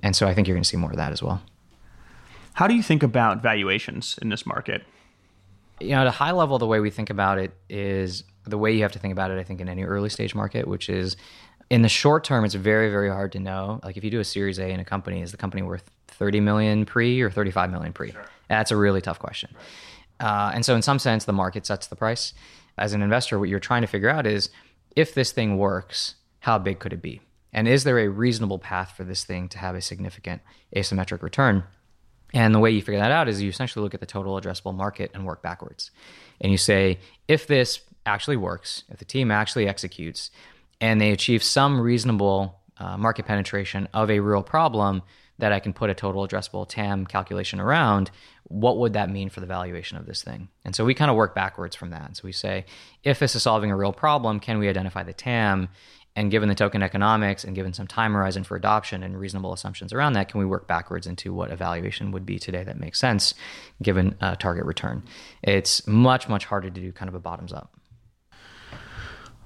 And 0.02 0.16
so 0.16 0.26
I 0.26 0.34
think 0.34 0.48
you're 0.48 0.54
going 0.54 0.62
to 0.62 0.68
see 0.68 0.76
more 0.76 0.90
of 0.90 0.96
that 0.96 1.12
as 1.12 1.22
well. 1.22 1.42
How 2.54 2.66
do 2.66 2.74
you 2.74 2.82
think 2.82 3.02
about 3.02 3.42
valuations 3.42 4.18
in 4.22 4.30
this 4.30 4.46
market? 4.46 4.82
You 5.80 5.90
know, 5.90 6.00
at 6.00 6.06
a 6.06 6.12
high 6.12 6.32
level, 6.32 6.58
the 6.58 6.66
way 6.66 6.80
we 6.80 6.90
think 6.90 7.10
about 7.10 7.38
it 7.38 7.52
is 7.68 8.24
the 8.46 8.56
way 8.56 8.72
you 8.72 8.82
have 8.82 8.92
to 8.92 8.98
think 8.98 9.12
about 9.12 9.30
it, 9.30 9.38
I 9.38 9.42
think, 9.42 9.60
in 9.60 9.68
any 9.68 9.84
early 9.84 10.08
stage 10.08 10.34
market, 10.34 10.66
which 10.66 10.88
is 10.88 11.16
in 11.68 11.82
the 11.82 11.88
short 11.88 12.24
term, 12.24 12.44
it's 12.44 12.54
very, 12.54 12.90
very 12.90 13.10
hard 13.10 13.32
to 13.32 13.40
know. 13.40 13.80
Like 13.84 13.98
if 13.98 14.04
you 14.04 14.10
do 14.10 14.20
a 14.20 14.24
series 14.24 14.58
A 14.58 14.68
in 14.70 14.80
a 14.80 14.84
company, 14.84 15.20
is 15.20 15.32
the 15.32 15.36
company 15.36 15.62
worth 15.62 15.90
30 16.08 16.40
million 16.40 16.86
pre 16.86 17.20
or 17.20 17.30
35 17.30 17.70
million 17.70 17.92
pre? 17.92 18.12
Sure. 18.12 18.24
That's 18.48 18.70
a 18.70 18.76
really 18.76 19.02
tough 19.02 19.18
question. 19.18 19.50
Right. 19.52 19.62
Uh, 20.20 20.52
and 20.54 20.64
so, 20.64 20.74
in 20.74 20.82
some 20.82 20.98
sense, 20.98 21.24
the 21.24 21.32
market 21.32 21.66
sets 21.66 21.86
the 21.86 21.96
price. 21.96 22.32
As 22.78 22.92
an 22.92 23.02
investor, 23.02 23.38
what 23.38 23.48
you're 23.48 23.60
trying 23.60 23.82
to 23.82 23.88
figure 23.88 24.08
out 24.08 24.26
is 24.26 24.50
if 24.94 25.14
this 25.14 25.32
thing 25.32 25.58
works, 25.58 26.14
how 26.40 26.58
big 26.58 26.78
could 26.78 26.92
it 26.92 27.02
be? 27.02 27.20
And 27.52 27.66
is 27.66 27.84
there 27.84 27.98
a 27.98 28.08
reasonable 28.08 28.58
path 28.58 28.92
for 28.96 29.04
this 29.04 29.24
thing 29.24 29.48
to 29.48 29.58
have 29.58 29.74
a 29.74 29.80
significant 29.80 30.42
asymmetric 30.74 31.22
return? 31.22 31.64
And 32.34 32.54
the 32.54 32.58
way 32.58 32.70
you 32.70 32.82
figure 32.82 33.00
that 33.00 33.10
out 33.10 33.28
is 33.28 33.40
you 33.40 33.48
essentially 33.48 33.82
look 33.82 33.94
at 33.94 34.00
the 34.00 34.06
total 34.06 34.38
addressable 34.38 34.74
market 34.74 35.10
and 35.14 35.24
work 35.24 35.42
backwards. 35.42 35.90
And 36.40 36.52
you 36.52 36.58
say, 36.58 36.98
if 37.28 37.46
this 37.46 37.80
actually 38.04 38.36
works, 38.36 38.84
if 38.90 38.98
the 38.98 39.04
team 39.04 39.30
actually 39.30 39.68
executes, 39.68 40.30
and 40.80 41.00
they 41.00 41.12
achieve 41.12 41.42
some 41.42 41.80
reasonable 41.80 42.60
uh, 42.78 42.96
market 42.98 43.26
penetration 43.26 43.88
of 43.94 44.10
a 44.10 44.20
real 44.20 44.42
problem, 44.42 45.02
that 45.38 45.52
I 45.52 45.60
can 45.60 45.72
put 45.72 45.90
a 45.90 45.94
total 45.94 46.26
addressable 46.26 46.68
TAM 46.68 47.06
calculation 47.06 47.60
around, 47.60 48.10
what 48.44 48.78
would 48.78 48.94
that 48.94 49.10
mean 49.10 49.28
for 49.28 49.40
the 49.40 49.46
valuation 49.46 49.98
of 49.98 50.06
this 50.06 50.22
thing? 50.22 50.48
And 50.64 50.74
so 50.74 50.84
we 50.84 50.94
kind 50.94 51.10
of 51.10 51.16
work 51.16 51.34
backwards 51.34 51.76
from 51.76 51.90
that. 51.90 52.16
So 52.16 52.22
we 52.24 52.32
say, 52.32 52.64
if 53.02 53.18
this 53.18 53.34
is 53.34 53.42
solving 53.42 53.70
a 53.70 53.76
real 53.76 53.92
problem, 53.92 54.40
can 54.40 54.58
we 54.58 54.68
identify 54.68 55.02
the 55.02 55.12
TAM? 55.12 55.68
And 56.14 56.30
given 56.30 56.48
the 56.48 56.54
token 56.54 56.82
economics 56.82 57.44
and 57.44 57.54
given 57.54 57.74
some 57.74 57.86
time 57.86 58.14
horizon 58.14 58.42
for 58.42 58.56
adoption 58.56 59.02
and 59.02 59.18
reasonable 59.20 59.52
assumptions 59.52 59.92
around 59.92 60.14
that, 60.14 60.30
can 60.30 60.40
we 60.40 60.46
work 60.46 60.66
backwards 60.66 61.06
into 61.06 61.34
what 61.34 61.50
evaluation 61.50 62.10
would 62.12 62.24
be 62.24 62.38
today 62.38 62.64
that 62.64 62.80
makes 62.80 62.98
sense 62.98 63.34
given 63.82 64.16
a 64.22 64.34
target 64.34 64.64
return? 64.64 65.04
It's 65.42 65.86
much, 65.86 66.26
much 66.26 66.46
harder 66.46 66.70
to 66.70 66.80
do 66.80 66.90
kind 66.90 67.10
of 67.10 67.14
a 67.14 67.20
bottoms 67.20 67.52
up. 67.52 67.74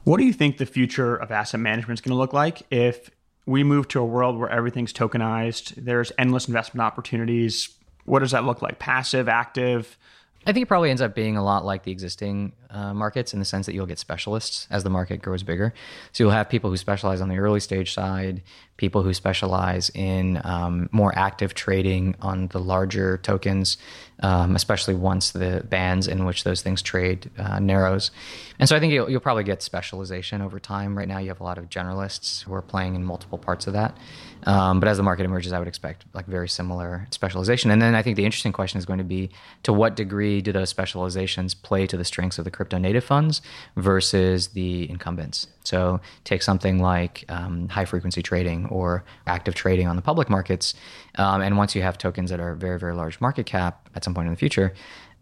What 0.05 0.19
do 0.19 0.25
you 0.25 0.33
think 0.33 0.59
the 0.59 0.67
future 0.67 1.17
of 1.17 1.33
asset 1.33 1.59
management 1.59 1.99
is 1.99 2.03
going 2.03 2.15
to 2.15 2.19
look 2.19 2.33
like 2.33 2.63
if 2.71 3.11
we 3.51 3.65
move 3.65 3.89
to 3.89 4.01
a 4.01 4.05
world 4.05 4.39
where 4.39 4.49
everything's 4.49 4.93
tokenized. 4.93 5.75
There's 5.77 6.13
endless 6.17 6.47
investment 6.47 6.83
opportunities. 6.83 7.71
What 8.05 8.21
does 8.21 8.31
that 8.31 8.45
look 8.45 8.63
like? 8.63 8.79
Passive, 8.79 9.29
active? 9.29 9.99
I 10.47 10.53
think 10.53 10.63
it 10.63 10.67
probably 10.67 10.91
ends 10.91 11.03
up 11.03 11.17
being 11.17 11.37
a 11.37 11.43
lot 11.43 11.65
like 11.65 11.83
the 11.83 11.91
existing 11.91 12.53
uh, 12.71 12.95
markets 12.95 13.33
in 13.33 13.39
the 13.39 13.45
sense 13.45 13.67
that 13.67 13.75
you'll 13.75 13.87
get 13.87 13.99
specialists 13.99 14.67
as 14.71 14.85
the 14.85 14.91
market 14.91 15.23
grows 15.23 15.43
bigger. 15.43 15.75
So 16.13 16.25
you'll 16.25 16.33
have 16.33 16.49
people 16.49 16.71
who 16.71 16.77
specialize 16.77 17.21
on 17.21 17.29
the 17.29 17.39
early 17.39 17.61
stage 17.61 17.93
side, 17.95 18.43
people 18.81 19.03
who 19.03 19.13
specialize 19.13 19.91
in 19.91 20.41
um, 20.43 20.89
more 20.91 21.13
active 21.17 21.53
trading 21.53 22.17
on 22.23 22.47
the 22.49 22.59
larger 22.59 23.19
tokens, 23.19 23.77
um, 24.23 24.57
especially 24.57 24.95
once 24.95 25.33
the 25.33 25.63
bands 25.69 26.09
in 26.09 26.25
which 26.25 26.45
those 26.45 26.63
things 26.63 26.81
trade 26.81 27.31
uh, 27.39 27.59
narrows. 27.59 28.11
And 28.59 28.69
so 28.69 28.75
I 28.75 28.81
think 28.81 28.93
you'll, 28.93 29.11
you'll, 29.11 29.21
probably 29.21 29.45
get 29.45 29.63
specialization 29.63 30.41
over 30.41 30.59
time. 30.59 30.97
Right 30.97 31.07
now, 31.07 31.19
you 31.19 31.29
have 31.29 31.41
a 31.41 31.45
lot 31.45 31.59
of 31.59 31.69
generalists 31.69 32.43
who 32.43 32.55
are 32.55 32.63
playing 32.63 32.95
in 32.95 33.05
multiple 33.05 33.37
parts 33.37 33.67
of 33.67 33.75
that. 33.75 33.97
Um, 34.45 34.81
but 34.81 34.89
as 34.89 34.97
the 34.97 35.03
market 35.03 35.25
emerges, 35.25 35.53
I 35.53 35.59
would 35.59 35.69
expect 35.69 36.07
like 36.15 36.27
very 36.27 36.49
similar 36.49 37.07
specialization. 37.11 37.71
And 37.71 37.83
then 37.83 37.95
I 37.95 38.03
think 38.03 38.17
the 38.17 38.25
interesting 38.25 38.53
question 38.53 38.79
is 38.79 38.87
going 38.87 38.99
to 38.99 39.05
be 39.05 39.31
to 39.65 39.73
what 39.73 39.95
degree 39.95 40.41
do 40.41 40.53
those 40.53 40.71
specializations 40.71 41.53
play 41.53 41.87
to 41.87 41.97
the 41.99 42.05
strengths 42.05 42.39
of 42.39 42.45
the 42.45 42.51
crypto 42.61 42.77
native 42.77 43.03
funds 43.03 43.41
versus 43.77 44.49
the 44.49 44.91
incumbents? 44.91 45.47
So 45.65 46.01
take 46.25 46.43
something 46.43 46.79
like 46.79 47.25
um, 47.31 47.69
high 47.71 47.87
frequency 47.87 48.23
trading 48.23 48.67
or 48.67 49.03
active 49.27 49.55
trading 49.55 49.87
on 49.89 49.97
the 49.97 50.03
public 50.03 50.29
markets. 50.29 50.75
Um, 51.17 51.43
and 51.43 51.57
once 51.57 51.75
you 51.75 51.83
have 51.83 51.99
tokens 51.99 52.31
that 52.31 52.41
are 52.41 52.55
very, 52.55 52.79
very 52.79 52.95
large 52.95 53.21
market 53.21 53.47
cap 53.47 53.89
at 53.95 54.05
some 54.05 54.15
point 54.15 54.27
in 54.27 54.33
the 54.33 54.39
future, 54.39 54.73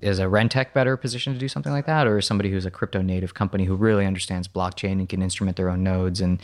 is 0.01 0.21
a 0.21 0.25
Rentech 0.25 0.73
better 0.73 0.97
position 0.97 1.33
to 1.33 1.39
do 1.39 1.49
something 1.49 1.73
like 1.73 1.87
that, 1.87 2.07
or 2.07 2.19
is 2.19 2.27
somebody 2.27 2.51
who's 2.51 2.65
a 2.65 2.71
crypto 2.71 3.03
native 3.03 3.35
company 3.35 3.65
who 3.65 3.75
really 3.75 4.07
understands 4.07 4.47
blockchain 4.47 4.93
and 4.93 5.09
can 5.09 5.23
instrument 5.23 5.57
their 5.57 5.69
own 5.69 5.83
nodes 5.83 6.21
and 6.21 6.41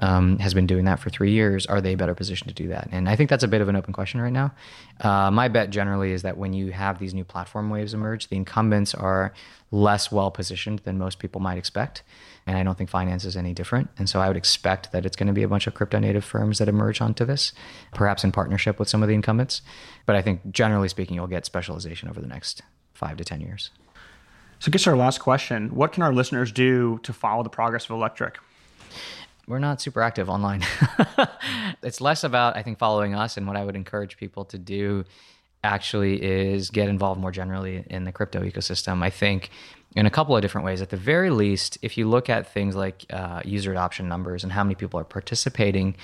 um, 0.00 0.38
has 0.38 0.52
been 0.52 0.66
doing 0.66 0.84
that 0.84 1.00
for 1.00 1.08
three 1.08 1.32
years? 1.32 1.64
Are 1.66 1.80
they 1.80 1.94
better 1.94 2.14
positioned 2.14 2.48
to 2.48 2.54
do 2.54 2.68
that? 2.68 2.88
And 2.92 3.08
I 3.08 3.16
think 3.16 3.30
that's 3.30 3.44
a 3.44 3.48
bit 3.48 3.62
of 3.62 3.68
an 3.68 3.76
open 3.76 3.94
question 3.94 4.20
right 4.20 4.32
now. 4.32 4.52
Uh, 5.00 5.30
my 5.30 5.48
bet 5.48 5.70
generally 5.70 6.12
is 6.12 6.20
that 6.22 6.36
when 6.36 6.52
you 6.52 6.70
have 6.72 6.98
these 6.98 7.14
new 7.14 7.24
platform 7.24 7.70
waves 7.70 7.94
emerge, 7.94 8.28
the 8.28 8.36
incumbents 8.36 8.94
are 8.94 9.32
less 9.70 10.12
well 10.12 10.30
positioned 10.30 10.80
than 10.80 10.98
most 10.98 11.18
people 11.18 11.40
might 11.40 11.56
expect. 11.56 12.02
And 12.48 12.56
I 12.56 12.62
don't 12.62 12.78
think 12.78 12.88
finance 12.88 13.26
is 13.26 13.36
any 13.36 13.52
different. 13.52 13.90
And 13.98 14.08
so 14.08 14.20
I 14.20 14.26
would 14.26 14.36
expect 14.36 14.90
that 14.92 15.04
it's 15.04 15.16
going 15.16 15.26
to 15.26 15.34
be 15.34 15.42
a 15.42 15.48
bunch 15.48 15.66
of 15.66 15.74
crypto 15.74 15.98
native 15.98 16.24
firms 16.24 16.56
that 16.58 16.68
emerge 16.68 17.02
onto 17.02 17.26
this, 17.26 17.52
perhaps 17.92 18.24
in 18.24 18.32
partnership 18.32 18.78
with 18.78 18.88
some 18.88 19.02
of 19.02 19.08
the 19.08 19.14
incumbents. 19.14 19.60
But 20.06 20.16
I 20.16 20.22
think 20.22 20.50
generally 20.50 20.88
speaking, 20.88 21.14
you'll 21.14 21.26
get 21.26 21.44
specialization 21.44 22.08
over 22.08 22.22
the 22.22 22.26
next 22.26 22.62
five 22.94 23.18
to 23.18 23.24
10 23.24 23.42
years. 23.42 23.70
So, 24.60 24.70
I 24.70 24.72
guess 24.72 24.86
our 24.86 24.96
last 24.96 25.18
question 25.18 25.74
What 25.74 25.92
can 25.92 26.02
our 26.02 26.12
listeners 26.12 26.50
do 26.50 26.98
to 27.02 27.12
follow 27.12 27.42
the 27.42 27.50
progress 27.50 27.84
of 27.84 27.90
Electric? 27.90 28.38
We're 29.46 29.58
not 29.58 29.82
super 29.82 30.00
active 30.00 30.30
online. 30.30 30.64
it's 31.82 32.00
less 32.00 32.24
about, 32.24 32.56
I 32.56 32.62
think, 32.62 32.78
following 32.78 33.14
us. 33.14 33.36
And 33.36 33.46
what 33.46 33.56
I 33.56 33.64
would 33.64 33.76
encourage 33.76 34.16
people 34.16 34.46
to 34.46 34.58
do 34.58 35.04
actually 35.62 36.22
is 36.22 36.70
get 36.70 36.88
involved 36.88 37.20
more 37.20 37.30
generally 37.30 37.84
in 37.90 38.04
the 38.04 38.12
crypto 38.12 38.42
ecosystem. 38.42 39.02
I 39.02 39.10
think 39.10 39.50
in 39.96 40.06
a 40.06 40.10
couple 40.10 40.36
of 40.36 40.42
different 40.42 40.64
ways. 40.64 40.82
At 40.82 40.90
the 40.90 40.96
very 40.96 41.30
least, 41.30 41.78
if 41.82 41.96
you 41.96 42.08
look 42.08 42.28
at 42.28 42.52
things 42.52 42.76
like 42.76 43.04
uh, 43.10 43.40
user 43.44 43.72
adoption 43.72 44.08
numbers 44.08 44.44
and 44.44 44.52
how 44.52 44.62
many 44.62 44.74
people 44.74 45.00
are 45.00 45.04
participating, 45.04 45.96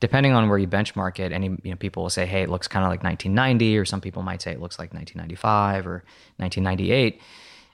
depending 0.00 0.32
on 0.32 0.48
where 0.48 0.58
you 0.58 0.68
benchmark 0.68 1.18
it, 1.18 1.32
any 1.32 1.48
you 1.62 1.70
know 1.70 1.76
people 1.76 2.04
will 2.04 2.10
say, 2.10 2.26
"Hey, 2.26 2.42
it 2.42 2.48
looks 2.48 2.68
kind 2.68 2.84
of 2.84 2.90
like 2.90 3.02
1990," 3.02 3.78
or 3.78 3.84
some 3.84 4.00
people 4.00 4.22
might 4.22 4.42
say 4.42 4.52
it 4.52 4.60
looks 4.60 4.78
like 4.78 4.94
1995 4.94 5.86
or 5.86 6.04
1998. 6.36 7.20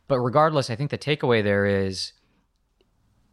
But 0.09 0.21
regardless, 0.21 0.71
I 0.71 0.77
think 0.77 0.91
the 0.91 0.99
takeaway 0.99 1.43
there 1.45 1.66
is 1.66 2.12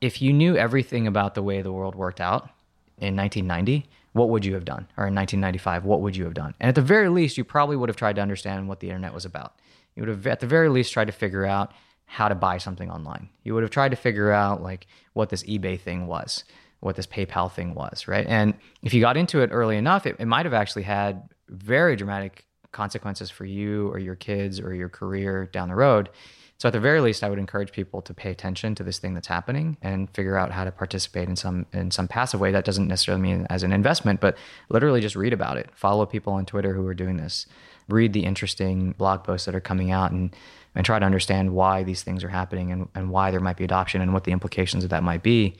if 0.01 0.21
you 0.21 0.33
knew 0.33 0.57
everything 0.57 1.07
about 1.07 1.35
the 1.35 1.41
way 1.43 1.61
the 1.61 1.71
world 1.71 1.95
worked 1.95 2.19
out 2.19 2.49
in 2.97 3.15
1990, 3.15 3.87
what 4.13 4.29
would 4.29 4.45
you 4.45 4.53
have 4.53 4.65
done? 4.65 4.87
Or 4.97 5.07
in 5.07 5.15
1995, 5.15 5.85
what 5.85 6.01
would 6.01 6.15
you 6.15 6.25
have 6.25 6.33
done? 6.33 6.53
And 6.59 6.69
at 6.69 6.75
the 6.75 6.81
very 6.81 7.09
least, 7.09 7.37
you 7.37 7.43
probably 7.43 7.75
would 7.75 7.89
have 7.89 7.97
tried 7.97 8.17
to 8.17 8.21
understand 8.21 8.67
what 8.67 8.79
the 8.79 8.87
internet 8.87 9.13
was 9.13 9.25
about. 9.25 9.59
You 9.95 10.03
would 10.03 10.09
have, 10.09 10.27
at 10.27 10.41
the 10.41 10.47
very 10.47 10.69
least, 10.69 10.93
tried 10.93 11.05
to 11.05 11.11
figure 11.13 11.45
out 11.45 11.71
how 12.05 12.27
to 12.27 12.35
buy 12.35 12.57
something 12.57 12.89
online. 12.89 13.29
You 13.43 13.53
would 13.53 13.63
have 13.63 13.71
tried 13.71 13.89
to 13.89 13.97
figure 13.97 14.31
out 14.31 14.61
like 14.61 14.87
what 15.13 15.29
this 15.29 15.43
eBay 15.43 15.79
thing 15.79 16.07
was, 16.07 16.43
what 16.79 16.95
this 16.95 17.07
PayPal 17.07 17.51
thing 17.51 17.73
was, 17.73 18.07
right? 18.07 18.25
And 18.27 18.53
if 18.83 18.93
you 18.93 19.01
got 19.01 19.17
into 19.17 19.41
it 19.41 19.49
early 19.51 19.77
enough, 19.77 20.05
it, 20.05 20.15
it 20.19 20.25
might 20.25 20.45
have 20.45 20.53
actually 20.53 20.83
had 20.83 21.29
very 21.49 21.95
dramatic 21.95 22.45
consequences 22.71 23.29
for 23.29 23.45
you 23.45 23.89
or 23.89 23.99
your 23.99 24.15
kids 24.15 24.59
or 24.59 24.73
your 24.73 24.89
career 24.89 25.45
down 25.47 25.69
the 25.69 25.75
road. 25.75 26.09
So 26.57 26.69
at 26.69 26.73
the 26.73 26.79
very 26.79 27.01
least, 27.01 27.23
I 27.23 27.29
would 27.29 27.39
encourage 27.39 27.71
people 27.73 28.01
to 28.03 28.13
pay 28.13 28.31
attention 28.31 28.75
to 28.75 28.83
this 28.83 28.97
thing 28.97 29.13
that's 29.13 29.27
happening 29.27 29.77
and 29.81 30.09
figure 30.11 30.37
out 30.37 30.51
how 30.51 30.63
to 30.63 30.71
participate 30.71 31.27
in 31.27 31.35
some 31.35 31.65
in 31.73 31.91
some 31.91 32.07
passive 32.07 32.39
way. 32.39 32.51
That 32.51 32.63
doesn't 32.63 32.87
necessarily 32.87 33.21
mean 33.21 33.45
as 33.49 33.63
an 33.63 33.73
investment, 33.73 34.21
but 34.21 34.37
literally 34.69 35.01
just 35.01 35.17
read 35.17 35.33
about 35.33 35.57
it. 35.57 35.69
Follow 35.75 36.05
people 36.05 36.31
on 36.33 36.45
Twitter 36.45 36.73
who 36.73 36.87
are 36.87 36.93
doing 36.93 37.17
this. 37.17 37.45
Read 37.89 38.13
the 38.13 38.23
interesting 38.23 38.93
blog 38.93 39.23
posts 39.23 39.45
that 39.45 39.55
are 39.55 39.61
coming 39.61 39.91
out 39.91 40.11
and 40.11 40.33
and 40.75 40.85
try 40.85 40.99
to 40.99 41.05
understand 41.05 41.53
why 41.53 41.83
these 41.83 42.03
things 42.03 42.23
are 42.23 42.29
happening 42.29 42.71
and, 42.71 42.89
and 42.93 43.09
why 43.09 43.31
there 43.31 43.39
might 43.39 43.57
be 43.57 43.63
adoption 43.63 44.01
and 44.01 44.13
what 44.13 44.25
the 44.25 44.31
implications 44.31 44.83
of 44.83 44.89
that 44.89 45.03
might 45.03 45.23
be. 45.23 45.55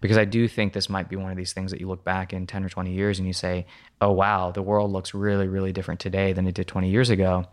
Because 0.00 0.18
I 0.18 0.24
do 0.24 0.46
think 0.46 0.72
this 0.72 0.90
might 0.90 1.08
be 1.08 1.16
one 1.16 1.30
of 1.30 1.36
these 1.36 1.52
things 1.52 1.70
that 1.70 1.80
you 1.80 1.88
look 1.88 2.04
back 2.04 2.32
in 2.32 2.46
10 2.46 2.64
or 2.64 2.68
20 2.68 2.92
years 2.92 3.18
and 3.18 3.26
you 3.26 3.32
say, 3.32 3.66
oh, 4.00 4.12
wow, 4.12 4.50
the 4.50 4.62
world 4.62 4.92
looks 4.92 5.14
really, 5.14 5.48
really 5.48 5.72
different 5.72 6.00
today 6.00 6.32
than 6.32 6.46
it 6.46 6.54
did 6.54 6.66
20 6.66 6.90
years 6.90 7.08
ago. 7.08 7.46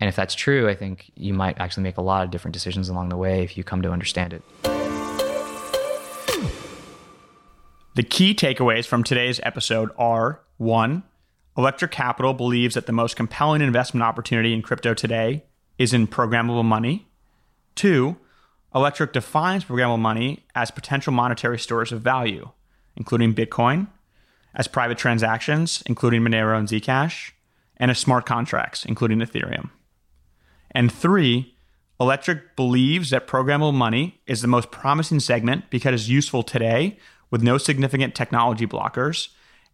And 0.00 0.08
if 0.08 0.16
that's 0.16 0.34
true, 0.34 0.68
I 0.68 0.74
think 0.74 1.12
you 1.16 1.34
might 1.34 1.58
actually 1.60 1.82
make 1.82 1.98
a 1.98 2.02
lot 2.02 2.24
of 2.24 2.30
different 2.30 2.54
decisions 2.54 2.88
along 2.88 3.10
the 3.10 3.16
way 3.16 3.42
if 3.42 3.56
you 3.56 3.64
come 3.64 3.82
to 3.82 3.90
understand 3.90 4.32
it. 4.32 4.42
The 7.94 8.02
key 8.02 8.34
takeaways 8.34 8.86
from 8.86 9.04
today's 9.04 9.38
episode 9.42 9.90
are 9.98 10.40
one, 10.56 11.02
Electric 11.58 11.90
Capital 11.90 12.32
believes 12.32 12.74
that 12.74 12.86
the 12.86 12.92
most 12.92 13.16
compelling 13.16 13.60
investment 13.60 14.02
opportunity 14.02 14.54
in 14.54 14.62
crypto 14.62 14.94
today 14.94 15.44
is 15.78 15.92
in 15.92 16.06
programmable 16.06 16.64
money. 16.64 17.06
Two, 17.74 18.16
Electric 18.74 19.12
defines 19.12 19.64
programmable 19.64 19.98
money 19.98 20.44
as 20.54 20.70
potential 20.70 21.12
monetary 21.12 21.58
stores 21.58 21.92
of 21.92 22.00
value, 22.00 22.50
including 22.96 23.34
Bitcoin, 23.34 23.88
as 24.54 24.68
private 24.68 24.98
transactions, 24.98 25.82
including 25.86 26.22
Monero 26.22 26.58
and 26.58 26.68
Zcash, 26.68 27.32
and 27.76 27.90
as 27.90 27.98
smart 27.98 28.26
contracts, 28.26 28.84
including 28.84 29.18
Ethereum. 29.18 29.70
And 30.70 30.92
three, 30.92 31.54
Electric 32.00 32.56
believes 32.56 33.10
that 33.10 33.26
programmable 33.26 33.74
money 33.74 34.20
is 34.26 34.42
the 34.42 34.48
most 34.48 34.70
promising 34.70 35.20
segment 35.20 35.70
because 35.70 35.94
it's 35.94 36.08
useful 36.08 36.42
today 36.42 36.98
with 37.30 37.42
no 37.42 37.58
significant 37.58 38.14
technology 38.14 38.66
blockers, 38.66 39.28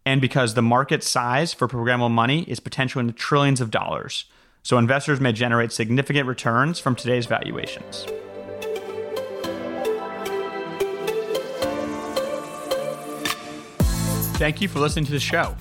and 0.04 0.20
because 0.20 0.54
the 0.54 0.62
market 0.62 1.02
size 1.02 1.54
for 1.54 1.68
programmable 1.68 2.10
money 2.10 2.42
is 2.42 2.60
potentially 2.60 3.00
in 3.00 3.06
the 3.06 3.12
trillions 3.12 3.60
of 3.60 3.70
dollars. 3.70 4.26
So 4.62 4.78
investors 4.78 5.20
may 5.20 5.32
generate 5.32 5.72
significant 5.72 6.26
returns 6.26 6.78
from 6.78 6.94
today's 6.94 7.26
valuations. 7.26 8.06
Thank 14.38 14.60
you 14.60 14.68
for 14.68 14.78
listening 14.78 15.04
to 15.06 15.12
the 15.12 15.18
show. 15.18 15.56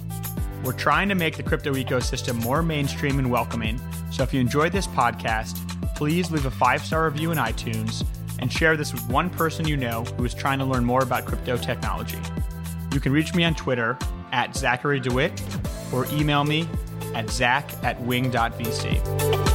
We're 0.63 0.73
trying 0.73 1.09
to 1.09 1.15
make 1.15 1.37
the 1.37 1.43
crypto 1.43 1.73
ecosystem 1.73 2.43
more 2.43 2.61
mainstream 2.61 3.17
and 3.17 3.31
welcoming. 3.31 3.79
So 4.11 4.23
if 4.23 4.33
you 4.33 4.39
enjoyed 4.39 4.71
this 4.71 4.85
podcast, 4.85 5.55
please 5.95 6.29
leave 6.29 6.45
a 6.45 6.51
five 6.51 6.83
star 6.83 7.05
review 7.05 7.31
in 7.31 7.37
iTunes 7.37 8.05
and 8.39 8.51
share 8.51 8.77
this 8.77 8.93
with 8.93 9.07
one 9.09 9.29
person 9.29 9.67
you 9.67 9.77
know 9.77 10.03
who 10.03 10.25
is 10.25 10.33
trying 10.33 10.59
to 10.59 10.65
learn 10.65 10.85
more 10.85 11.01
about 11.01 11.25
crypto 11.25 11.57
technology. 11.57 12.19
You 12.93 12.99
can 12.99 13.11
reach 13.11 13.33
me 13.33 13.43
on 13.43 13.55
Twitter 13.55 13.97
at 14.31 14.55
Zachary 14.55 14.99
DeWitt 14.99 15.41
or 15.91 16.05
email 16.11 16.43
me 16.43 16.67
at 17.13 17.29
zach 17.29 17.71
at 17.83 18.01
wing.vc. 18.01 19.46